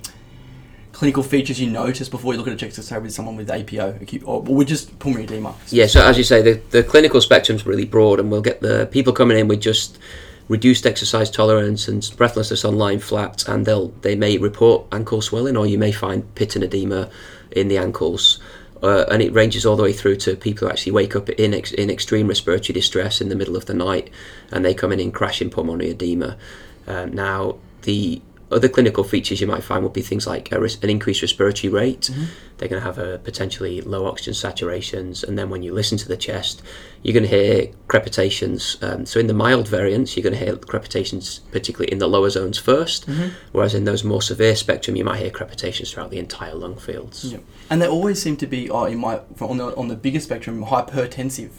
clinical 0.93 1.23
features 1.23 1.59
you 1.59 1.69
notice 1.69 2.07
before 2.07 2.33
you 2.33 2.37
look 2.37 2.47
at 2.47 2.53
a 2.53 2.55
chest 2.55 2.79
X-ray 2.79 2.99
with 2.99 3.13
someone 3.13 3.35
with 3.35 3.49
APO, 3.49 3.97
acute, 4.01 4.23
or 4.25 4.41
with 4.41 4.67
just 4.67 4.97
pulmonary 4.99 5.25
edema? 5.25 5.55
Yeah, 5.69 5.87
so 5.87 6.01
as 6.05 6.17
you 6.17 6.23
say, 6.23 6.41
the, 6.41 6.53
the 6.69 6.83
clinical 6.83 7.19
spectrum's 7.19 7.65
really 7.65 7.85
broad, 7.85 8.19
and 8.19 8.31
we'll 8.31 8.41
get 8.41 8.61
the 8.61 8.87
people 8.91 9.11
coming 9.11 9.37
in 9.37 9.47
with 9.47 9.59
just 9.59 9.99
reduced 10.47 10.85
exercise 10.85 11.29
tolerance 11.29 11.87
and 11.87 12.09
breathlessness 12.17 12.63
on 12.63 12.77
lying 12.77 12.99
flat, 12.99 13.47
and 13.47 13.65
they'll 13.65 13.89
they 14.01 14.15
may 14.15 14.37
report 14.37 14.85
ankle 14.91 15.21
swelling, 15.21 15.57
or 15.57 15.65
you 15.65 15.77
may 15.77 15.91
find 15.91 16.33
pitting 16.35 16.63
edema 16.63 17.09
in 17.51 17.67
the 17.67 17.77
ankles. 17.77 18.39
Uh, 18.83 19.05
and 19.09 19.21
it 19.21 19.31
ranges 19.31 19.65
all 19.65 19.77
the 19.77 19.83
way 19.83 19.93
through 19.93 20.17
to 20.17 20.35
people 20.35 20.67
who 20.67 20.71
actually 20.71 20.91
wake 20.91 21.15
up 21.15 21.29
in 21.29 21.53
ex- 21.53 21.71
in 21.71 21.89
extreme 21.89 22.27
respiratory 22.27 22.73
distress 22.73 23.21
in 23.21 23.29
the 23.29 23.35
middle 23.35 23.55
of 23.55 23.65
the 23.65 23.73
night, 23.73 24.09
and 24.51 24.65
they 24.65 24.73
come 24.73 24.91
in 24.91 24.99
in 24.99 25.09
crashing 25.09 25.49
pulmonary 25.49 25.89
edema. 25.89 26.37
Um, 26.85 27.13
now, 27.13 27.55
the 27.83 28.21
other 28.51 28.69
clinical 28.69 29.03
features 29.03 29.41
you 29.41 29.47
might 29.47 29.63
find 29.63 29.83
would 29.83 29.93
be 29.93 30.01
things 30.01 30.27
like 30.27 30.51
an 30.51 30.89
increased 30.89 31.21
respiratory 31.21 31.71
rate. 31.71 32.09
They're 32.57 32.67
going 32.67 32.81
to 32.81 32.85
have 32.85 32.99
a 32.99 33.17
potentially 33.17 33.81
low 33.81 34.05
oxygen 34.05 34.33
saturations, 34.33 35.23
and 35.23 35.37
then 35.37 35.49
when 35.49 35.63
you 35.63 35.73
listen 35.73 35.97
to 35.97 36.07
the 36.07 36.17
chest, 36.17 36.61
you're 37.01 37.13
going 37.13 37.23
to 37.23 37.29
hear 37.29 37.71
crepitations. 37.87 38.77
Um, 38.81 39.05
so 39.05 39.19
in 39.19 39.27
the 39.27 39.33
mild 39.33 39.67
variants, 39.67 40.15
you're 40.15 40.23
going 40.23 40.37
to 40.37 40.45
hear 40.45 40.55
crepitations, 40.55 41.39
particularly 41.51 41.91
in 41.91 41.97
the 41.97 42.07
lower 42.07 42.29
zones 42.29 42.61
1st 42.61 43.31
whereas 43.53 43.73
in 43.73 43.85
those 43.85 44.03
more 44.03 44.21
severe 44.21 44.55
spectrum, 44.55 44.95
you 44.95 45.03
might 45.03 45.19
hear 45.19 45.31
crepitations 45.31 45.91
throughout 45.91 46.11
the 46.11 46.19
entire 46.19 46.53
lung 46.53 46.77
fields. 46.77 47.33
Yeah. 47.33 47.39
And 47.73 47.81
they 47.81 47.87
always 47.87 48.21
seem 48.21 48.37
to 48.37 48.45
be, 48.45 48.69
oh, 48.69 48.83
in 48.85 48.99
my, 48.99 49.19
on 49.41 49.57
the, 49.57 49.75
on 49.75 49.87
the 49.87 49.95
bigger 49.95 50.19
spectrum, 50.19 50.63
hypertensive. 50.63 51.49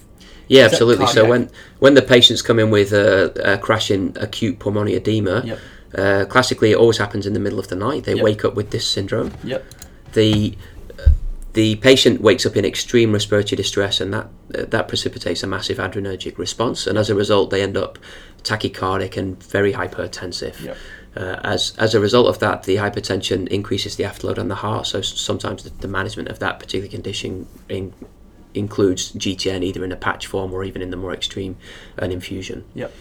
Yeah, 0.46 0.66
Is 0.66 0.72
absolutely. 0.74 1.08
So 1.08 1.28
when 1.28 1.50
when 1.80 1.94
the 1.94 2.02
patients 2.02 2.40
come 2.40 2.60
in 2.60 2.70
with 2.70 2.92
a, 2.92 3.54
a 3.54 3.58
crashing 3.58 4.16
acute 4.20 4.60
pulmonary 4.60 4.94
edema, 4.94 5.42
Yep. 5.44 5.58
uh, 5.98 6.24
classically 6.28 6.70
it 6.70 6.76
always 6.76 6.98
happens 6.98 7.26
in 7.26 7.32
the 7.32 7.40
middle 7.40 7.58
of 7.58 7.66
the 7.66 7.74
night. 7.74 8.04
They 8.04 8.14
Yep. 8.14 8.22
wake 8.22 8.44
up 8.44 8.54
with 8.54 8.70
this 8.70 8.86
syndrome. 8.86 9.32
Yep. 9.42 9.64
the 10.12 10.56
the 11.54 11.74
patient 11.76 12.20
wakes 12.20 12.46
up 12.46 12.56
in 12.56 12.64
extreme 12.64 13.12
respiratory 13.12 13.56
distress, 13.56 14.00
and 14.00 14.12
that 14.14 14.28
that 14.70 14.86
precipitates 14.86 15.42
a 15.42 15.48
massive 15.48 15.78
adrenergic 15.78 16.38
response, 16.38 16.86
and 16.86 16.96
as 16.96 17.10
a 17.10 17.14
result, 17.16 17.50
they 17.50 17.60
end 17.62 17.76
up 17.76 17.98
tachycardic 18.44 19.16
and 19.16 19.42
very 19.42 19.72
hypertensive. 19.72 20.60
Yep. 20.62 20.76
Uh, 21.16 21.38
as 21.44 21.74
as 21.78 21.94
a 21.94 22.00
result 22.00 22.26
of 22.26 22.38
that, 22.40 22.64
the 22.64 22.76
hypertension 22.76 23.46
increases 23.48 23.96
the 23.96 24.04
afterload 24.04 24.38
on 24.38 24.48
the 24.48 24.56
heart. 24.56 24.86
So 24.86 25.00
sometimes 25.00 25.62
the, 25.62 25.70
the 25.70 25.88
management 25.88 26.28
of 26.28 26.40
that 26.40 26.58
particular 26.58 26.88
condition 26.88 27.46
in, 27.68 27.92
includes 28.52 29.12
GTN 29.12 29.62
either 29.62 29.84
in 29.84 29.92
a 29.92 29.96
patch 29.96 30.26
form 30.26 30.52
or 30.52 30.64
even 30.64 30.82
in 30.82 30.90
the 30.90 30.96
more 30.96 31.12
extreme, 31.12 31.56
an 31.98 32.10
infusion. 32.10 32.64
Yep. 32.74 32.92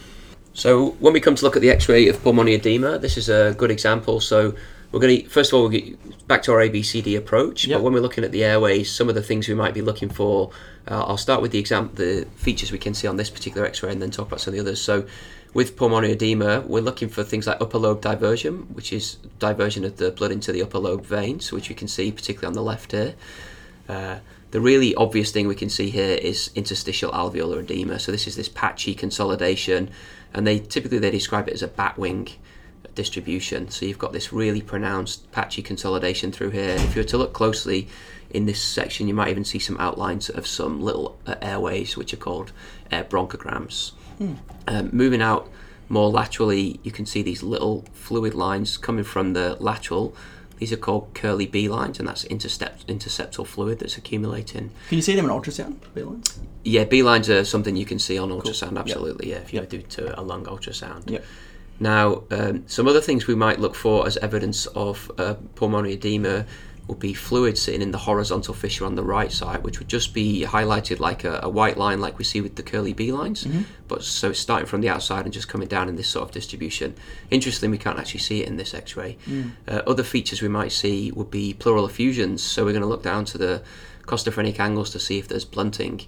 So 0.52 0.90
when 1.00 1.12
we 1.12 1.20
come 1.20 1.34
to 1.34 1.44
look 1.44 1.56
at 1.56 1.62
the 1.62 1.70
X-ray 1.70 2.06
of 2.08 2.22
pulmonary 2.22 2.54
edema, 2.54 2.98
this 2.98 3.16
is 3.16 3.28
a 3.28 3.54
good 3.58 3.72
example. 3.72 4.20
So 4.20 4.54
we're 4.92 5.00
going 5.00 5.22
to 5.22 5.28
first 5.28 5.50
of 5.50 5.56
all 5.56 5.62
we'll 5.62 5.70
get 5.70 6.28
back 6.28 6.44
to 6.44 6.52
our 6.52 6.58
ABCD 6.58 7.18
approach. 7.18 7.66
Yep. 7.66 7.78
But 7.78 7.82
when 7.82 7.92
we're 7.92 8.00
looking 8.00 8.22
at 8.22 8.30
the 8.30 8.44
airways, 8.44 8.92
some 8.92 9.08
of 9.08 9.16
the 9.16 9.22
things 9.22 9.48
we 9.48 9.54
might 9.54 9.74
be 9.74 9.82
looking 9.82 10.08
for, 10.08 10.50
uh, 10.86 11.04
I'll 11.04 11.16
start 11.16 11.42
with 11.42 11.50
the 11.50 11.58
exam, 11.58 11.90
the 11.94 12.28
features 12.36 12.70
we 12.70 12.78
can 12.78 12.94
see 12.94 13.08
on 13.08 13.16
this 13.16 13.30
particular 13.30 13.66
X-ray, 13.66 13.90
and 13.90 14.00
then 14.00 14.12
talk 14.12 14.28
about 14.28 14.40
some 14.40 14.52
of 14.52 14.54
the 14.54 14.60
others. 14.60 14.80
So 14.80 15.04
with 15.54 15.76
pulmonary 15.76 16.12
edema, 16.12 16.60
we're 16.66 16.82
looking 16.82 17.08
for 17.08 17.22
things 17.22 17.46
like 17.46 17.60
upper 17.60 17.78
lobe 17.78 18.00
diversion, 18.00 18.66
which 18.74 18.92
is 18.92 19.14
diversion 19.38 19.84
of 19.84 19.96
the 19.96 20.10
blood 20.10 20.32
into 20.32 20.52
the 20.52 20.60
upper 20.60 20.78
lobe 20.78 21.06
veins, 21.06 21.52
which 21.52 21.68
we 21.68 21.74
can 21.74 21.88
see 21.88 22.10
particularly 22.10 22.48
on 22.48 22.52
the 22.52 22.62
left 22.62 22.92
here. 22.92 23.14
Uh, 23.88 24.18
the 24.50 24.60
really 24.60 24.94
obvious 24.96 25.30
thing 25.30 25.46
we 25.46 25.54
can 25.54 25.70
see 25.70 25.90
here 25.90 26.16
is 26.16 26.50
interstitial 26.54 27.10
alveolar 27.12 27.60
edema. 27.60 27.98
So 27.98 28.12
this 28.12 28.26
is 28.26 28.36
this 28.36 28.48
patchy 28.48 28.94
consolidation, 28.94 29.90
and 30.32 30.46
they 30.46 30.58
typically 30.58 30.98
they 30.98 31.10
describe 31.10 31.48
it 31.48 31.54
as 31.54 31.62
a 31.62 31.68
bat 31.68 31.96
wing 31.98 32.28
distribution. 32.94 33.70
So 33.70 33.86
you've 33.86 33.98
got 33.98 34.12
this 34.12 34.32
really 34.32 34.62
pronounced 34.62 35.30
patchy 35.32 35.62
consolidation 35.62 36.32
through 36.32 36.50
here. 36.50 36.70
If 36.70 36.96
you 36.96 37.02
were 37.02 37.08
to 37.08 37.18
look 37.18 37.32
closely 37.32 37.88
in 38.34 38.46
this 38.46 38.60
section, 38.62 39.06
you 39.08 39.14
might 39.14 39.28
even 39.28 39.44
see 39.44 39.60
some 39.60 39.76
outlines 39.78 40.28
of 40.28 40.46
some 40.46 40.82
little 40.82 41.16
uh, 41.26 41.36
airways, 41.40 41.96
which 41.96 42.12
are 42.12 42.18
called 42.18 42.52
air 42.90 43.04
bronchograms. 43.04 43.92
Um, 44.66 44.90
moving 44.92 45.22
out 45.22 45.48
more 45.88 46.10
laterally, 46.10 46.80
you 46.82 46.90
can 46.90 47.06
see 47.06 47.22
these 47.22 47.42
little 47.42 47.84
fluid 47.92 48.34
lines 48.34 48.76
coming 48.76 49.04
from 49.04 49.32
the 49.34 49.56
lateral. 49.60 50.14
These 50.58 50.72
are 50.72 50.76
called 50.76 51.14
Kerley 51.14 51.50
B 51.50 51.68
lines, 51.68 51.98
and 51.98 52.08
that's 52.08 52.24
intercept, 52.24 52.86
interseptal 52.86 53.46
fluid 53.46 53.78
that's 53.80 53.96
accumulating. 53.96 54.70
Can 54.88 54.96
you 54.96 55.02
see 55.02 55.14
them 55.14 55.24
in 55.26 55.30
ultrasound? 55.30 55.76
B-lines? 55.94 56.38
Yeah, 56.64 56.84
B 56.84 57.02
lines 57.02 57.28
are 57.28 57.44
something 57.44 57.76
you 57.76 57.84
can 57.84 57.98
see 57.98 58.18
on 58.18 58.30
ultrasound, 58.30 58.78
absolutely. 58.78 59.30
Yeah, 59.30 59.38
if 59.38 59.52
you 59.52 59.60
Yep. 59.60 59.68
do 59.68 59.82
to 59.82 60.20
a 60.20 60.22
lung 60.22 60.44
ultrasound. 60.46 61.10
Yep. 61.10 61.24
Now, 61.80 62.22
um, 62.30 62.64
some 62.66 62.86
other 62.88 63.00
things 63.00 63.26
we 63.26 63.34
might 63.34 63.58
look 63.60 63.74
for 63.74 64.06
as 64.06 64.16
evidence 64.18 64.66
of 64.66 65.10
uh, 65.18 65.34
pulmonary 65.56 65.94
edema 65.94 66.46
would 66.86 66.98
be 66.98 67.14
fluid 67.14 67.56
sitting 67.56 67.80
in 67.80 67.92
the 67.92 67.98
horizontal 67.98 68.52
fissure 68.52 68.84
on 68.84 68.94
the 68.94 69.02
right 69.02 69.32
side, 69.32 69.64
which 69.64 69.78
would 69.78 69.88
just 69.88 70.12
be 70.12 70.44
highlighted 70.44 71.00
like 71.00 71.24
a, 71.24 71.40
a 71.42 71.48
white 71.48 71.78
line, 71.78 71.98
like 71.98 72.18
we 72.18 72.24
see 72.24 72.42
with 72.42 72.56
the 72.56 72.62
Kerley 72.62 72.94
B 72.94 73.10
lines. 73.10 73.44
Mm-hmm. 73.44 73.62
But 73.88 74.02
so 74.02 74.30
it's 74.30 74.38
starting 74.38 74.66
from 74.66 74.82
the 74.82 74.90
outside 74.90 75.24
and 75.24 75.32
just 75.32 75.48
coming 75.48 75.66
down 75.66 75.88
in 75.88 75.96
this 75.96 76.08
sort 76.08 76.28
of 76.28 76.30
distribution. 76.32 76.94
Interestingly, 77.30 77.78
we 77.78 77.82
can't 77.82 77.98
actually 77.98 78.20
see 78.20 78.42
it 78.42 78.48
in 78.48 78.56
this 78.56 78.74
X-ray. 78.74 79.16
Mm. 79.26 79.52
Uh, 79.66 79.82
other 79.86 80.02
features 80.02 80.42
we 80.42 80.48
might 80.48 80.72
see 80.72 81.10
would 81.12 81.30
be 81.30 81.54
pleural 81.54 81.86
effusions. 81.86 82.42
So 82.42 82.64
we're 82.64 82.72
going 82.72 82.82
to 82.82 82.88
look 82.88 83.02
down 83.02 83.24
to 83.26 83.38
the 83.38 83.62
costophrenic 84.02 84.60
angles 84.60 84.90
to 84.90 85.00
see 85.00 85.18
if 85.18 85.26
there's 85.26 85.46
blunting. 85.46 86.02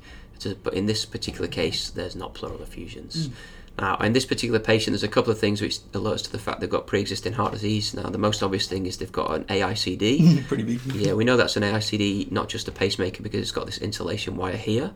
But 0.62 0.74
in 0.74 0.84
this 0.84 1.06
particular 1.06 1.48
case, 1.48 1.88
there's 1.88 2.14
not 2.14 2.34
pleural 2.34 2.62
effusions. 2.62 3.28
Mm. 3.28 3.32
Now, 3.78 3.96
in 3.98 4.14
this 4.14 4.24
particular 4.24 4.58
patient, 4.58 4.92
there's 4.92 5.02
a 5.02 5.08
couple 5.08 5.30
of 5.30 5.38
things 5.38 5.60
which 5.60 5.80
alerts 5.92 6.24
to 6.24 6.32
the 6.32 6.38
fact 6.38 6.60
they've 6.60 6.70
got 6.70 6.86
pre-existing 6.86 7.34
heart 7.34 7.52
disease. 7.52 7.92
Now, 7.92 8.08
the 8.08 8.18
most 8.18 8.42
obvious 8.42 8.66
thing 8.66 8.86
is 8.86 8.96
they've 8.96 9.12
got 9.12 9.34
an 9.34 9.44
AICD. 9.44 10.46
Pretty 10.48 10.62
big. 10.62 10.80
yeah, 10.94 11.12
we 11.12 11.24
know 11.24 11.36
that's 11.36 11.56
an 11.56 11.62
AICD, 11.62 12.32
not 12.32 12.48
just 12.48 12.68
a 12.68 12.72
pacemaker, 12.72 13.22
because 13.22 13.40
it's 13.40 13.52
got 13.52 13.66
this 13.66 13.78
insulation 13.78 14.36
wire 14.36 14.56
here. 14.56 14.92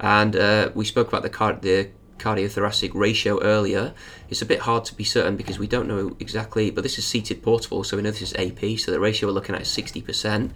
And 0.00 0.34
uh, 0.34 0.70
we 0.74 0.86
spoke 0.86 1.08
about 1.08 1.22
the, 1.22 1.58
the 1.60 1.90
cardiothoracic 2.18 2.92
ratio 2.94 3.42
earlier. 3.42 3.92
It's 4.30 4.40
a 4.40 4.46
bit 4.46 4.60
hard 4.60 4.86
to 4.86 4.94
be 4.94 5.04
certain 5.04 5.36
because 5.36 5.58
we 5.58 5.66
don't 5.66 5.86
know 5.86 6.16
exactly, 6.18 6.70
but 6.70 6.82
this 6.82 6.98
is 6.98 7.06
seated 7.06 7.42
portable, 7.42 7.84
so 7.84 7.96
we 7.96 8.02
know 8.02 8.10
this 8.10 8.22
is 8.22 8.34
AP, 8.34 8.78
so 8.78 8.92
the 8.92 9.00
ratio 9.00 9.28
we're 9.28 9.34
looking 9.34 9.54
at 9.54 9.62
is 9.62 9.68
60%. 9.68 10.52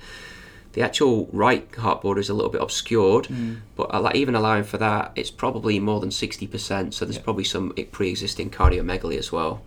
The 0.73 0.83
actual 0.83 1.29
right 1.33 1.73
heart 1.75 2.03
border 2.03 2.21
is 2.21 2.29
a 2.29 2.35
little 2.35 2.51
bit 2.51 2.63
obscured, 2.63 3.27
hmm. 3.27 3.55
but 3.77 3.93
uh, 3.93 4.11
even 4.15 4.35
allowing 4.35 4.65
for 4.65 4.79
that, 4.79 5.13
it's 5.17 5.31
probably 5.31 5.81
more 5.81 5.99
than 6.01 6.11
60%, 6.11 6.95
so 6.95 7.05
there's 7.05 7.17
Yeah. 7.17 7.23
probably 7.23 7.45
some 7.45 7.73
eh, 7.77 7.85
pre-existing 7.91 8.51
cardiomegaly 8.51 9.19
as 9.19 9.33
well. 9.33 9.63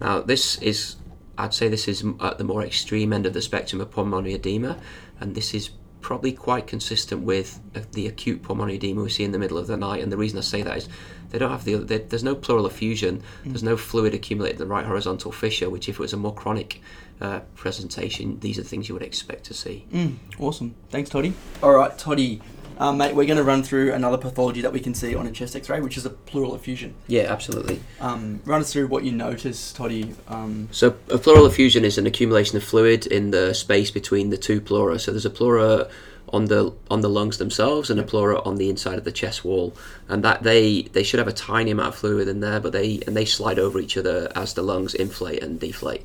Now, 0.00 0.20
this 0.20 0.58
is, 0.60 0.96
I'd 1.38 1.54
say 1.54 1.68
this 1.68 1.86
is 1.86 2.04
at 2.20 2.38
the 2.38 2.44
more 2.44 2.64
extreme 2.64 3.12
end 3.12 3.26
of 3.26 3.32
the 3.32 3.42
spectrum 3.42 3.80
of 3.80 3.90
pulmonary 3.92 4.34
edema, 4.34 4.78
and 5.20 5.34
this 5.36 5.54
is 5.54 5.70
probably 6.00 6.32
quite 6.32 6.66
consistent 6.66 7.22
with 7.22 7.60
uh, 7.74 7.80
the 7.92 8.06
acute 8.06 8.42
pulmonary 8.42 8.76
edema 8.76 9.02
we 9.02 9.08
see 9.08 9.24
in 9.24 9.32
the 9.32 9.38
middle 9.38 9.56
of 9.56 9.66
the 9.66 9.76
night. 9.76 10.02
And 10.02 10.12
the 10.12 10.18
reason 10.18 10.36
I 10.36 10.42
say 10.42 10.62
that 10.62 10.76
is 10.76 10.88
they 11.30 11.38
don't 11.38 11.50
have 11.50 11.64
the, 11.64 11.76
they, 11.76 11.98
there's 11.98 12.22
no 12.22 12.34
pleural 12.34 12.66
effusion, 12.66 13.22
hmm. 13.42 13.50
there's 13.50 13.62
no 13.62 13.76
fluid 13.76 14.14
accumulated 14.14 14.60
in 14.60 14.68
the 14.68 14.74
right 14.74 14.84
horizontal 14.84 15.32
fissure, 15.32 15.70
which 15.70 15.88
if 15.88 15.94
it 15.94 16.00
was 16.00 16.12
a 16.12 16.16
more 16.16 16.34
chronic 16.34 16.82
uh, 17.20 17.40
presentation, 17.54 18.38
these 18.40 18.58
are 18.58 18.62
things 18.62 18.88
you 18.88 18.94
would 18.94 19.02
expect 19.02 19.44
to 19.44 19.54
see. 19.54 19.84
Mm, 19.92 20.16
awesome. 20.38 20.74
Thanks, 20.90 21.10
Toddy. 21.10 21.34
All 21.62 21.72
right, 21.72 21.96
Toddy. 21.98 22.40
Um, 22.76 22.98
mate, 22.98 23.14
we're 23.14 23.26
going 23.26 23.36
to 23.36 23.44
run 23.44 23.62
through 23.62 23.92
another 23.92 24.18
pathology 24.18 24.60
that 24.62 24.72
we 24.72 24.80
can 24.80 24.94
see 24.94 25.14
on 25.14 25.28
a 25.28 25.30
chest 25.30 25.54
X-ray, 25.54 25.80
which 25.80 25.96
is 25.96 26.06
a 26.06 26.10
pleural 26.10 26.56
effusion. 26.56 26.94
Yeah, 27.06 27.32
absolutely. 27.32 27.80
Um, 28.00 28.40
run 28.44 28.62
us 28.62 28.72
through 28.72 28.88
what 28.88 29.04
you 29.04 29.12
notice, 29.12 29.72
Toddy. 29.72 30.12
Um, 30.26 30.68
So 30.72 30.96
a 31.08 31.18
pleural 31.18 31.46
effusion 31.46 31.84
is 31.84 31.98
an 31.98 32.06
accumulation 32.06 32.56
of 32.56 32.64
fluid 32.64 33.06
in 33.06 33.30
the 33.30 33.54
space 33.54 33.92
between 33.92 34.30
the 34.30 34.36
two 34.36 34.60
pleura. 34.60 34.98
So 34.98 35.12
there's 35.12 35.24
a 35.24 35.30
pleura 35.30 35.88
on 36.32 36.46
the 36.46 36.74
on 36.90 37.00
the 37.00 37.08
lungs 37.08 37.38
themselves 37.38 37.90
and 37.90 38.00
a 38.00 38.02
pleura 38.02 38.42
on 38.42 38.56
the 38.56 38.68
inside 38.68 38.98
of 38.98 39.04
the 39.04 39.12
chest 39.12 39.44
wall, 39.44 39.72
and 40.08 40.24
that 40.24 40.42
they 40.42 40.82
they 40.82 41.04
should 41.04 41.18
have 41.18 41.28
a 41.28 41.32
tiny 41.32 41.70
amount 41.70 41.90
of 41.90 41.94
fluid 41.94 42.26
in 42.26 42.40
there, 42.40 42.58
but 42.58 42.72
they 42.72 43.00
and 43.06 43.16
they 43.16 43.24
slide 43.24 43.58
over 43.58 43.78
each 43.78 43.96
other 43.96 44.32
as 44.34 44.54
the 44.54 44.62
lungs 44.62 44.94
inflate 44.94 45.42
and 45.44 45.60
deflate. 45.60 46.02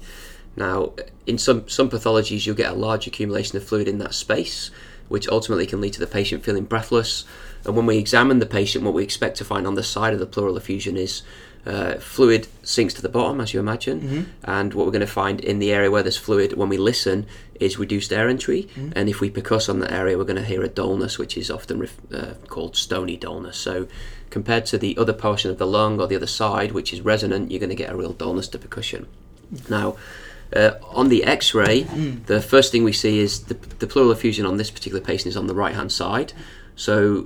Now, 0.60 0.92
in 1.26 1.38
some 1.38 1.68
some 1.70 1.90
pathologies, 1.90 2.46
you'll 2.46 2.56
get 2.56 2.72
a 2.72 2.76
large 2.76 3.08
accumulation 3.08 3.58
of 3.58 3.64
fluid 3.64 3.88
in 3.88 3.98
that 4.00 4.14
space, 4.14 4.70
which 5.08 5.28
ultimately 5.30 5.66
can 5.66 5.80
lead 5.82 5.94
to 5.94 6.00
the 6.00 6.08
patient 6.08 6.44
feeling 6.44 6.66
breathless. 6.66 7.24
And 7.66 7.76
when 7.76 7.86
we 7.86 7.98
examine 7.98 8.40
the 8.40 8.46
patient, 8.46 8.84
what 8.84 8.94
we 8.94 9.04
expect 9.04 9.38
to 9.38 9.46
find 9.46 9.66
on 9.66 9.76
the 9.76 9.84
side 9.84 10.14
of 10.14 10.20
the 10.20 10.26
pleural 10.26 10.58
effusion 10.58 10.98
is 10.98 11.24
uh, 11.66 11.96
fluid 11.96 12.48
sinks 12.64 12.94
to 12.94 13.02
the 13.02 13.10
bottom, 13.10 13.40
as 13.42 13.54
you 13.54 13.60
imagine. 13.60 14.32
And 14.44 14.74
what 14.74 14.86
we're 14.86 14.92
going 14.92 15.02
to 15.02 15.08
find 15.08 15.40
in 15.40 15.60
the 15.60 15.72
area 15.72 15.92
where 15.92 16.04
there's 16.04 16.18
fluid, 16.18 16.54
when 16.54 16.70
we 16.70 16.78
listen, 16.78 17.26
is 17.60 17.78
reduced 17.78 18.12
air 18.12 18.28
entry. 18.30 18.68
And 18.96 19.10
if 19.10 19.22
we 19.22 19.30
percuss 19.30 19.70
on 19.70 19.80
that 19.80 19.92
area, 19.92 20.18
we're 20.18 20.24
going 20.26 20.38
to 20.38 20.46
hear 20.46 20.64
a 20.64 20.70
dullness, 20.70 21.18
which 21.18 21.38
is 21.38 21.50
often 21.50 21.80
ref- 21.80 22.14
uh, 22.14 22.34
called 22.48 22.76
stony 22.76 23.18
dullness. 23.18 23.58
So, 23.58 23.88
compared 24.30 24.66
to 24.68 24.78
the 24.78 24.98
other 24.98 25.14
portion 25.14 25.52
of 25.52 25.58
the 25.58 25.68
lung 25.68 26.00
or 26.00 26.08
the 26.08 26.16
other 26.16 26.28
side, 26.28 26.72
which 26.72 26.94
is 26.94 27.02
resonant, 27.02 27.50
you're 27.50 27.60
going 27.60 27.70
to 27.70 27.76
get 27.76 27.92
a 27.92 27.96
real 27.96 28.14
dullness 28.14 28.48
to 28.50 28.58
percussion. 28.60 29.08
Now, 29.70 29.98
uh, 30.56 30.72
on 30.84 31.10
the 31.10 31.24
X-ray, 31.24 31.84
the 32.26 32.42
first 32.42 32.72
thing 32.72 32.84
we 32.84 32.94
see 32.94 33.20
is 33.20 33.44
the, 33.46 33.54
the 33.54 33.88
pleural 33.88 34.12
effusion 34.12 34.46
on 34.46 34.58
this 34.58 34.72
particular 34.72 35.02
patient 35.02 35.28
is 35.28 35.38
on 35.38 35.48
the 35.48 35.56
right-hand 35.56 35.92
side. 35.92 36.34
So 36.76 37.24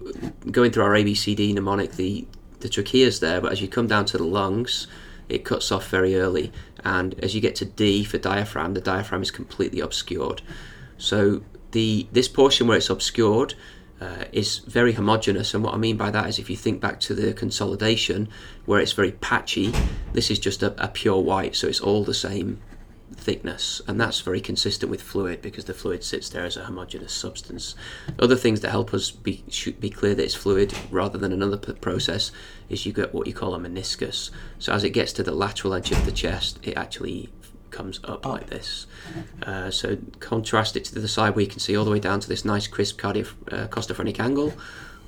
going 0.49 0.71
through 0.71 0.83
our 0.83 0.91
ABCD 0.91 1.53
mnemonic, 1.53 1.93
the 1.93 2.27
the 2.59 2.69
trachea 2.69 3.05
is 3.05 3.19
there, 3.19 3.41
but 3.41 3.51
as 3.51 3.61
you 3.61 3.67
come 3.67 3.87
down 3.87 4.05
to 4.05 4.17
the 4.17 4.23
lungs, 4.23 4.87
it 5.27 5.43
cuts 5.43 5.69
off 5.69 5.89
very 5.89 6.15
early. 6.15 6.51
And 6.83 7.13
as 7.19 7.35
you 7.35 7.41
get 7.41 7.55
to 7.55 7.65
D 7.65 8.05
for 8.05 8.17
diaphragm, 8.17 8.73
the 8.73 8.81
diaphragm 8.81 9.21
is 9.21 9.31
completely 9.31 9.81
obscured. 9.81 10.41
So 10.97 11.43
the 11.71 12.07
this 12.11 12.27
portion 12.29 12.67
where 12.67 12.77
it's 12.77 12.89
obscured 12.89 13.55
uh, 13.99 14.25
is 14.31 14.59
very 14.59 14.93
homogeneous. 14.93 15.53
And 15.53 15.63
what 15.63 15.73
I 15.73 15.77
mean 15.77 15.97
by 15.97 16.09
that 16.11 16.27
is 16.27 16.39
if 16.39 16.49
you 16.49 16.55
think 16.55 16.81
back 16.81 16.99
to 17.01 17.13
the 17.13 17.33
consolidation 17.33 18.29
where 18.65 18.79
it's 18.79 18.93
very 18.93 19.11
patchy, 19.11 19.73
this 20.13 20.31
is 20.31 20.39
just 20.39 20.63
a, 20.63 20.73
a 20.83 20.87
pure 20.87 21.21
white, 21.21 21.55
so 21.55 21.67
it's 21.67 21.79
all 21.79 22.03
the 22.03 22.13
same 22.13 22.59
thickness, 23.23 23.81
and 23.87 23.99
that's 23.99 24.21
very 24.21 24.41
consistent 24.41 24.91
with 24.91 25.01
fluid 25.01 25.41
because 25.41 25.65
the 25.65 25.73
fluid 25.73 26.03
sits 26.03 26.29
there 26.29 26.45
as 26.45 26.57
a 26.57 26.65
homogeneous 26.65 27.13
substance. 27.13 27.75
Other 28.19 28.35
things 28.35 28.61
that 28.61 28.71
help 28.71 28.93
us 28.93 29.11
be 29.11 29.43
be 29.79 29.89
clear 29.89 30.13
that 30.15 30.23
it's 30.23 30.35
fluid 30.35 30.73
rather 30.91 31.17
than 31.17 31.31
another 31.31 31.57
p- 31.57 31.73
process 31.73 32.31
is 32.69 32.85
you 32.85 32.93
get 32.93 33.13
what 33.13 33.27
you 33.27 33.33
call 33.33 33.55
a 33.55 33.59
meniscus. 33.59 34.29
So 34.59 34.73
as 34.73 34.83
it 34.83 34.91
gets 34.91 35.13
to 35.13 35.23
the 35.23 35.31
lateral 35.31 35.73
edge 35.73 35.91
of 35.91 36.05
the 36.05 36.11
chest, 36.11 36.59
it 36.63 36.77
actually 36.77 37.29
comes 37.71 37.99
up 38.03 38.25
like 38.25 38.47
this. 38.47 38.85
Uh, 39.41 39.71
so 39.71 39.97
contrast 40.19 40.77
it 40.77 40.85
to 40.85 40.99
the 40.99 41.07
side 41.07 41.35
where 41.35 41.43
you 41.43 41.49
can 41.49 41.59
see 41.59 41.75
all 41.75 41.85
the 41.85 41.91
way 41.91 41.99
down 41.99 42.19
to 42.19 42.29
this 42.29 42.45
nice 42.45 42.67
crisp 42.67 42.99
cardio 42.99 43.27
uh, 43.51 43.67
costophrenic 43.67 44.19
angle. 44.19 44.53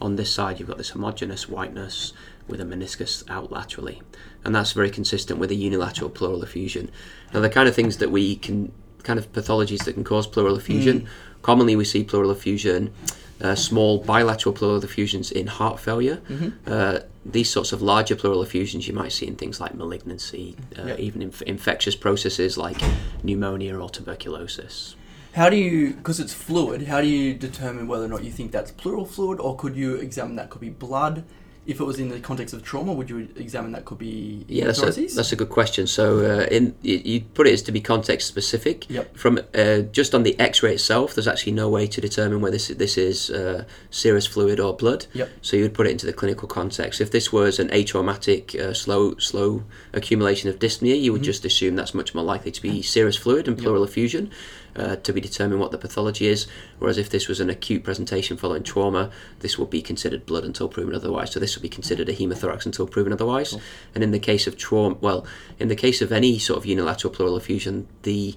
On 0.02 0.18
this 0.18 0.34
side, 0.34 0.60
you've 0.60 0.68
got 0.68 0.78
this 0.78 0.90
homogeneous 0.90 1.48
whiteness 1.48 2.12
with 2.48 2.62
a 2.62 2.64
meniscus 2.66 3.24
out 3.30 3.52
laterally, 3.52 4.02
and 4.44 4.54
that's 4.56 4.72
very 4.74 4.90
consistent 4.90 5.40
with 5.40 5.52
a 5.52 5.56
unilateral 5.56 6.10
pleural 6.10 6.44
effusion. 6.44 6.90
Now, 7.34 7.40
the 7.42 7.50
kind 7.50 7.68
of 7.68 7.76
things 7.76 7.98
that 7.98 8.12
we 8.12 8.36
can, 8.36 8.72
kind 9.04 9.20
of 9.20 9.32
pathologies 9.34 9.84
that 9.86 9.94
can 9.94 10.04
cause 10.04 10.28
pleural 10.28 10.56
effusion, 10.56 11.08
commonly 11.42 11.76
we 11.76 11.86
see 11.86 12.04
pleural 12.04 12.32
effusion. 12.32 12.94
Uh, 13.42 13.54
small 13.54 13.98
bilateral 13.98 14.56
pleural 14.56 14.82
effusions 14.82 15.30
in 15.30 15.48
heart 15.48 15.78
failure. 15.78 16.22
Uh, 16.66 17.00
these 17.26 17.50
sorts 17.50 17.74
of 17.74 17.82
larger 17.82 18.16
pleural 18.16 18.42
effusions 18.42 18.88
you 18.88 18.94
might 18.94 19.12
see 19.12 19.28
in 19.28 19.36
things 19.36 19.60
like 19.60 19.76
malignancy, 19.76 20.56
uh, 20.80 20.86
Yeah. 20.86 20.96
even 20.98 21.22
inf- 21.22 21.42
infectious 21.42 21.98
processes 21.98 22.58
like 22.58 22.78
pneumonia 23.24 23.78
or 23.78 23.90
tuberculosis. 23.90 24.96
How 25.34 25.50
do 25.50 25.58
you, 25.58 25.96
because 25.96 26.22
it's 26.22 26.34
fluid, 26.34 26.84
how 26.88 27.02
do 27.02 27.08
you 27.08 27.34
determine 27.34 27.90
whether 27.90 28.06
or 28.06 28.08
not 28.08 28.24
you 28.24 28.32
think 28.32 28.54
that's 28.54 28.72
pleural 28.72 29.06
fluid, 29.06 29.42
or 29.42 29.58
could 29.58 29.76
you 29.76 29.96
examine 29.96 30.38
that 30.38 30.50
could 30.50 30.62
be 30.62 30.70
blood? 30.70 31.26
If 31.66 31.80
it 31.80 31.84
was 31.84 32.00
in 32.00 32.10
the 32.10 32.20
context 32.20 32.54
of 32.54 32.62
trauma, 32.64 32.94
would 32.94 33.10
you 33.10 33.28
examine 33.36 33.72
that 33.72 33.86
could 33.86 33.98
be 33.98 34.46
Yeah, 34.48 34.66
that's 34.66 34.82
a, 34.84 34.92
that's 34.92 35.32
a 35.32 35.36
good 35.36 35.50
question. 35.50 35.88
So, 35.88 36.06
uh, 36.20 36.46
in 36.52 36.76
you, 36.84 37.02
you 37.04 37.22
put 37.22 37.48
it 37.48 37.54
as 37.54 37.62
to 37.64 37.72
be 37.72 37.82
context 37.82 38.28
specific. 38.28 38.88
Yep. 38.90 39.18
From 39.18 39.40
uh, 39.54 39.80
just 39.92 40.14
on 40.14 40.24
the 40.24 40.40
X-ray 40.40 40.74
itself, 40.76 41.16
there's 41.16 41.28
actually 41.28 41.54
no 41.54 41.68
way 41.70 41.88
to 41.88 42.00
determine 42.00 42.40
whether 42.42 42.56
this 42.58 42.68
this 42.68 42.98
is 42.98 43.30
uh, 43.32 43.66
serous 43.90 44.28
fluid 44.28 44.60
or 44.60 44.76
blood. 44.76 45.08
Yep. 45.14 45.30
So 45.42 45.58
you 45.58 45.64
would 45.64 45.74
put 45.74 45.88
it 45.88 45.92
into 45.92 46.06
the 46.06 46.14
clinical 46.14 46.48
context. 46.48 47.02
If 47.02 47.10
this 47.10 47.34
was 47.34 47.60
an 47.60 47.70
atraumatic, 47.70 48.54
uh, 48.56 48.74
slow 48.74 49.16
slow 49.18 49.64
accumulation 49.94 50.50
of 50.50 50.60
dyspnea, 50.60 51.02
you 51.02 51.12
would 51.12 51.22
Mm-hmm. 51.26 51.32
just 51.32 51.46
assume 51.46 51.76
that's 51.76 51.96
much 51.96 52.14
more 52.14 52.24
likely 52.24 52.52
to 52.52 52.62
be 52.62 52.82
serous 52.84 53.18
fluid 53.18 53.48
and 53.48 53.58
pleural 53.58 53.84
effusion. 53.84 54.30
Uh, 54.76 54.98
to 54.98 55.14
be 55.14 55.22
determined 55.22 55.62
what 55.62 55.72
the 55.72 55.78
pathology 55.78 56.28
is, 56.28 56.48
whereas 56.80 56.98
if 56.98 57.10
this 57.10 57.30
was 57.30 57.40
an 57.40 57.50
acute 57.50 57.82
presentation 57.82 58.36
following 58.36 58.62
trauma, 58.62 59.10
this 59.40 59.58
would 59.58 59.70
be 59.70 59.82
considered 59.82 60.26
blood 60.26 60.44
until 60.44 60.68
proven 60.68 60.94
otherwise. 60.94 61.32
So 61.32 61.40
this 61.40 61.56
would 61.56 61.62
be 61.62 61.70
considered 61.70 62.10
a 62.10 62.14
hemothorax 62.14 62.66
until 62.66 62.86
proven 62.86 63.14
otherwise. 63.14 63.56
And 63.94 64.04
in 64.04 64.12
the 64.12 64.20
case 64.20 64.48
of 64.48 64.58
trauma, 64.58 64.98
well, 65.00 65.26
in 65.60 65.70
the 65.70 65.78
case 65.78 66.02
of 66.02 66.12
any 66.12 66.38
sort 66.40 66.58
of 66.58 66.66
unilateral 66.66 67.14
pleural 67.14 67.38
effusion, 67.38 67.88
the 68.04 68.36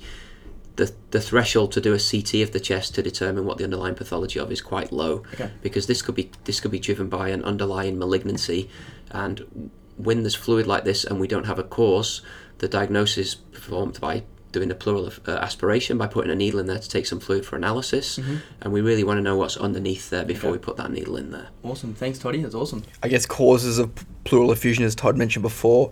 the, 0.77 0.92
the 1.11 1.20
threshold 1.20 1.72
to 1.72 1.81
do 1.81 1.92
a 1.92 1.98
CT 1.98 2.35
of 2.35 2.53
the 2.53 2.61
chest 2.61 2.94
to 2.94 3.03
determine 3.03 3.44
what 3.44 3.59
the 3.59 3.64
underlying 3.64 3.96
pathology 3.96 4.38
of 4.38 4.53
is 4.53 4.61
quite 4.61 4.92
low 4.92 5.24
Okay. 5.35 5.51
because 5.61 5.88
this 5.88 6.03
could 6.03 6.14
be 6.14 6.31
this 6.44 6.61
could 6.61 6.70
be 6.70 6.79
driven 6.79 7.09
by 7.09 7.31
an 7.31 7.42
underlying 7.42 7.98
malignancy 7.98 8.70
and 9.11 9.70
when 9.96 10.22
there's 10.22 10.37
fluid 10.37 10.68
like 10.68 10.85
this 10.85 11.03
and 11.03 11.18
we 11.18 11.27
don't 11.27 11.46
have 11.46 11.59
a 11.59 11.64
cause 11.64 12.22
the 12.59 12.68
diagnosis 12.68 13.35
performed 13.35 14.01
by 14.01 14.22
doing 14.52 14.70
a 14.70 14.74
pleural 14.74 15.12
uh, 15.26 15.32
aspiration 15.32 15.98
by 15.98 16.06
putting 16.06 16.30
a 16.30 16.34
needle 16.34 16.58
in 16.61 16.66
there 16.66 16.78
to 16.78 16.88
take 16.88 17.06
some 17.06 17.20
fluid 17.20 17.44
for 17.44 17.56
analysis 17.56 18.18
and 18.62 18.72
we 18.72 18.80
really 18.80 19.04
want 19.04 19.18
to 19.18 19.22
know 19.22 19.37
what's 19.37 19.56
underneath 19.56 20.11
there 20.11 20.24
before 20.24 20.50
Okay. 20.50 20.58
we 20.58 20.64
put 20.64 20.76
that 20.76 20.90
needle 20.90 21.16
in 21.16 21.30
there 21.30 21.48
Awesome. 21.62 21.94
Thanks, 21.94 22.18
Toddy. 22.18 22.42
That's 22.42 22.54
awesome. 22.54 22.82
I 23.02 23.08
guess 23.08 23.26
causes 23.26 23.78
of 23.78 23.90
pleural 24.24 24.50
effusion, 24.52 24.84
as 24.84 24.94
Todd 24.94 25.16
mentioned 25.16 25.42
before, 25.42 25.90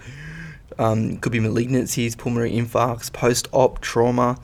um, 0.79 1.19
could 1.19 1.33
be 1.33 1.39
malignancies, 1.39 2.17
pulmonary 2.17 2.53
infarcts, 2.53 3.13
post-op 3.13 3.81
trauma. 3.81 4.39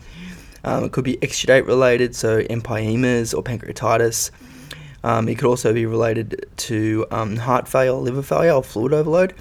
Um, 0.65 0.85
it 0.85 0.93
could 0.93 1.05
be 1.05 1.17
exudate 1.19 1.67
related, 1.67 2.15
so 2.15 2.43
empyemas 2.43 3.35
or 3.37 3.43
pancreatitis. 3.43 4.31
Um, 5.05 5.29
it 5.29 5.37
could 5.37 5.49
also 5.49 5.73
be 5.73 5.87
related 5.87 6.47
to 6.59 7.07
um, 7.11 7.37
heart 7.37 7.67
failure, 7.67 7.93
liver 7.93 8.23
failure, 8.23 8.53
or 8.53 8.63
fluid 8.63 8.93
overload. 8.93 9.35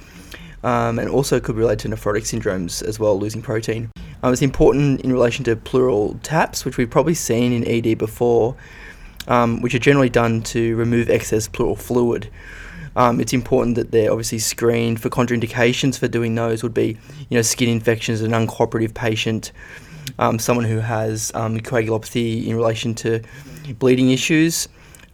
Um, 0.63 0.99
and 0.99 1.09
also 1.09 1.39
could 1.39 1.55
relate 1.55 1.79
to 1.79 1.89
nephrotic 1.89 2.21
syndromes 2.23 2.83
as 2.83 2.99
well, 2.99 3.19
losing 3.19 3.41
protein. 3.41 3.89
Um, 4.23 4.33
it's 4.33 4.41
important 4.41 5.01
in 5.01 5.11
relation 5.11 5.43
to 5.45 5.55
pleural 5.55 6.19
taps, 6.21 6.63
which 6.63 6.77
we've 6.77 6.89
probably 6.89 7.15
seen 7.15 7.51
in 7.53 7.67
ED 7.67 7.97
before, 7.97 8.55
um, 9.27 9.61
which 9.61 9.73
are 9.73 9.79
generally 9.79 10.09
done 10.09 10.41
to 10.43 10.75
remove 10.75 11.09
excess 11.09 11.47
pleural 11.47 11.75
fluid. 11.75 12.29
Um, 12.95 13.19
it's 13.21 13.33
important 13.33 13.75
that 13.75 13.91
they're 13.91 14.11
obviously 14.11 14.39
screened 14.39 15.01
for 15.01 15.09
contraindications 15.09 15.97
for 15.97 16.07
doing 16.07 16.35
those 16.35 16.61
would 16.61 16.73
be, 16.73 16.97
you 17.29 17.37
know, 17.37 17.41
skin 17.41 17.69
infections, 17.69 18.21
an 18.21 18.31
uncooperative 18.31 18.93
patient, 18.93 19.51
um, 20.19 20.39
someone 20.39 20.65
who 20.65 20.79
has 20.79 21.31
um, 21.33 21.59
coagulopathy 21.59 22.45
in 22.45 22.55
relation 22.55 22.93
to 22.95 23.21
bleeding 23.79 24.11
issues, 24.11 24.67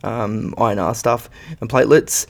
um, 0.04 0.54
INR 0.58 0.96
stuff, 0.96 1.30
and 1.62 1.70
platelets, 1.70 2.26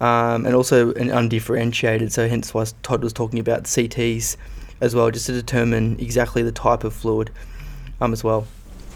um, 0.00 0.46
and 0.46 0.54
also 0.54 0.92
an 0.94 1.10
undifferentiated. 1.10 2.12
So 2.12 2.28
hence 2.28 2.54
why 2.54 2.64
Todd 2.82 3.02
was 3.02 3.12
talking 3.12 3.40
about 3.40 3.64
CTs 3.64 4.36
as 4.80 4.94
well, 4.94 5.10
just 5.10 5.26
to 5.26 5.32
determine 5.32 5.96
exactly 6.00 6.42
the 6.42 6.52
type 6.52 6.84
of 6.84 6.92
fluid 6.94 7.30
um, 8.00 8.12
as 8.12 8.22
well. 8.24 8.46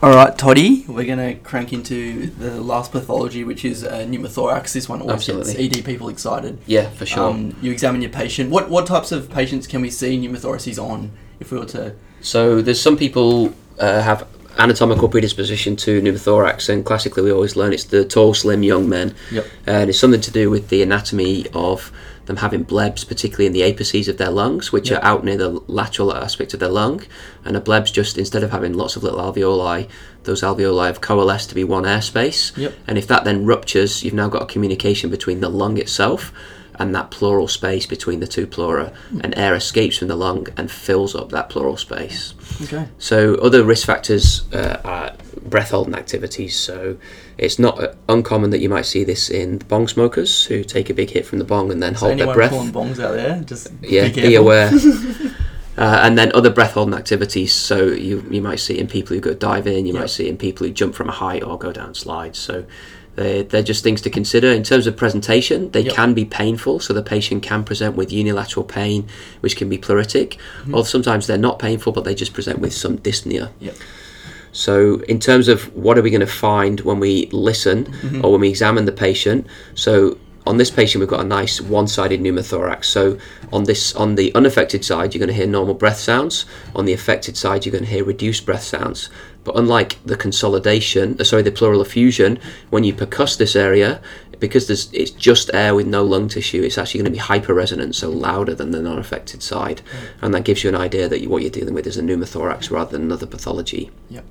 All 0.03 0.15
right, 0.15 0.37
Toddy, 0.39 0.85
we're 0.89 1.05
gonna 1.05 1.35
crank 1.35 1.75
into 1.75 2.29
the 2.29 2.59
last 2.63 2.91
pathology, 2.91 3.45
which 3.45 3.67
is 3.67 3.85
uh, 3.85 3.99
pneumothorax. 4.09 4.73
This 4.73 4.89
one 4.89 5.03
always 5.03 5.27
gets 5.27 5.55
ED 5.55 5.85
people 5.85 6.09
excited. 6.09 6.59
yeah 6.67 6.89
for 6.91 7.05
sure 7.05 7.25
Um, 7.31 7.55
you 7.61 7.71
examine 7.71 8.01
your 8.01 8.11
patient. 8.11 8.51
What 8.51 8.71
what 8.71 8.87
types 8.87 9.13
of 9.13 9.29
patients 9.31 9.67
can 9.67 9.83
we 9.83 9.91
see 9.91 10.19
pneumothoraces 10.19 10.83
on 10.83 11.11
if 11.39 11.53
we 11.53 11.59
were 11.59 11.67
to? 11.67 11.95
So 12.23 12.63
there's 12.63 12.81
some 12.81 12.97
people 12.97 13.53
uh, 13.79 14.01
have 14.01 14.27
anatomical 14.59 15.09
predisposition 15.09 15.77
to 15.77 16.01
pneumothorax, 16.01 16.71
and 16.71 16.83
classically 16.85 17.23
we 17.23 17.31
always 17.33 17.55
learn 17.55 17.73
it's 17.75 17.85
the 17.85 18.03
tall, 18.05 18.33
slim 18.33 18.63
young 18.63 18.89
men, 18.89 19.15
Yep. 19.31 19.47
and 19.67 19.91
it's 19.91 19.99
something 19.99 20.21
to 20.23 20.31
do 20.31 20.49
with 20.49 20.69
the 20.71 20.83
anatomy 20.83 21.47
of 21.53 21.93
them 22.27 22.37
having 22.37 22.65
blebs, 22.65 23.07
particularly 23.07 23.47
in 23.47 23.53
the 23.53 23.63
apices 23.63 24.09
of 24.09 24.19
their 24.19 24.31
lungs, 24.31 24.73
which 24.73 24.91
are 24.93 25.03
out 25.03 25.25
near 25.25 25.37
the 25.37 25.49
lateral 25.67 26.15
aspect 26.15 26.55
of 26.55 26.61
their 26.61 26.69
lung, 26.69 27.03
and 27.45 27.57
a 27.57 27.61
blebs 27.61 27.93
just 27.93 28.17
instead 28.19 28.43
of 28.43 28.51
having 28.51 28.75
lots 28.75 28.97
of 28.97 29.03
little 29.03 29.19
alveoli, 29.21 29.89
those 30.25 30.43
alveoli 30.43 30.87
have 30.87 31.01
coalesced 31.01 31.49
to 31.49 31.55
be 31.55 31.65
one 31.65 31.85
airspace, 31.85 32.57
Yep. 32.57 32.75
and 32.87 32.99
if 32.99 33.07
that 33.07 33.25
then 33.25 33.45
ruptures, 33.47 34.05
you've 34.05 34.15
now 34.15 34.29
got 34.29 34.43
a 34.43 34.47
communication 34.47 35.11
between 35.11 35.41
the 35.41 35.49
lung 35.49 35.79
itself 35.79 36.33
and 36.79 36.95
that 36.95 37.11
pleural 37.11 37.47
space 37.49 37.85
between 37.85 38.21
the 38.21 38.27
two 38.27 38.47
pleura, 38.47 38.91
and 39.23 39.37
air 39.37 39.55
escapes 39.55 39.99
from 39.99 40.09
the 40.09 40.17
lung 40.17 40.47
and 40.57 40.71
fills 40.71 41.15
up 41.15 41.29
that 41.31 41.51
pleural 41.51 41.77
space. 41.77 42.33
Okay. 42.63 42.89
So 42.99 43.35
other 43.37 43.63
risk 43.65 43.87
factors 43.87 44.51
uh, 44.55 44.81
are 44.83 45.13
breath 45.43 45.71
holding 45.73 45.95
activities. 45.95 46.57
So 46.57 46.97
it's 47.47 47.59
not 47.59 47.75
uh, 47.83 47.95
uncommon 48.09 48.51
that 48.51 48.61
you 48.61 48.69
might 48.69 48.87
see 48.87 49.03
this 49.03 49.31
in 49.31 49.59
bong 49.71 49.89
smokers 49.89 50.45
who 50.45 50.63
take 50.63 50.91
a 50.91 50.95
big 50.95 51.11
hit 51.11 51.25
from 51.27 51.39
the 51.39 51.45
bong 51.45 51.73
and 51.73 51.83
then 51.83 51.95
So 51.97 52.07
hold 52.07 52.19
their 52.21 52.33
breath. 52.35 52.53
bongs 52.53 53.01
out 53.05 53.15
there, 53.15 53.41
just 53.53 53.69
Yeah, 53.83 54.09
be, 54.09 54.21
be, 54.23 54.35
aware. 54.37 54.71
uh, 55.79 56.01
and 56.05 56.19
then 56.19 56.31
other 56.35 56.51
breath 56.51 56.73
holding 56.73 56.95
activities. 56.95 57.53
So 57.53 57.77
you 57.87 58.25
you 58.31 58.43
might 58.43 58.61
see 58.61 58.79
in 58.79 58.87
people 58.87 59.15
who 59.15 59.21
go 59.21 59.35
diving. 59.35 59.87
You 59.87 59.95
Yep. 59.95 60.01
might 60.03 60.11
see 60.11 60.29
in 60.29 60.37
people 60.37 60.67
who 60.67 60.73
jump 60.73 60.95
from 60.95 61.09
a 61.09 61.13
height 61.13 61.43
or 61.43 61.59
go 61.59 61.73
down 61.73 61.95
slides. 61.95 62.39
So. 62.39 62.65
They, 63.17 63.43
they're 63.43 63.65
just 63.65 63.83
things 63.83 64.01
to 64.03 64.11
consider. 64.11 64.47
In 64.53 64.63
terms 64.63 64.87
of 64.87 64.97
presentation, 64.97 65.71
they 65.73 65.81
Yep. 65.81 65.95
can 65.95 66.15
be 66.15 66.25
painful, 66.25 66.79
so 66.79 66.95
the 66.95 67.03
patient 67.03 67.43
can 67.43 67.65
present 67.65 67.97
with 67.97 68.13
unilateral 68.13 68.65
pain, 68.65 69.09
which 69.41 69.57
can 69.57 69.69
be 69.69 69.77
pleuritic, 69.79 70.31
Mm-hmm. 70.37 70.75
or 70.77 70.87
sometimes 70.87 71.27
they're 71.27 71.37
not 71.49 71.59
painful, 71.59 71.93
but 71.93 72.05
they 72.05 72.15
just 72.15 72.33
present 72.33 72.61
with 72.61 72.73
some 72.73 72.99
dyspnea. 72.99 73.51
Yep. 73.59 73.75
So, 74.53 75.01
in 75.09 75.19
terms 75.21 75.49
of 75.49 75.75
what 75.77 75.97
are 75.99 76.03
we 76.03 76.11
going 76.11 76.21
to 76.21 76.27
find 76.27 76.81
when 76.81 77.01
we 77.01 77.27
listen 77.33 77.85
Mm-hmm. 77.85 78.25
or 78.25 78.33
when 78.33 78.41
we 78.41 78.49
examine 78.49 78.85
the 78.85 78.93
patient? 78.93 79.47
So, 79.75 80.19
on 80.47 80.57
this 80.57 80.71
patient, 80.71 81.01
we've 81.01 81.09
got 81.09 81.21
a 81.21 81.29
nice 81.29 81.61
one-sided 81.61 82.21
pneumothorax. 82.21 82.87
So, 82.87 83.19
on 83.53 83.65
this, 83.65 83.95
on 83.95 84.15
the 84.15 84.35
unaffected 84.35 84.85
side, 84.85 85.15
you're 85.15 85.21
going 85.21 85.29
to 85.29 85.35
hear 85.35 85.47
normal 85.47 85.75
breath 85.75 85.99
sounds. 85.99 86.47
On 86.75 86.85
the 86.87 86.93
affected 86.93 87.37
side, 87.37 87.65
you're 87.65 87.73
going 87.73 87.85
to 87.85 87.91
hear 87.91 88.05
reduced 88.05 88.47
breath 88.47 88.63
sounds. 88.63 89.11
But 89.45 89.57
unlike 89.57 89.99
the 90.05 90.17
consolidation, 90.17 91.17
uh, 91.21 91.25
sorry, 91.25 91.43
the 91.43 91.53
pleural 91.53 91.81
effusion, 91.81 92.39
when 92.71 92.85
you 92.85 92.93
percuss 92.93 93.37
this 93.39 93.55
area, 93.55 94.01
because 94.39 94.67
there's 94.67 94.91
it's 94.93 95.11
just 95.11 95.51
air 95.53 95.75
with 95.75 95.87
no 95.87 96.03
lung 96.03 96.29
tissue, 96.29 96.63
it's 96.63 96.79
actually 96.79 97.01
going 97.01 97.13
to 97.13 97.19
be 97.19 97.19
hyper 97.19 97.53
resonant, 97.55 97.95
so 97.95 98.11
louder 98.11 98.55
than 98.55 98.71
the 98.71 98.81
non-affected 98.81 99.43
side, 99.43 99.83
and 100.23 100.33
that 100.35 100.45
gives 100.45 100.65
you 100.65 100.71
an 100.71 100.77
idea 100.77 101.09
that 101.09 101.21
you, 101.21 101.29
what 101.29 101.43
you're 101.43 101.51
dealing 101.51 101.75
with 101.75 101.87
is 101.87 101.99
a 101.99 102.03
pneumothorax 102.03 102.71
rather 102.71 102.93
than 102.93 103.03
another 103.03 103.27
pathology. 103.27 103.91
Yep. 104.09 104.25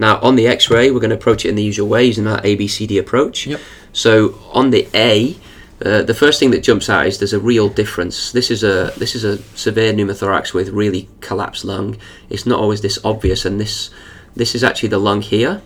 Now, 0.00 0.18
on 0.20 0.34
the 0.34 0.46
X-ray, 0.46 0.90
we're 0.90 0.98
going 0.98 1.10
to 1.10 1.16
approach 1.16 1.44
it 1.44 1.50
in 1.50 1.56
the 1.56 1.62
usual 1.62 1.86
way 1.86 2.06
using 2.06 2.24
that 2.24 2.42
ABCD 2.42 2.98
approach. 2.98 3.46
Yep. 3.46 3.60
So 3.92 4.38
on 4.50 4.70
the 4.70 4.88
A, 4.94 5.36
uh, 5.84 6.02
the 6.02 6.14
first 6.14 6.40
thing 6.40 6.52
that 6.52 6.62
jumps 6.62 6.88
out 6.88 7.06
is 7.06 7.18
there's 7.18 7.34
a 7.34 7.38
real 7.38 7.68
difference. 7.68 8.32
This 8.32 8.50
is 8.50 8.64
a 8.64 8.92
this 8.96 9.14
is 9.14 9.24
a 9.24 9.38
severe 9.54 9.92
pneumothorax 9.92 10.54
with 10.54 10.70
really 10.70 11.08
collapsed 11.20 11.66
lung. 11.66 11.98
It's 12.30 12.46
not 12.46 12.58
always 12.58 12.80
this 12.80 12.98
obvious, 13.04 13.44
and 13.44 13.60
this 13.60 13.90
this 14.34 14.54
is 14.54 14.64
actually 14.64 14.88
the 14.88 14.98
lung 14.98 15.20
here, 15.20 15.60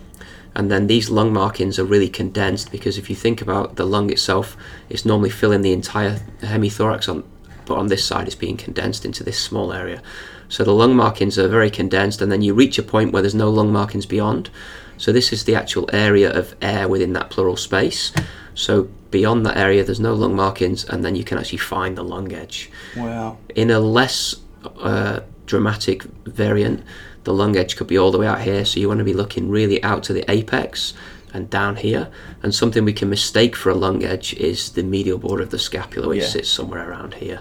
and 0.55 0.69
then 0.69 0.89
these 0.89 1.11
lung 1.11 1.33
markings 1.33 1.79
are 1.79 1.85
really 1.85 2.09
condensed 2.09 2.73
because 2.73 2.99
if 2.99 3.09
you 3.09 3.17
think 3.17 3.41
about 3.41 3.77
the 3.77 3.85
lung 3.85 4.11
itself, 4.11 4.57
it's 4.89 5.05
normally 5.05 5.31
filling 5.31 5.63
the 5.63 5.73
entire 5.73 6.21
hemithorax 6.41 7.09
on, 7.09 7.25
but 7.67 7.77
on 7.77 7.89
this 7.89 8.05
side 8.05 8.27
it's 8.27 8.35
being 8.35 8.57
condensed 8.57 9.05
into 9.05 9.25
this 9.25 9.39
small 9.39 9.73
area. 9.73 10.03
So 10.49 10.65
the 10.65 10.73
lung 10.73 10.95
markings 10.95 11.39
are 11.39 11.49
very 11.49 11.71
condensed, 11.71 12.21
and 12.21 12.31
then 12.31 12.43
you 12.43 12.55
reach 12.55 12.79
a 12.79 12.83
point 12.83 13.13
where 13.13 13.23
there's 13.23 13.35
no 13.35 13.51
lung 13.51 13.73
markings 13.73 14.07
beyond. 14.07 14.51
So 14.97 15.13
this 15.13 15.33
is 15.33 15.45
the 15.45 15.55
actual 15.55 15.89
area 15.93 16.33
of 16.33 16.55
air 16.63 16.87
within 16.89 17.13
that 17.15 17.31
pleural 17.31 17.57
space. 17.57 18.13
So 18.55 18.85
beyond 19.11 19.45
that 19.47 19.57
area, 19.57 19.83
there's 19.83 20.01
no 20.01 20.15
lung 20.15 20.37
markings, 20.37 20.85
and 20.85 21.05
then 21.05 21.17
you 21.17 21.25
can 21.25 21.39
actually 21.39 21.59
find 21.59 21.97
the 21.97 22.05
lung 22.05 22.33
edge. 22.33 22.71
Wow. 22.97 23.39
In 23.55 23.71
a 23.71 23.81
less 23.81 24.37
uh, 24.79 25.21
dramatic 25.47 26.05
variant, 26.27 26.85
the 27.25 27.33
lung 27.33 27.57
edge 27.57 27.77
could 27.77 27.87
be 27.87 27.99
all 27.99 28.11
the 28.11 28.19
way 28.19 28.27
out 28.27 28.43
here. 28.43 28.65
So 28.65 28.79
you 28.79 28.89
want 28.89 28.99
to 28.99 29.05
be 29.05 29.15
looking 29.15 29.49
really 29.49 29.83
out 29.83 30.03
to 30.05 30.13
the 30.13 30.31
apex 30.31 30.95
and 31.35 31.51
down 31.51 31.77
here. 31.77 32.09
And 32.43 32.55
something 32.55 32.85
we 32.85 32.93
can 32.95 33.11
mistake 33.11 33.57
for 33.57 33.69
a 33.69 33.75
lung 33.75 34.03
edge 34.05 34.33
is 34.35 34.71
the 34.71 34.83
medial 34.83 35.19
border 35.19 35.43
of 35.43 35.51
the 35.51 35.59
scapula, 35.59 36.09
which 36.09 36.23
Yeah. 36.23 36.29
sits 36.29 36.49
somewhere 36.49 36.89
around 36.89 37.15
here. 37.15 37.41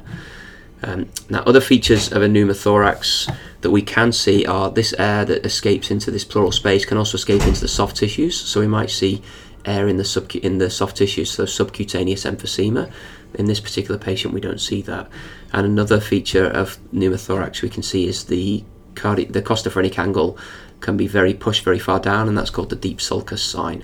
Um, 0.86 1.06
now, 1.30 1.44
other 1.44 1.62
features 1.62 2.12
of 2.12 2.22
a 2.22 2.28
pneumothorax 2.28 3.34
that 3.62 3.72
we 3.72 3.82
can 3.82 4.12
see 4.12 4.46
are 4.46 4.70
this 4.70 4.94
air 5.00 5.24
that 5.24 5.46
escapes 5.46 5.90
into 5.90 6.12
this 6.12 6.26
pleural 6.26 6.52
space 6.52 6.84
can 6.84 6.98
also 6.98 7.16
escape 7.16 7.46
into 7.48 7.62
the 7.62 7.70
soft 7.70 7.96
tissues. 7.96 8.36
So 8.38 8.60
we 8.60 8.68
might 8.68 8.90
see 8.90 9.22
air 9.66 9.88
in 9.88 9.96
the 9.96 10.04
sub 10.04 10.30
in 10.36 10.58
the 10.58 10.70
soft 10.70 10.98
tissues, 10.98 11.32
so 11.32 11.46
subcutaneous 11.46 12.26
emphysema. 12.26 12.90
In 13.36 13.46
this 13.46 13.62
particular 13.62 13.98
patient, 13.98 14.34
we 14.34 14.42
don't 14.42 14.60
see 14.60 14.82
that. 14.82 15.08
And 15.54 15.66
another 15.66 16.02
feature 16.02 16.48
of 16.48 16.78
pneumothorax 16.94 17.62
we 17.62 17.70
can 17.70 17.84
see 17.84 18.06
is 18.08 18.26
the 18.26 18.66
cardi- 18.96 19.26
the 19.26 19.42
costophrenic 19.42 19.98
angle 19.98 20.38
can 20.84 20.96
be 20.96 21.08
very 21.08 21.34
pushed 21.34 21.64
very 21.64 21.80
far 21.80 22.00
down, 22.00 22.28
and 22.28 22.38
that's 22.38 22.52
called 22.52 22.70
the 22.70 22.76
deep 22.76 23.02
sulcus 23.02 23.42
sign. 23.42 23.84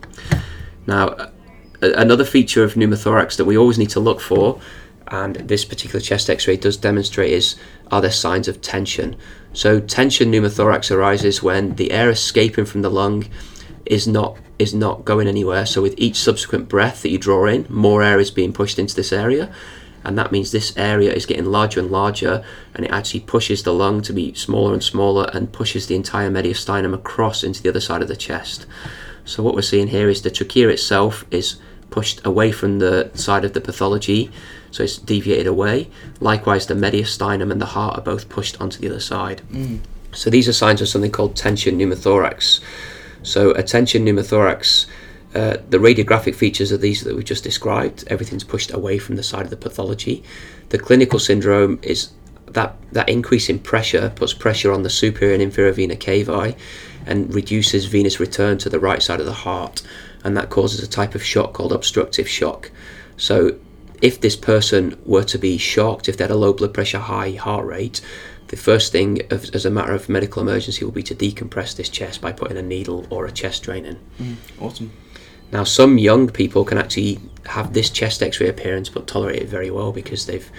Now, 0.86 1.32
another 1.82 2.26
feature 2.26 2.64
of 2.64 2.76
pneumothorax 2.76 3.38
that 3.38 3.46
we 3.46 3.58
always 3.58 3.80
need 3.80 3.90
to 3.92 4.00
look 4.00 4.22
for, 4.22 4.60
and 5.08 5.36
this 5.38 5.66
particular 5.66 6.00
chest 6.00 6.30
X-ray 6.30 6.58
does 6.58 6.78
demonstrate, 6.78 7.32
is 7.32 7.56
are 7.92 8.02
there 8.02 8.12
signs 8.12 8.48
of 8.48 8.62
tension? 8.62 9.16
So 9.54 9.80
tension 9.80 10.32
pneumothorax 10.32 10.92
arises 10.96 11.42
when 11.42 11.76
the 11.76 11.92
air 11.92 12.12
escaping 12.12 12.66
from 12.66 12.84
the 12.84 12.92
lung 12.92 13.26
is 13.86 14.08
not 14.08 14.38
is 14.60 14.74
not 14.74 15.06
going 15.06 15.28
anywhere. 15.28 15.66
So 15.66 15.82
with 15.82 15.96
each 15.98 16.18
subsequent 16.18 16.68
breath 16.68 17.02
that 17.02 17.10
you 17.10 17.18
draw 17.18 17.46
in, 17.46 17.66
more 17.70 18.04
air 18.04 18.20
is 18.20 18.30
being 18.30 18.54
pushed 18.54 18.78
into 18.78 18.94
this 18.94 19.12
area. 19.12 19.52
And 20.04 20.18
that 20.18 20.32
means 20.32 20.52
this 20.52 20.76
area 20.78 21.12
is 21.14 21.26
getting 21.26 21.46
larger 21.46 21.80
and 21.80 21.92
larger, 21.92 22.44
and 22.74 22.86
it 22.86 22.92
actually 22.92 23.22
pushes 23.22 23.64
the 23.64 23.74
lung 23.74 24.02
to 24.04 24.14
be 24.14 24.34
smaller 24.34 24.74
and 24.74 24.84
smaller 24.84 25.30
and 25.34 25.52
pushes 25.52 25.88
the 25.88 25.96
entire 25.96 26.30
mediastinum 26.30 26.94
across 26.94 27.44
into 27.44 27.62
the 27.62 27.70
other 27.70 27.82
side 27.82 28.02
of 28.02 28.08
the 28.08 28.16
chest. 28.16 28.66
So 29.26 29.44
what 29.44 29.56
we're 29.56 29.62
seeing 29.62 29.88
here 29.88 30.10
is 30.10 30.22
the 30.22 30.32
trachea 30.32 30.70
itself 30.70 31.26
is 31.32 31.58
pushed 31.90 32.26
away 32.26 32.52
from 32.52 32.80
the 32.80 33.12
side 33.14 33.44
of 33.46 33.54
the 33.54 33.62
pathology, 33.62 34.32
so 34.72 34.84
it's 34.84 34.98
deviated 34.98 35.48
away. 35.48 35.90
Likewise, 36.20 36.68
the 36.68 36.76
mediastinum 36.76 37.52
and 37.52 37.62
the 37.62 37.68
heart 37.68 37.98
are 37.98 38.02
both 38.02 38.30
pushed 38.30 38.60
onto 38.62 38.80
the 38.80 38.90
other 38.90 39.00
side. 39.00 39.42
Mm. 39.52 39.80
So 40.12 40.30
these 40.30 40.48
are 40.48 40.54
signs 40.54 40.82
of 40.82 40.88
something 40.88 41.12
called 41.12 41.36
tension 41.36 41.78
pneumothorax. 41.78 42.62
So 43.22 43.52
a 43.52 43.64
tension 43.64 44.06
pneumothorax, 44.06 44.86
uh, 45.34 45.58
the 45.70 45.78
radiographic 45.78 46.36
features 46.36 46.72
are 46.72 46.78
these 46.78 47.04
that 47.04 47.16
we've 47.16 47.26
just 47.26 47.44
described. 47.44 48.04
Everything's 48.08 48.44
pushed 48.44 48.74
away 48.74 48.98
from 48.98 49.16
the 49.16 49.24
side 49.24 49.44
of 49.44 49.52
the 49.52 49.58
pathology. 49.58 50.24
The 50.70 50.80
clinical 50.80 51.20
syndrome 51.20 51.80
is 51.84 52.12
that 52.48 52.76
that 52.92 53.08
increase 53.10 53.50
in 53.50 53.60
pressure 53.60 54.12
puts 54.16 54.34
pressure 54.34 54.72
on 54.72 54.84
the 54.84 54.90
superior 54.90 55.34
and 55.34 55.44
inferior 55.44 55.72
vena 55.72 55.96
cavae 55.96 56.56
and 57.06 57.34
reduces 57.34 57.86
venous 57.86 58.20
return 58.20 58.58
to 58.58 58.70
the 58.70 58.80
right 58.80 59.04
side 59.04 59.20
of 59.20 59.26
the 59.26 59.34
heart 59.34 59.82
and 60.24 60.36
that 60.36 60.50
causes 60.50 60.82
a 60.82 60.88
type 60.88 61.16
of 61.16 61.24
shock 61.24 61.54
called 61.54 61.72
obstructive 61.72 62.28
shock 62.28 62.72
so 63.18 63.56
if 64.02 64.20
this 64.20 64.36
person 64.36 65.00
were 65.06 65.24
to 65.24 65.38
be 65.38 65.58
shocked 65.58 66.10
if 66.10 66.18
they 66.18 66.24
had 66.24 66.32
a 66.32 66.36
low 66.36 66.52
blood 66.52 66.74
pressure 66.74 67.00
high 67.00 67.32
heart 67.32 67.66
rate 67.66 68.02
the 68.48 68.58
first 68.58 68.92
thing 68.92 69.22
as 69.32 69.66
a 69.66 69.70
matter 69.70 69.94
of 69.94 70.10
medical 70.10 70.42
emergency 70.42 70.84
will 70.84 70.92
be 70.92 71.04
to 71.04 71.14
decompress 71.14 71.76
this 71.76 71.88
chest 71.90 72.20
by 72.20 72.32
putting 72.32 72.58
a 72.58 72.64
needle 72.64 73.06
or 73.12 73.28
a 73.28 73.32
chest 73.32 73.62
drain 73.64 73.86
in 73.86 74.00
Awesome. 74.60 74.92
Now, 75.52 75.64
some 75.64 75.98
young 75.98 76.30
people 76.30 76.64
can 76.64 76.78
actually 76.78 77.20
have 77.46 77.74
this 77.74 77.90
chest 77.90 78.22
X-ray 78.22 78.48
appearance, 78.48 78.90
but 78.90 79.08
tolerate 79.08 79.42
it 79.42 79.50
very 79.50 79.72
well 79.72 79.92
because 79.92 80.28
they've 80.28 80.50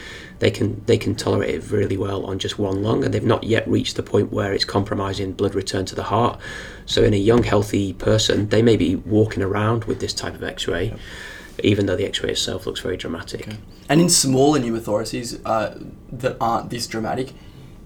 they 0.40 0.50
can 0.50 0.82
they 0.86 0.96
can 0.98 1.14
tolerate 1.14 1.54
it 1.54 1.70
really 1.70 1.96
well 1.96 2.24
on 2.26 2.38
just 2.38 2.58
one 2.58 2.82
lung, 2.82 3.04
and 3.04 3.14
they've 3.14 3.22
not 3.22 3.44
yet 3.44 3.68
reached 3.68 3.96
the 3.96 4.02
point 4.02 4.32
where 4.32 4.52
it's 4.52 4.64
compromising 4.64 5.32
blood 5.32 5.54
return 5.54 5.84
to 5.86 5.94
the 5.94 6.04
heart. 6.04 6.40
So, 6.86 7.04
in 7.04 7.14
a 7.14 7.18
young 7.18 7.44
healthy 7.44 7.92
person, 7.92 8.48
they 8.48 8.62
may 8.62 8.76
be 8.76 8.96
walking 8.96 9.42
around 9.42 9.84
with 9.84 10.00
this 10.00 10.12
type 10.12 10.34
of 10.34 10.42
X-ray, 10.42 10.94
even 11.62 11.86
though 11.86 11.96
the 11.96 12.06
X-ray 12.06 12.30
itself 12.30 12.66
looks 12.66 12.80
very 12.80 12.96
dramatic. 12.96 13.48
And 13.88 14.00
in 14.00 14.08
smaller 14.08 14.58
pneumothoraces 14.58 15.40
uh, 15.44 15.74
that 16.10 16.36
aren't 16.40 16.70
this 16.70 16.88
dramatic, 16.88 17.32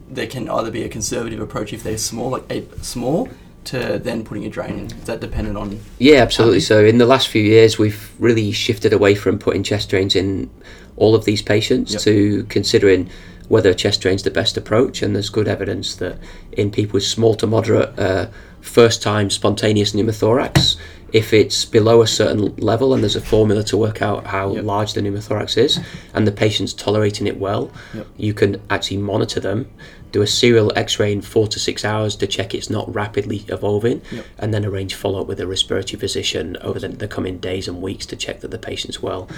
there 0.09 0.27
can 0.27 0.49
either 0.49 0.71
be 0.71 0.85
a 0.85 0.89
conservative 0.89 1.41
approach 1.41 1.75
if 1.75 1.83
they're 1.83 1.99
small, 1.99 2.31
like 2.31 2.51
a 2.51 2.65
small, 2.83 3.29
to 3.67 3.99
then 4.03 4.25
putting 4.25 4.45
a 4.45 4.51
drain 4.51 4.79
in. 4.79 4.87
Is 4.87 5.05
that 5.05 5.21
dependent 5.21 5.57
on? 5.57 5.81
Yeah, 5.99 6.17
absolutely. 6.23 6.61
So 6.61 6.85
in 6.85 6.99
the 6.99 7.07
last 7.07 7.29
few 7.29 7.43
years, 7.43 7.79
we've 7.79 8.11
really 8.19 8.53
shifted 8.53 8.93
away 8.93 9.15
from 9.15 9.39
putting 9.39 9.63
chest 9.63 9.91
drains 9.91 10.15
in 10.15 10.51
all 10.97 11.15
of 11.15 11.25
these 11.25 11.43
patients 11.43 11.93
Yep. 11.93 12.03
to 12.03 12.45
considering 12.49 13.11
whether 13.49 13.75
chest 13.75 14.01
drain's 14.01 14.23
the 14.23 14.31
best 14.31 14.57
approach. 14.57 15.03
And 15.03 15.15
there's 15.15 15.29
good 15.31 15.49
evidence 15.49 15.97
that 15.97 16.19
in 16.53 16.71
people 16.71 16.95
with 16.95 17.05
small 17.05 17.35
to 17.37 17.47
moderate 17.47 17.99
uh, 17.99 18.27
first-time 18.61 19.29
spontaneous 19.31 19.93
pneumothorax, 19.93 20.77
if 21.13 21.33
it's 21.33 21.65
below 21.65 22.01
a 22.03 22.07
certain 22.07 22.57
level 22.57 22.93
and 22.95 23.03
there's 23.03 23.15
a 23.17 23.21
formula 23.21 23.63
to 23.63 23.77
work 23.77 24.01
out 24.03 24.27
how 24.27 24.55
Yep. 24.55 24.65
large 24.65 24.93
the 24.95 25.01
pneumothorax 25.03 25.57
is, 25.59 25.79
and 26.15 26.27
the 26.27 26.33
patient's 26.33 26.73
tolerating 26.73 27.27
it 27.27 27.39
well, 27.39 27.71
Yep. 27.95 28.07
you 28.17 28.35
can 28.35 28.61
actually 28.71 28.97
monitor 28.97 29.41
them, 29.41 29.67
do 30.15 30.23
a 30.23 30.27
serial 30.29 30.73
X-ray 30.77 31.13
in 31.13 31.21
four 31.21 31.49
to 31.49 31.59
six 31.59 31.85
hours 31.85 32.15
to 32.15 32.27
check 32.29 32.55
it's 32.55 32.71
not 32.71 32.87
rapidly 32.95 33.45
evolving, 33.49 34.01
Yep. 34.13 34.25
and 34.39 34.55
then 34.55 34.65
arrange 34.65 34.95
follow-up 34.95 35.27
with 35.27 35.41
a 35.41 35.47
respiratory 35.47 35.99
physician 35.99 36.57
over 36.61 36.79
the, 36.79 36.89
the 36.89 37.09
coming 37.09 37.39
days 37.39 37.67
and 37.67 37.83
weeks 37.83 38.07
to 38.07 38.17
check 38.17 38.39
that 38.41 38.53
the 38.53 38.59
patient's 38.59 39.03
well. 39.03 39.29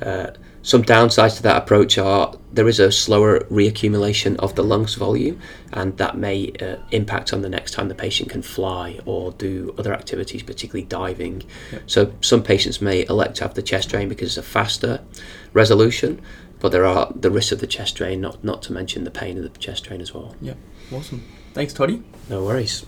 Uh, 0.00 0.30
some 0.62 0.82
downsides 0.82 1.36
to 1.36 1.42
that 1.42 1.58
approach 1.62 1.98
are 1.98 2.34
there 2.52 2.66
is 2.66 2.80
a 2.80 2.90
slower 2.90 3.40
reaccumulation 3.50 4.34
of 4.36 4.54
the 4.54 4.64
lungs 4.64 4.94
volume, 4.94 5.38
and 5.74 5.98
that 5.98 6.16
may 6.16 6.50
uh, 6.58 6.76
impact 6.90 7.34
on 7.34 7.42
the 7.42 7.48
next 7.50 7.72
time 7.72 7.88
the 7.88 7.94
patient 7.94 8.30
can 8.30 8.40
fly 8.40 8.98
or 9.04 9.32
do 9.32 9.74
other 9.76 9.92
activities, 9.92 10.42
particularly 10.42 10.86
diving. 10.86 11.42
So 11.86 12.14
some 12.22 12.42
patients 12.42 12.80
may 12.80 13.04
elect 13.08 13.36
to 13.36 13.44
have 13.44 13.54
the 13.54 13.62
chest 13.62 13.90
drain 13.90 14.08
because 14.08 14.28
it's 14.28 14.46
a 14.46 14.50
faster 14.50 15.00
resolution, 15.52 16.20
but 16.64 16.72
there 16.72 16.86
are 16.86 17.12
the 17.14 17.30
risks 17.30 17.52
of 17.52 17.60
the 17.60 17.66
chest 17.66 17.94
drain, 17.94 18.22
not 18.22 18.42
not 18.42 18.62
to 18.62 18.72
mention 18.72 19.04
the 19.04 19.10
pain 19.10 19.36
of 19.36 19.42
the 19.42 19.50
chest 19.58 19.84
drain 19.84 20.00
as 20.00 20.14
well. 20.14 20.34
Yep. 20.40 20.56
Awesome. 20.94 21.22
Thanks, 21.52 21.74
Toddy. 21.74 22.02
No 22.30 22.42
worries. 22.42 22.86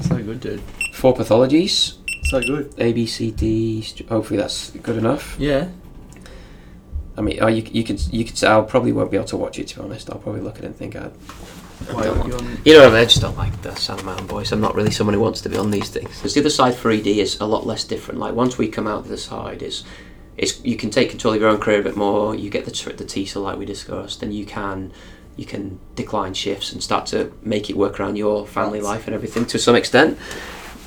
So 0.00 0.16
good, 0.22 0.40
dude. 0.40 0.62
Four 0.94 1.12
pathologies. 1.14 1.98
So 2.24 2.40
good. 2.40 2.74
A, 2.78 2.94
B, 2.94 3.04
C, 3.04 3.30
D. 3.30 3.86
Hopefully 4.08 4.38
that's 4.38 4.70
good 4.70 4.96
enough. 4.96 5.36
Yeah. 5.38 5.68
I 7.18 7.20
mean, 7.20 7.40
oh, 7.42 7.48
you, 7.48 7.62
you 7.70 7.84
can 7.84 7.98
you 8.10 8.24
can. 8.24 8.48
I 8.48 8.62
probably 8.62 8.92
won't 8.92 9.10
be 9.10 9.18
able 9.18 9.26
to 9.26 9.36
watch 9.36 9.58
it. 9.58 9.68
To 9.68 9.76
be 9.76 9.82
honest, 9.84 10.08
I'll 10.08 10.16
probably 10.18 10.40
look 10.40 10.56
at 10.56 10.64
it 10.64 10.68
and 10.68 10.76
think 10.76 10.96
I. 10.96 11.10
I 11.90 11.92
Why, 11.92 12.04
don't 12.04 12.18
want- 12.20 12.28
you 12.32 12.38
on- 12.38 12.58
You 12.64 12.72
know, 12.72 12.78
what 12.84 12.88
I, 12.88 12.94
mean? 12.94 13.02
I 13.02 13.04
just 13.04 13.20
don't 13.20 13.36
like 13.36 13.60
the 13.60 13.74
sound 13.74 14.00
of 14.00 14.06
my 14.06 14.16
own 14.18 14.26
voice. 14.26 14.50
I'm 14.50 14.62
not 14.62 14.74
really 14.74 14.90
someone 14.90 15.12
who 15.12 15.20
wants 15.20 15.42
to 15.42 15.50
be 15.50 15.58
on 15.58 15.70
these 15.70 15.90
things. 15.90 16.08
Because 16.16 16.32
the 16.32 16.40
other 16.40 16.48
side 16.48 16.74
for 16.74 16.90
ED 16.90 17.06
is 17.06 17.38
a 17.38 17.44
lot 17.44 17.66
less 17.66 17.84
different. 17.84 18.18
Like 18.18 18.32
once 18.34 18.56
we 18.56 18.66
come 18.68 18.86
out 18.86 19.02
the 19.04 19.10
other 19.10 19.16
side, 19.18 19.62
is 19.62 19.84
it's 20.42 20.52
you 20.64 20.76
can 20.76 20.90
take 20.90 21.10
control 21.10 21.34
of 21.34 21.40
your 21.40 21.50
own 21.50 21.60
career 21.60 21.80
a 21.80 21.82
bit 21.84 21.96
more. 21.96 22.34
You 22.34 22.48
get 22.50 22.64
the 22.64 22.70
tr- 22.72 22.90
the 23.02 23.04
TESOL 23.04 23.42
like 23.42 23.58
we 23.58 23.66
discussed, 23.66 24.20
then 24.20 24.32
you 24.32 24.44
can 24.46 24.92
you 25.36 25.44
can 25.44 25.78
decline 25.94 26.34
shifts 26.34 26.72
and 26.72 26.82
start 26.82 27.06
to 27.06 27.32
make 27.42 27.70
it 27.70 27.76
work 27.76 28.00
around 28.00 28.16
your 28.16 28.46
family 28.46 28.80
life 28.80 29.06
and 29.06 29.14
everything 29.14 29.46
to 29.46 29.58
some 29.58 29.76
extent. 29.76 30.18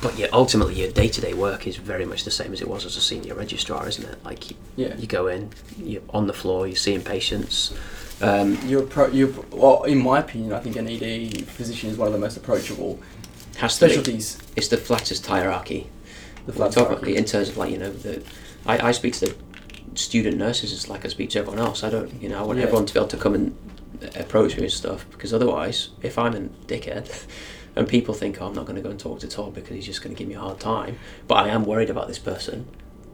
But 0.02 0.18
yeah, 0.20 0.28
ultimately, 0.34 0.76
your 0.82 0.92
day 0.92 1.08
to 1.08 1.22
day 1.22 1.34
work 1.34 1.66
is 1.66 1.78
very 1.78 2.06
much 2.06 2.26
the 2.26 2.32
same 2.32 2.52
as 2.52 2.62
it 2.62 2.68
was 2.68 2.86
as 2.86 2.98
a 2.98 3.02
senior 3.02 3.36
registrar, 3.36 3.88
isn't 3.88 4.04
it? 4.04 4.18
Like 4.26 4.50
you, 4.50 4.58
Yeah. 4.76 4.98
you 4.98 5.08
go 5.08 5.28
in, 5.28 5.52
you're 5.78 6.02
on 6.10 6.28
the 6.28 6.34
floor, 6.34 6.68
you're 6.68 6.76
seeing 6.76 7.02
patients. 7.02 7.74
Um, 8.22 8.58
You're 8.66 8.84
pro. 8.84 9.08
You 9.08 9.46
well, 9.52 9.84
in 9.84 10.02
my 10.02 10.20
opinion, 10.20 10.54
I 10.54 10.60
think 10.60 10.76
an 10.78 10.88
ED 10.88 11.46
physician 11.58 11.90
is 11.90 11.98
one 11.98 12.08
of 12.08 12.14
the 12.14 12.20
most 12.20 12.38
approachable 12.38 13.00
has 13.58 13.78
to 13.78 13.86
be. 13.86 13.92
specialties. 13.92 14.38
It's 14.56 14.68
the 14.70 14.78
flattest 14.78 15.26
hierarchy. 15.26 15.90
The 16.46 16.52
We're 16.52 16.70
flat 16.72 16.74
hierarchy. 16.76 17.16
in 17.18 17.26
terms 17.26 17.50
of 17.50 17.58
like 17.58 17.72
you 17.72 17.78
know 17.78 17.92
the 17.92 18.22
I, 18.66 18.90
I 18.90 18.92
speak 18.92 19.14
to 19.16 19.26
the 19.28 19.36
student 19.96 20.38
nurses 20.38 20.72
is 20.72 20.90
like 20.90 21.06
I 21.06 21.10
speak 21.10 21.30
to 21.32 21.40
everyone 21.40 21.60
else. 21.60 21.84
I 21.84 21.90
don't 21.90 22.22
you 22.22 22.30
know 22.30 22.40
I 22.40 22.44
want 22.44 22.60
Yeah. 22.60 22.66
everyone 22.66 22.86
to 22.86 22.94
be 22.94 23.00
able 23.00 23.10
to 23.10 23.18
come 23.18 23.34
and 23.36 23.56
approach 24.16 24.58
me 24.58 24.64
and 24.64 24.72
stuff 24.72 25.06
because 25.12 25.34
otherwise 25.34 25.90
if 26.02 26.18
I'm 26.18 26.36
a 26.36 26.42
dickhead 26.68 27.26
and 27.76 27.88
people 27.88 28.14
think, 28.14 28.42
oh, 28.42 28.48
I'm 28.48 28.54
not 28.54 28.66
going 28.66 28.76
to 28.76 28.82
go 28.82 28.90
and 28.90 29.00
talk 29.00 29.20
to 29.22 29.28
Todd 29.28 29.54
because 29.56 29.76
he's 29.76 29.86
just 29.86 30.02
going 30.04 30.16
to 30.16 30.20
give 30.20 30.28
me 30.28 30.36
a 30.36 30.40
hard 30.40 30.60
time. 30.60 30.98
But 31.28 31.36
I 31.46 31.50
am 31.50 31.66
worried 31.66 31.90
about 31.90 32.08
this 32.08 32.20
person. 32.20 32.68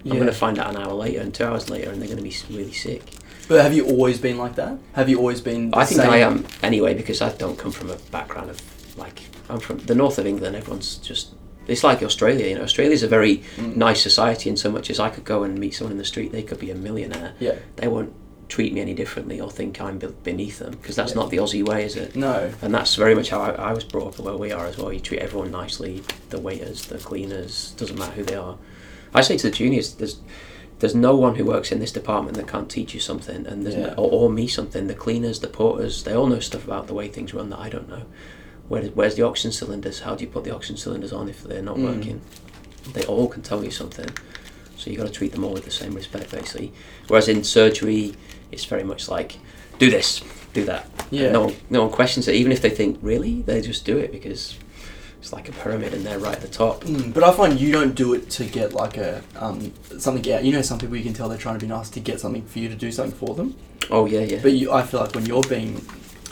I'm 0.06 0.12
going 0.12 0.26
to 0.26 0.32
find 0.34 0.58
out 0.58 0.70
an 0.74 0.82
hour 0.82 0.94
later 0.94 1.20
and 1.22 1.34
two 1.34 1.44
hours 1.46 1.70
later, 1.70 1.92
and 1.92 2.02
they're 2.02 2.08
going 2.08 2.18
to 2.18 2.24
be 2.24 2.34
really 2.58 2.72
sick. 2.72 3.04
But 3.50 3.62
have 3.62 3.74
you 3.74 3.86
always 3.86 4.18
been 4.20 4.38
like 4.38 4.56
that? 4.56 4.78
Have 4.94 5.10
you 5.10 5.18
always 5.18 5.42
been? 5.42 5.74
I 5.74 5.84
think 5.86 6.02
same? 6.02 6.10
I 6.10 6.18
am 6.18 6.46
anyway 6.64 6.94
because 6.94 7.22
I 7.22 7.30
don't 7.34 7.58
come 7.58 7.72
from 7.72 7.90
a 7.90 7.96
background 8.12 8.50
of 8.50 8.62
like 8.98 9.22
I'm 9.50 9.60
from 9.60 9.80
the 9.80 9.96
north 9.96 10.18
of 10.18 10.26
England. 10.26 10.56
Everyone's 10.56 10.98
just 10.98 11.34
it's 11.70 11.84
like 11.84 12.02
Australia. 12.04 12.48
You 12.48 12.56
know, 12.56 12.64
Australia's 12.64 13.04
a 13.04 13.08
very 13.08 13.42
Mm. 13.58 13.76
nice 13.76 14.02
society 14.02 14.50
in 14.50 14.58
so 14.58 14.70
much 14.72 14.90
as 14.90 15.00
I 15.00 15.10
could 15.10 15.26
go 15.26 15.44
and 15.44 15.58
meet 15.58 15.74
someone 15.76 15.92
in 15.94 15.98
the 15.98 16.06
street. 16.06 16.32
They 16.32 16.44
could 16.44 16.60
be 16.60 16.72
a 16.72 16.76
millionaire. 16.76 17.34
Yeah. 17.40 17.56
They 17.78 17.88
won't 17.88 18.14
treat 18.50 18.74
me 18.74 18.82
any 18.82 18.96
differently 18.96 19.40
or 19.40 19.52
think 19.52 19.80
I'm 19.80 20.00
beneath 20.24 20.58
them 20.60 20.72
because 20.72 20.96
that's 20.96 21.12
Yeah. 21.12 21.18
not 21.22 21.30
the 21.30 21.38
Aussie 21.38 21.64
way, 21.64 21.86
is 21.86 21.96
it? 21.96 22.16
No. 22.16 22.50
And 22.64 22.74
that's 22.74 22.96
very 22.96 23.14
much 23.14 23.30
how 23.30 23.42
I, 23.42 23.52
I 23.70 23.74
was 23.74 23.84
brought 23.84 24.08
up 24.08 24.20
where 24.26 24.36
we 24.36 24.52
are 24.52 24.66
as 24.66 24.78
well. 24.78 24.92
You 24.92 25.00
treat 25.00 25.20
everyone 25.20 25.52
nicely, 25.52 26.02
the 26.32 26.40
waiters, 26.40 26.86
the 26.88 26.98
cleaners, 26.98 27.74
doesn't 27.78 27.98
matter 28.00 28.14
who 28.14 28.24
they 28.24 28.36
are. 28.36 28.58
I 29.14 29.22
say 29.22 29.38
to 29.38 29.50
the 29.50 29.56
juniors, 29.56 29.94
there's 29.94 30.18
there's 30.80 30.96
no 30.96 31.14
one 31.14 31.36
who 31.36 31.44
works 31.44 31.74
in 31.74 31.80
this 31.80 31.92
department 31.92 32.38
that 32.38 32.48
can't 32.48 32.70
teach 32.70 32.94
you 32.94 33.02
something, 33.02 33.46
and 33.46 33.66
there's 33.66 33.76
Yeah. 33.76 33.88
no, 33.88 33.94
or, 33.98 34.12
or 34.12 34.30
me 34.32 34.48
something. 34.48 34.88
The 34.88 34.94
cleaners, 34.94 35.40
the 35.42 35.48
porters, 35.48 36.04
they 36.04 36.14
all 36.14 36.26
know 36.28 36.40
stuff 36.40 36.64
about 36.64 36.88
the 36.88 36.94
way 36.94 37.10
things 37.10 37.34
run 37.34 37.50
that 37.50 37.60
I 37.60 37.68
don't 37.68 37.90
know. 37.90 38.04
Where, 38.70 38.84
where's 38.84 39.16
the 39.16 39.24
oxygen 39.24 39.52
cylinders? 39.52 40.00
How 40.02 40.16
do 40.16 40.24
you 40.24 40.30
put 40.30 40.44
the 40.46 40.54
oxygen 40.56 40.78
cylinders 40.78 41.12
on 41.12 41.28
if 41.28 41.44
they're 41.44 41.62
not 41.62 41.78
Mm. 41.78 41.84
working? 41.98 42.22
They 42.94 43.04
all 43.06 43.28
can 43.28 43.42
tell 43.42 43.64
you 43.64 43.72
something. 43.72 44.08
So 44.78 44.90
you've 44.90 45.00
got 45.00 45.08
to 45.08 45.12
treat 45.14 45.34
them 45.34 45.44
all 45.44 45.52
with 45.54 45.66
the 45.66 45.72
same 45.72 45.94
respect, 45.94 46.32
basically. 46.32 46.72
Whereas 47.08 47.28
in 47.28 47.44
surgery, 47.44 48.14
it's 48.52 48.64
very 48.66 48.84
much 48.84 49.10
like, 49.10 49.38
do 49.78 49.90
this, 49.92 50.22
do 50.54 50.64
that. 50.66 50.88
Yeah. 51.12 51.32
No 51.32 51.46
one, 51.46 51.56
no 51.70 51.82
one 51.84 51.92
questions 51.92 52.28
it, 52.28 52.36
even 52.36 52.52
if 52.52 52.62
they 52.62 52.70
think 52.70 52.98
really, 53.02 53.42
they 53.42 53.60
just 53.62 53.84
do 53.86 53.98
it 53.98 54.12
because 54.12 54.58
it's 55.20 55.34
like 55.34 55.50
a 55.50 55.52
pyramid 55.52 55.94
and 55.94 56.06
they're 56.06 56.20
right 56.20 56.36
at 56.36 56.42
the 56.42 56.48
top. 56.48 56.84
Mm, 56.86 57.14
but 57.14 57.24
I 57.24 57.34
find 57.34 57.60
you 57.60 57.72
don't 57.72 57.94
do 57.94 58.14
it 58.14 58.30
to 58.32 58.46
get 58.46 58.74
like 58.74 58.96
a 58.98 59.22
um, 59.36 59.74
something 59.98 60.32
out. 60.32 60.46
You 60.46 60.54
know, 60.54 60.62
some 60.62 60.78
people 60.80 60.96
you 60.96 61.04
can 61.04 61.14
tell 61.14 61.28
they're 61.28 61.38
trying 61.38 61.60
to 61.60 61.66
be 61.66 61.68
nice 61.70 61.90
to 61.90 62.00
get 62.00 62.20
something 62.22 62.46
for 62.46 62.60
you 62.60 62.70
to 62.70 62.76
do 62.76 62.92
something 62.92 63.18
for 63.18 63.36
them. 63.36 63.56
Oh 63.90 64.06
yeah, 64.06 64.22
yeah. 64.22 64.40
But 64.42 64.54
you, 64.54 64.72
I 64.72 64.84
feel 64.84 65.02
like 65.02 65.14
when 65.16 65.26
you're 65.26 65.44
being 65.44 65.86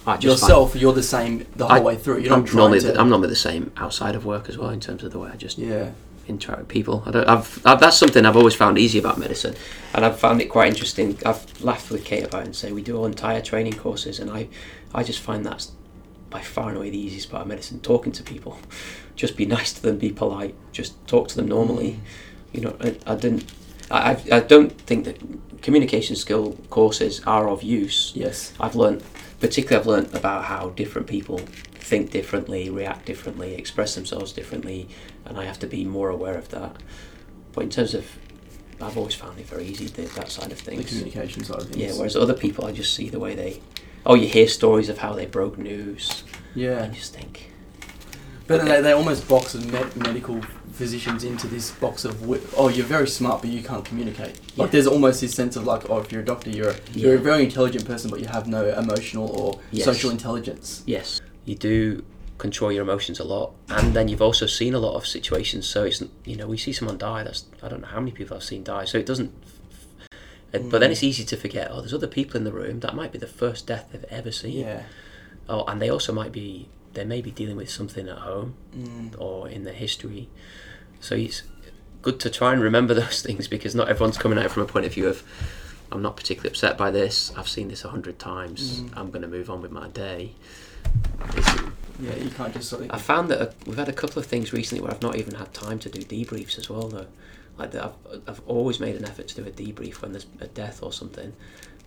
I 0.07 0.17
just 0.17 0.41
find- 0.41 0.49
yourself, 0.49 0.75
you're 0.75 0.93
the 0.93 1.03
same 1.03 1.45
the 1.55 1.67
whole 1.67 1.77
I- 1.77 1.81
way 1.81 1.95
through. 1.95 2.19
You're 2.19 2.33
I'm 2.33 2.45
not 2.45 2.53
normally 2.53 2.79
to. 2.79 2.87
the, 2.87 2.99
I'm 2.99 3.09
normally 3.09 3.29
the 3.29 3.35
same 3.35 3.71
outside 3.77 4.15
of 4.15 4.25
work 4.25 4.49
as 4.49 4.57
well 4.57 4.69
in 4.69 4.79
terms 4.79 5.03
of 5.03 5.11
the 5.11 5.19
way 5.19 5.29
I 5.31 5.35
just 5.35 5.57
yeah. 5.57 5.91
interact 6.27 6.61
with 6.61 6.67
people. 6.69 7.03
I 7.05 7.11
don't, 7.11 7.27
I've, 7.27 7.61
I've 7.65 7.79
that's 7.79 7.97
something 7.97 8.25
I've 8.25 8.37
always 8.37 8.55
found 8.55 8.77
easy 8.77 8.99
about 8.99 9.17
medicine, 9.17 9.55
and 9.93 10.05
I've 10.05 10.19
found 10.19 10.41
it 10.41 10.45
quite 10.45 10.69
interesting. 10.69 11.17
I've 11.25 11.61
laughed 11.61 11.91
with 11.91 12.05
Kate 12.05 12.23
about 12.23 12.41
it 12.43 12.45
and 12.45 12.55
say 12.55 12.71
we 12.71 12.81
do 12.81 12.97
all 12.97 13.05
entire 13.05 13.41
training 13.41 13.73
courses, 13.73 14.19
and 14.19 14.31
I 14.31 14.47
I 14.93 15.03
just 15.03 15.19
find 15.19 15.45
that's 15.45 15.71
by 16.29 16.41
far 16.41 16.69
and 16.69 16.77
away 16.77 16.89
the 16.89 16.99
easiest 16.99 17.29
part 17.29 17.41
of 17.43 17.47
medicine. 17.47 17.79
Talking 17.81 18.11
to 18.13 18.23
people, 18.23 18.59
just 19.15 19.35
be 19.37 19.45
nice 19.45 19.73
to 19.73 19.81
them, 19.81 19.97
be 19.97 20.11
polite, 20.11 20.55
just 20.71 21.05
talk 21.07 21.27
to 21.29 21.35
them 21.35 21.47
normally. 21.47 21.91
Mm. 21.91 21.99
You 22.53 22.61
know, 22.61 22.75
I, 22.79 22.95
I 23.05 23.15
didn't. 23.15 23.51
I 23.91 24.17
I 24.31 24.39
don't 24.39 24.71
think 24.81 25.05
that 25.05 25.17
communication 25.61 26.15
skill 26.15 26.57
courses 26.69 27.21
are 27.25 27.49
of 27.49 27.63
use. 27.63 28.11
Yes. 28.15 28.53
I've 28.59 28.75
learned, 28.75 29.03
particularly, 29.39 29.80
I've 29.82 29.88
learned 29.88 30.15
about 30.15 30.45
how 30.45 30.69
different 30.69 31.08
people 31.08 31.39
think 31.73 32.12
differently, 32.12 32.69
react 32.69 33.06
differently, 33.06 33.54
express 33.56 33.95
themselves 33.95 34.32
differently, 34.34 34.89
and 35.26 35.38
I 35.39 35.45
have 35.45 35.60
to 35.60 35.67
be 35.67 35.86
more 35.86 36.10
aware 36.10 36.36
of 36.38 36.50
that. 36.50 36.76
But 37.54 37.63
in 37.63 37.69
terms 37.69 37.93
of, 37.93 38.06
I've 38.82 38.97
always 38.97 39.15
found 39.15 39.39
it 39.39 39.45
very 39.47 39.65
easy 39.65 39.86
the, 39.88 40.04
that 40.04 40.30
side 40.30 40.52
of 40.52 40.60
The 40.63 40.71
things. 40.71 40.89
communication 40.89 41.43
side 41.43 41.62
of 41.62 41.69
things. 41.69 41.78
Yeah, 41.78 41.93
whereas 41.97 42.15
other 42.15 42.34
people, 42.34 42.65
I 42.65 42.71
just 42.71 42.93
see 42.93 43.10
the 43.10 43.19
way 43.19 43.36
they, 43.36 43.62
oh, 44.06 44.15
you 44.15 44.28
hear 44.28 44.47
stories 44.47 44.89
of 44.89 45.00
how 45.00 45.13
they 45.13 45.26
broke 45.26 45.58
news, 45.58 46.23
Yeah. 46.54 46.84
and 46.84 46.93
you 46.93 47.00
just 47.00 47.13
think, 47.13 47.52
But 48.47 48.65
they, 48.65 48.82
they 48.82 48.91
almost 48.91 49.28
box 49.28 49.56
med- 49.56 49.95
medical 49.97 50.41
physicians 50.77 51.23
into 51.23 51.47
this 51.47 51.71
box 51.83 52.05
of 52.05 52.13
oh 52.57 52.67
you're 52.75 52.85
very 52.97 53.07
smart 53.07 53.41
but 53.41 53.49
you 53.49 53.61
can't 53.69 53.83
communicate. 53.89 54.33
Like 54.55 54.67
Yeah. 54.67 54.71
there's 54.73 54.87
almost 54.95 55.21
this 55.21 55.33
sense 55.33 55.55
of 55.59 55.63
like 55.71 55.89
oh 55.89 55.97
if 56.03 56.11
you're 56.11 56.21
a 56.21 56.25
doctor 56.33 56.49
you're 56.57 56.69
a, 56.69 56.75
you're 56.93 57.15
a 57.15 57.25
very 57.31 57.43
intelligent 57.49 57.83
person 57.85 58.09
but 58.11 58.19
you 58.19 58.27
have 58.27 58.45
no 58.47 58.61
emotional 58.83 59.27
or 59.39 59.59
Yes. 59.71 59.85
social 59.85 60.09
intelligence. 60.17 60.83
yes, 60.85 61.07
you 61.45 61.55
do 61.55 62.03
control 62.45 62.71
your 62.71 62.83
emotions 62.83 63.19
a 63.19 63.23
lot, 63.23 63.47
and 63.69 63.95
then 63.95 64.07
you've 64.09 64.21
also 64.29 64.45
seen 64.45 64.73
a 64.75 64.79
lot 64.87 64.93
of 64.99 65.07
situations. 65.07 65.63
So 65.73 65.79
it's 65.89 66.03
you 66.23 66.35
know 66.39 66.45
we 66.47 66.57
see 66.65 66.71
someone 66.71 66.97
die. 66.99 67.23
That's 67.23 67.45
I 67.63 67.67
don't 67.69 67.81
know 67.81 67.87
how 67.95 67.99
many 67.99 68.11
people 68.11 68.37
I've 68.37 68.43
seen 68.53 68.63
die. 68.63 68.85
So 68.85 68.95
it 68.99 69.07
doesn't. 69.11 69.31
uh, 70.53 70.59
But 70.71 70.79
then 70.81 70.91
it's 70.91 71.03
easy 71.03 71.25
to 71.25 71.35
forget. 71.37 71.69
Oh, 71.71 71.79
there's 71.81 71.93
other 71.95 72.07
people 72.19 72.37
in 72.37 72.43
the 72.43 72.51
room. 72.61 72.79
That 72.81 72.95
might 72.95 73.11
be 73.11 73.17
the 73.17 73.33
first 73.41 73.65
death 73.65 73.85
they've 73.91 74.05
ever 74.19 74.31
seen. 74.31 74.59
Yeah. 74.67 74.83
Oh, 75.49 75.63
and 75.65 75.81
they 75.81 75.89
also 75.89 76.13
might 76.13 76.31
be 76.31 76.69
they 76.97 77.05
may 77.05 77.21
be 77.21 77.31
dealing 77.31 77.55
with 77.55 77.69
something 77.69 78.10
at 78.10 78.17
home 78.19 78.55
Mm. 78.75 79.15
or 79.19 79.47
in 79.47 79.63
their 79.63 79.73
history. 79.73 80.27
So 80.99 81.15
it's 81.15 81.43
good 82.01 82.19
to 82.21 82.29
try 82.29 82.53
and 82.53 82.62
remember 82.62 82.93
those 83.01 83.21
things 83.21 83.47
because 83.47 83.73
not 83.75 83.88
everyone's 83.88 84.17
coming 84.17 84.38
at 84.38 84.45
it 84.45 84.51
from 84.51 84.63
a 84.63 84.65
point 84.65 84.86
of 84.86 84.93
view 84.93 85.07
of 85.07 85.23
I'm 85.91 86.01
not 86.01 86.17
particularly 86.17 86.49
upset 86.49 86.77
by 86.77 86.91
this. 86.91 87.31
I've 87.38 87.47
seen 87.47 87.69
this 87.69 87.86
a 87.86 87.89
hundred 87.89 88.19
times. 88.19 88.81
Mm. 88.81 88.97
I'm 88.97 89.10
going 89.12 89.21
to 89.21 89.27
move 89.29 89.49
on 89.49 89.62
with 89.62 89.71
my 89.71 89.88
day. 89.88 90.33
It's, 91.36 91.62
Yeah, 91.99 92.15
you 92.15 92.29
can't 92.29 92.53
just 92.53 92.69
sort 92.69 92.83
of. 92.83 92.91
I 92.91 92.97
found 92.97 93.29
that 93.29 93.55
we've 93.65 93.77
had 93.77 93.88
a 93.89 93.93
couple 93.93 94.19
of 94.19 94.25
things 94.25 94.51
recently 94.51 94.81
where 94.81 94.91
I've 94.91 95.01
not 95.01 95.15
even 95.15 95.36
had 95.36 95.53
time 95.53 95.79
to 95.79 95.89
do 95.89 96.01
debriefs 96.01 96.57
as 96.57 96.69
well, 96.69 96.89
though. 96.89 97.07
Like 97.57 97.71
that, 97.71 97.83
I've, 97.86 98.21
I've 98.27 98.41
always 98.47 98.79
made 98.79 98.95
an 98.95 99.05
effort 99.05 99.29
to 99.29 99.36
do 99.41 99.47
a 99.47 99.51
debrief 99.51 100.01
when 100.01 100.12
there's 100.12 100.27
a 100.41 100.47
death 100.47 100.83
or 100.83 100.91
something. 100.93 101.33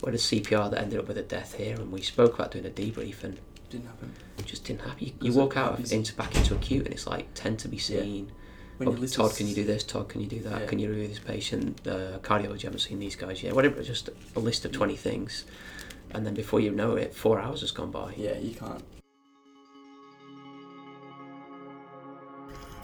We 0.02 0.06
had 0.06 0.14
a 0.14 0.18
CPR 0.18 0.70
that 0.70 0.80
ended 0.80 0.98
up 0.98 1.06
with 1.06 1.18
a 1.18 1.22
death 1.22 1.54
here, 1.54 1.76
and 1.76 1.92
we 1.92 2.00
spoke 2.00 2.34
about 2.34 2.50
doing 2.52 2.64
a 2.66 2.70
debrief, 2.70 3.22
and 3.22 3.38
didn't 3.70 3.86
happen. 3.86 4.12
it 4.38 4.46
just 4.46 4.64
didn't 4.64 4.80
happen. 4.82 4.96
You, 5.06 5.12
you 5.20 5.32
walk 5.32 5.56
out 5.56 5.78
of, 5.78 5.92
into 5.92 6.14
back 6.14 6.34
into 6.36 6.54
acute, 6.54 6.84
and 6.86 6.94
it's 6.94 7.06
like 7.06 7.26
ten 7.34 7.56
to 7.58 7.68
be 7.68 7.76
Yeah. 7.76 7.82
seen. 8.02 8.32
When 8.78 8.88
Oh, 8.88 9.06
Todd, 9.06 9.36
can 9.36 9.46
you 9.46 9.54
do 9.54 9.64
this? 9.64 9.84
Todd, 9.84 10.08
can 10.08 10.22
you 10.22 10.26
do 10.26 10.40
that? 10.40 10.60
Yeah. 10.62 10.66
Can 10.66 10.78
you 10.78 10.88
review 10.88 11.08
this 11.08 11.18
patient? 11.18 11.86
Uh, 11.86 12.18
cardiology, 12.22 12.64
I 12.64 12.68
haven't 12.68 12.78
seen 12.78 12.98
these 12.98 13.14
guys 13.14 13.42
yet. 13.42 13.54
Whatever, 13.54 13.82
just 13.82 14.08
a 14.36 14.40
list 14.40 14.64
of 14.64 14.72
twenty 14.72 14.96
things, 14.96 15.44
and 16.12 16.26
then 16.26 16.34
before 16.34 16.60
you 16.60 16.70
know 16.70 16.96
it, 16.96 17.14
four 17.14 17.38
hours 17.40 17.60
has 17.60 17.70
gone 17.72 17.90
by. 17.90 18.14
Yeah, 18.16 18.38
you 18.38 18.54
can't. 18.54 18.82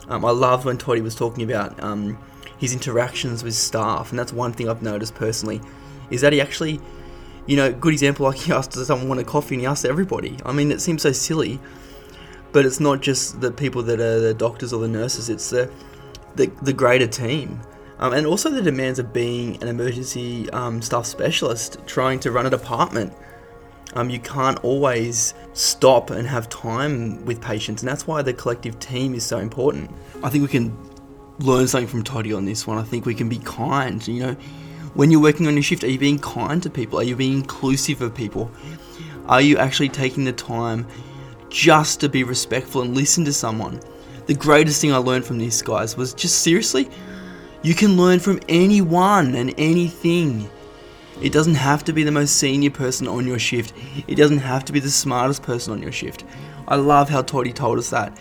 Um, 0.08 0.24
I 0.24 0.30
loved 0.30 0.64
when 0.64 0.78
Toddy 0.78 1.00
was 1.00 1.14
talking 1.16 1.50
about 1.50 1.82
um, 1.82 2.16
his 2.58 2.72
interactions 2.72 3.42
with 3.42 3.54
staff, 3.54 4.10
and 4.10 4.18
that's 4.18 4.32
one 4.32 4.52
thing 4.52 4.68
I've 4.68 4.82
noticed 4.82 5.14
personally, 5.14 5.60
is 6.10 6.20
that 6.20 6.32
he 6.32 6.40
actually, 6.40 6.80
you 7.46 7.56
know, 7.56 7.72
good 7.72 7.92
example 7.92 8.26
like 8.26 8.36
he 8.46 8.52
asked 8.52 8.72
does 8.72 8.86
someone 8.86 9.08
want 9.08 9.20
a 9.20 9.24
coffee, 9.24 9.54
and 9.54 9.60
he 9.62 9.66
asked 9.66 9.84
everybody. 9.84 10.36
I 10.44 10.52
mean, 10.52 10.70
it 10.70 10.80
seems 10.80 11.02
so 11.02 11.12
silly, 11.12 11.58
but 12.52 12.66
it's 12.66 12.80
not 12.80 13.00
just 13.00 13.40
the 13.40 13.50
people 13.50 13.82
that 13.84 14.00
are 14.00 14.20
the 14.20 14.34
doctors 14.34 14.72
or 14.72 14.80
the 14.80 14.88
nurses; 14.88 15.30
it's 15.30 15.50
the 15.50 15.70
the, 16.36 16.46
the 16.62 16.72
greater 16.72 17.06
team. 17.06 17.60
Um, 17.98 18.12
and 18.12 18.26
also 18.26 18.50
the 18.50 18.60
demands 18.60 18.98
of 18.98 19.12
being 19.12 19.60
an 19.62 19.68
emergency 19.68 20.50
um, 20.50 20.82
staff 20.82 21.06
specialist 21.06 21.78
trying 21.86 22.20
to 22.20 22.30
run 22.30 22.44
a 22.44 22.50
department. 22.50 23.12
Um, 23.94 24.10
you 24.10 24.18
can't 24.18 24.62
always 24.62 25.32
stop 25.54 26.10
and 26.10 26.28
have 26.28 26.50
time 26.50 27.24
with 27.24 27.40
patients, 27.40 27.82
and 27.82 27.88
that's 27.88 28.06
why 28.06 28.20
the 28.20 28.34
collective 28.34 28.78
team 28.78 29.14
is 29.14 29.24
so 29.24 29.38
important. 29.38 29.90
I 30.22 30.28
think 30.28 30.42
we 30.42 30.48
can 30.48 30.76
learn 31.38 31.66
something 31.68 31.88
from 31.88 32.04
Toddy 32.04 32.34
on 32.34 32.44
this 32.44 32.66
one. 32.66 32.76
I 32.76 32.82
think 32.82 33.06
we 33.06 33.14
can 33.14 33.30
be 33.30 33.38
kind. 33.38 34.06
You 34.06 34.26
know, 34.26 34.36
when 34.96 35.10
you're 35.10 35.20
working 35.20 35.46
on 35.46 35.52
your 35.52 35.62
shift, 35.62 35.84
are 35.84 35.90
you 35.90 35.98
being 35.98 36.18
kind 36.18 36.62
to 36.62 36.70
people? 36.70 36.98
Are 36.98 37.04
you 37.04 37.16
being 37.16 37.34
inclusive 37.34 38.00
of 38.00 38.14
people? 38.14 38.50
Are 39.26 39.42
you 39.42 39.58
actually 39.58 39.90
taking 39.90 40.24
the 40.24 40.32
time 40.32 40.86
just 41.50 42.00
to 42.00 42.08
be 42.08 42.24
respectful 42.24 42.80
and 42.80 42.94
listen 42.94 43.24
to 43.26 43.32
someone? 43.32 43.78
The 44.24 44.34
greatest 44.34 44.80
thing 44.80 44.94
I 44.94 44.96
learned 44.96 45.26
from 45.26 45.36
these 45.36 45.60
guys, 45.60 45.98
was 45.98 46.14
just 46.14 46.40
seriously, 46.40 46.88
you 47.62 47.74
can 47.74 47.98
learn 47.98 48.20
from 48.20 48.40
anyone 48.48 49.34
and 49.34 49.52
anything. 49.58 50.48
It 51.20 51.32
doesn't 51.32 51.54
have 51.56 51.84
to 51.84 51.92
be 51.92 52.02
the 52.02 52.10
most 52.10 52.36
senior 52.36 52.70
person 52.70 53.06
on 53.06 53.26
your 53.26 53.38
shift. 53.38 53.74
It 54.08 54.14
doesn't 54.14 54.38
have 54.38 54.64
to 54.64 54.72
be 54.72 54.80
the 54.80 54.90
smartest 54.90 55.42
person 55.42 55.74
on 55.74 55.82
your 55.82 55.92
shift. 55.92 56.24
I 56.68 56.76
love 56.76 57.10
how 57.10 57.20
Toddy 57.20 57.52
told 57.52 57.78
us 57.78 57.90
that. 57.90 58.16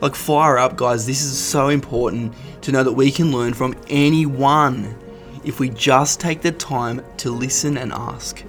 Like, 0.00 0.14
fire 0.14 0.58
up, 0.58 0.76
guys. 0.76 1.06
This 1.06 1.22
is 1.22 1.36
so 1.36 1.70
important 1.70 2.34
to 2.62 2.70
know 2.70 2.84
that 2.84 2.92
we 2.92 3.10
can 3.10 3.32
learn 3.32 3.52
from 3.52 3.74
anyone 3.88 4.96
if 5.44 5.60
we 5.60 5.68
just 5.70 6.20
take 6.20 6.42
the 6.42 6.52
time 6.52 7.02
to 7.18 7.30
listen 7.30 7.76
and 7.78 7.92
ask. 7.92 8.44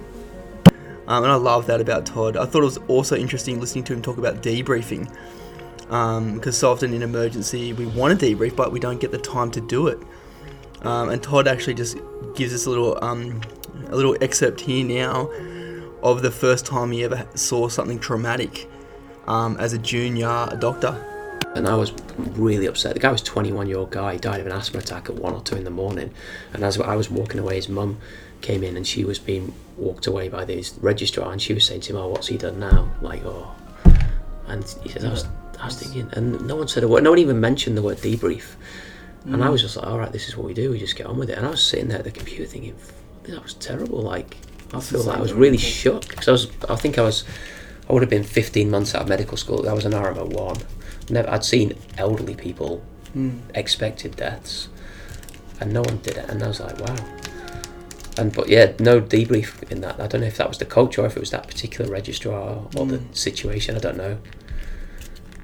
Um, 1.08 1.22
and 1.22 1.32
I 1.32 1.36
love 1.36 1.66
that 1.66 1.80
about 1.80 2.04
Todd. 2.06 2.36
I 2.36 2.46
thought 2.46 2.62
it 2.62 2.64
was 2.64 2.78
also 2.88 3.16
interesting 3.16 3.60
listening 3.60 3.84
to 3.84 3.92
him 3.92 4.02
talk 4.02 4.18
about 4.18 4.42
debriefing. 4.42 5.08
Because 6.34 6.58
so 6.58 6.72
often 6.72 6.92
in 6.92 7.02
emergency, 7.02 7.72
we 7.72 7.86
want 7.86 8.18
to 8.18 8.26
debrief, 8.26 8.56
but 8.56 8.72
we 8.72 8.80
don't 8.80 9.00
get 9.00 9.12
the 9.12 9.18
time 9.18 9.50
to 9.52 9.60
do 9.60 9.86
it. 9.86 9.98
Um, 10.82 11.10
and 11.10 11.22
Todd 11.22 11.46
actually 11.46 11.74
just 11.74 11.96
gives 12.34 12.52
us 12.52 12.66
a 12.66 12.70
little 12.70 13.02
um, 13.02 13.40
a 13.88 13.96
little 13.96 14.16
excerpt 14.20 14.60
here 14.60 14.84
now 14.84 15.30
of 16.02 16.22
the 16.22 16.30
first 16.30 16.66
time 16.66 16.90
he 16.90 17.04
ever 17.04 17.26
saw 17.34 17.68
something 17.68 17.98
traumatic 17.98 18.68
um, 19.26 19.56
as 19.58 19.72
a 19.72 19.78
junior 19.78 20.48
doctor. 20.58 21.15
And 21.56 21.66
I 21.66 21.74
was 21.74 21.92
really 22.16 22.66
upset. 22.66 22.94
The 22.94 23.00
guy 23.00 23.10
was 23.10 23.22
21 23.22 23.66
year 23.68 23.78
old 23.78 23.90
guy. 23.90 24.14
He 24.14 24.18
died 24.18 24.40
of 24.40 24.46
an 24.46 24.52
asthma 24.52 24.80
attack 24.80 25.08
at 25.08 25.16
one 25.16 25.32
or 25.32 25.40
two 25.40 25.56
in 25.56 25.64
the 25.64 25.70
morning. 25.70 26.12
And 26.52 26.62
as 26.62 26.80
I 26.80 26.94
was 26.96 27.10
walking 27.10 27.40
away, 27.40 27.56
his 27.56 27.68
mum 27.68 27.98
came 28.40 28.62
in 28.62 28.76
and 28.76 28.86
she 28.86 29.04
was 29.04 29.18
being 29.18 29.54
walked 29.76 30.06
away 30.06 30.28
by 30.28 30.44
this 30.44 30.74
registrar. 30.80 31.32
And 31.32 31.40
she 31.40 31.54
was 31.54 31.64
saying 31.64 31.80
to 31.82 31.92
him, 31.92 31.96
"Oh, 31.96 32.08
what's 32.08 32.28
he 32.28 32.36
done 32.36 32.60
now?" 32.60 32.90
Like, 33.00 33.24
oh. 33.24 33.54
And 34.46 34.64
he 34.82 34.88
says, 34.90 35.04
"I 35.04 35.10
was 35.10 35.26
I 35.60 35.66
was 35.66 35.78
thinking, 35.78 36.08
and 36.12 36.46
no 36.46 36.56
one 36.56 36.68
said 36.68 36.82
a 36.84 36.88
word. 36.88 37.02
No 37.02 37.10
one 37.10 37.18
even 37.18 37.40
mentioned 37.40 37.76
the 37.76 37.82
word 37.82 37.98
debrief. 37.98 38.54
And 39.24 39.36
Mm. 39.36 39.46
I 39.46 39.48
was 39.48 39.60
just 39.60 39.76
like, 39.76 39.86
all 39.86 39.98
right, 39.98 40.12
this 40.12 40.28
is 40.28 40.36
what 40.36 40.46
we 40.46 40.54
do. 40.54 40.70
We 40.70 40.78
just 40.78 40.94
get 40.94 41.06
on 41.06 41.18
with 41.18 41.30
it. 41.30 41.36
And 41.36 41.44
I 41.44 41.50
was 41.50 41.60
sitting 41.62 41.88
there 41.88 41.98
at 41.98 42.04
the 42.04 42.12
computer 42.12 42.44
thinking, 42.44 42.76
that 43.24 43.42
was 43.42 43.54
terrible. 43.54 44.00
Like, 44.00 44.36
I 44.72 44.78
feel 44.80 45.02
like 45.02 45.18
I 45.18 45.20
was 45.20 45.32
really 45.32 45.56
shook 45.58 46.06
because 46.08 46.28
I 46.28 46.32
was. 46.32 46.48
I 46.68 46.76
think 46.76 46.98
I 46.98 47.02
was. 47.02 47.24
I 47.88 47.92
would 47.92 48.02
have 48.02 48.10
been 48.10 48.24
15 48.24 48.70
months 48.70 48.94
out 48.94 49.02
of 49.02 49.08
medical 49.08 49.36
school. 49.36 49.68
I 49.68 49.72
was 49.72 49.84
an 49.84 49.92
RMO 49.92 50.26
one. 50.32 50.56
Never. 51.10 51.30
I'd 51.30 51.44
seen 51.44 51.74
elderly 51.98 52.34
people 52.34 52.82
Mm. 53.16 53.40
expected 53.54 54.16
deaths, 54.16 54.68
and 55.60 55.72
no 55.72 55.80
one 55.82 55.98
did 56.02 56.16
it. 56.18 56.28
And 56.28 56.42
I 56.42 56.48
was 56.48 56.60
like, 56.60 56.78
wow. 56.80 56.96
And 58.18 58.32
but 58.34 58.48
yeah, 58.48 58.72
no 58.78 59.00
debrief 59.00 59.70
in 59.70 59.80
that. 59.82 60.00
I 60.00 60.06
don't 60.06 60.20
know 60.22 60.26
if 60.26 60.36
that 60.38 60.48
was 60.48 60.58
the 60.58 60.64
culture 60.66 61.02
or 61.02 61.06
if 61.06 61.16
it 61.16 61.20
was 61.20 61.30
that 61.30 61.46
particular 61.46 61.90
registrar 61.90 62.66
or 62.76 62.86
the 62.86 62.98
Mm. 62.98 63.14
situation. 63.16 63.76
I 63.76 63.78
don't 63.78 63.96
know. 63.96 64.18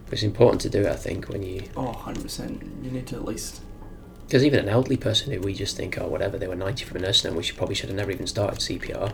But 0.04 0.14
it's 0.14 0.22
important 0.22 0.60
to 0.62 0.68
do 0.68 0.80
it. 0.82 0.86
I 0.88 0.96
think 0.96 1.28
when 1.28 1.42
you 1.42 1.62
Oh, 1.76 1.92
100%. 1.92 2.62
You 2.82 2.90
need 2.90 3.06
to 3.08 3.16
at 3.16 3.24
least. 3.24 3.60
because 4.26 4.44
even 4.44 4.60
an 4.60 4.68
elderly 4.70 4.96
person 4.96 5.30
who 5.32 5.40
we 5.40 5.52
just 5.54 5.76
think, 5.76 5.98
oh, 6.00 6.08
whatever, 6.08 6.38
they 6.38 6.46
were 6.48 6.54
90 6.56 6.84
from 6.86 6.96
a 6.96 7.00
nursing 7.00 7.28
home, 7.30 7.36
we 7.36 7.42
should 7.42 7.56
probably 7.56 7.74
should 7.74 7.90
have 7.90 7.96
never 7.96 8.10
even 8.10 8.26
started 8.26 8.60
CPR. 8.60 9.12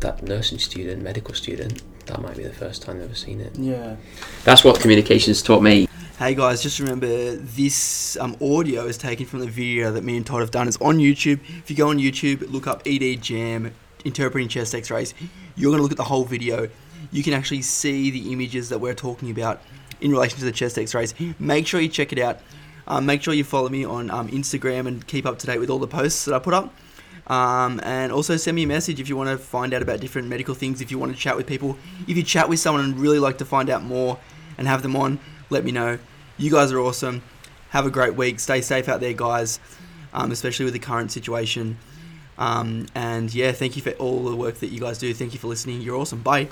That 0.00 0.22
nursing 0.22 0.58
student, 0.58 1.02
medical 1.02 1.34
student, 1.34 1.82
that 2.08 2.20
might 2.20 2.36
be 2.36 2.42
the 2.42 2.52
first 2.52 2.82
time 2.82 2.98
they've 2.98 3.06
ever 3.06 3.14
seen 3.14 3.40
it. 3.40 3.56
Yeah. 3.56 3.96
That's 4.44 4.64
what 4.64 4.80
communications 4.80 5.42
taught 5.42 5.62
me. 5.62 5.88
Hey 6.18 6.34
guys, 6.34 6.62
just 6.62 6.80
remember 6.80 7.36
this 7.36 8.16
um, 8.16 8.36
audio 8.42 8.86
is 8.86 8.98
taken 8.98 9.24
from 9.24 9.38
the 9.38 9.46
video 9.46 9.92
that 9.92 10.02
me 10.02 10.16
and 10.16 10.26
Todd 10.26 10.40
have 10.40 10.50
done. 10.50 10.66
It's 10.66 10.76
on 10.78 10.98
YouTube. 10.98 11.40
If 11.58 11.70
you 11.70 11.76
go 11.76 11.90
on 11.90 11.98
YouTube, 11.98 12.50
look 12.50 12.66
up 12.66 12.82
ED 12.84 13.22
Jam 13.22 13.72
interpreting 14.04 14.48
chest 14.48 14.74
X-rays. 14.74 15.14
You're 15.54 15.70
gonna 15.70 15.82
look 15.82 15.92
at 15.92 15.96
the 15.96 16.04
whole 16.04 16.24
video. 16.24 16.68
You 17.12 17.22
can 17.22 17.34
actually 17.34 17.62
see 17.62 18.10
the 18.10 18.32
images 18.32 18.68
that 18.70 18.80
we're 18.80 18.94
talking 18.94 19.30
about 19.30 19.62
in 20.00 20.10
relation 20.10 20.38
to 20.40 20.44
the 20.44 20.52
chest 20.52 20.76
X-rays. 20.76 21.14
Make 21.38 21.66
sure 21.66 21.80
you 21.80 21.88
check 21.88 22.12
it 22.12 22.18
out. 22.18 22.40
Um, 22.88 23.06
make 23.06 23.22
sure 23.22 23.34
you 23.34 23.44
follow 23.44 23.68
me 23.68 23.84
on 23.84 24.10
um, 24.10 24.28
Instagram 24.28 24.88
and 24.88 25.06
keep 25.06 25.26
up 25.26 25.38
to 25.40 25.46
date 25.46 25.58
with 25.58 25.70
all 25.70 25.78
the 25.78 25.86
posts 25.86 26.24
that 26.24 26.34
I 26.34 26.38
put 26.38 26.54
up. 26.54 26.74
Um, 27.28 27.80
and 27.82 28.10
also 28.10 28.36
send 28.36 28.54
me 28.54 28.62
a 28.62 28.66
message 28.66 29.00
if 29.00 29.08
you 29.08 29.16
want 29.16 29.28
to 29.28 29.36
find 29.36 29.74
out 29.74 29.82
about 29.82 30.00
different 30.00 30.28
medical 30.28 30.54
things. 30.54 30.80
If 30.80 30.90
you 30.90 30.98
want 30.98 31.12
to 31.12 31.18
chat 31.18 31.36
with 31.36 31.46
people, 31.46 31.76
if 32.06 32.16
you 32.16 32.22
chat 32.22 32.48
with 32.48 32.58
someone 32.58 32.84
and 32.84 32.98
really 32.98 33.18
like 33.18 33.38
to 33.38 33.44
find 33.44 33.68
out 33.68 33.82
more 33.82 34.18
and 34.56 34.66
have 34.66 34.82
them 34.82 34.96
on, 34.96 35.20
let 35.50 35.64
me 35.64 35.72
know. 35.72 35.98
You 36.38 36.50
guys 36.50 36.72
are 36.72 36.80
awesome. 36.80 37.22
Have 37.70 37.84
a 37.84 37.90
great 37.90 38.14
week. 38.14 38.40
Stay 38.40 38.62
safe 38.62 38.88
out 38.88 39.00
there, 39.00 39.12
guys, 39.12 39.60
um, 40.14 40.32
especially 40.32 40.64
with 40.64 40.72
the 40.72 40.80
current 40.80 41.12
situation. 41.12 41.76
Um, 42.38 42.86
and 42.94 43.34
yeah, 43.34 43.52
thank 43.52 43.76
you 43.76 43.82
for 43.82 43.90
all 43.92 44.24
the 44.24 44.36
work 44.36 44.56
that 44.56 44.68
you 44.68 44.80
guys 44.80 44.98
do. 44.98 45.12
Thank 45.12 45.34
you 45.34 45.38
for 45.38 45.48
listening. 45.48 45.82
You're 45.82 45.96
awesome. 45.96 46.22
Bye. 46.22 46.48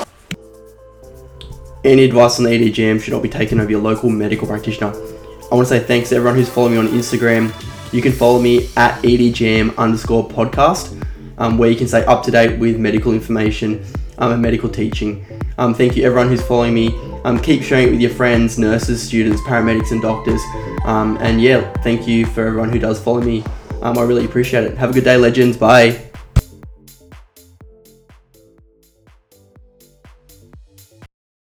Any 1.85 2.05
advice 2.05 2.39
on 2.39 2.45
the 2.45 2.53
ED 2.53 2.73
Jam 2.73 2.99
should 2.99 3.13
not 3.13 3.23
be 3.23 3.29
taken 3.29 3.61
over 3.61 3.71
your 3.71 3.81
local 3.81 4.11
medical 4.11 4.47
practitioner. 4.47 4.89
I 4.89 5.55
want 5.55 5.69
to 5.69 5.79
say 5.79 5.79
thanks 5.79 6.09
to 6.09 6.17
everyone 6.17 6.37
who's 6.37 6.49
following 6.49 6.73
me 6.73 6.79
on 6.81 6.89
Instagram. 6.89 7.76
You 7.93 8.03
can 8.03 8.13
follow 8.13 8.41
me 8.41 8.69
at 8.77 9.01
edjam 9.03 9.77
underscore 9.77 10.29
podcast, 10.29 11.03
um, 11.39 11.59
where 11.59 11.71
you 11.71 11.77
can 11.77 11.89
stay 11.89 12.05
up 12.05 12.23
to 12.25 12.31
date 12.31 12.59
with 12.59 12.79
medical 12.79 13.13
information 13.13 13.85
um, 14.19 14.33
and 14.33 14.43
medical 14.43 14.69
teaching. 14.69 15.25
Um, 15.59 15.75
thank 15.75 15.97
you 15.97 16.05
everyone 16.05 16.29
who's 16.29 16.43
following 16.43 16.75
me. 16.75 16.89
Um, 17.25 17.39
keep 17.39 17.63
sharing 17.63 17.89
it 17.89 17.91
with 17.93 18.01
your 18.01 18.11
friends, 18.11 18.59
nurses, 18.59 19.03
students, 19.03 19.41
paramedics, 19.43 19.93
and 19.93 20.03
doctors. 20.03 20.41
Um, 20.85 21.19
and 21.21 21.41
yeah, 21.41 21.73
thank 21.83 22.07
you 22.07 22.27
for 22.27 22.47
everyone 22.47 22.71
who 22.71 22.79
does 22.79 23.01
follow 23.01 23.21
me. 23.21 23.43
Um, 23.83 23.99
I 23.99 24.03
really 24.03 24.25
appreciate 24.25 24.65
it. 24.65 24.77
Have 24.79 24.91
a 24.91 24.93
good 24.93 25.05
day, 25.05 25.17
legends. 25.17 25.57
Bye. 25.57 26.06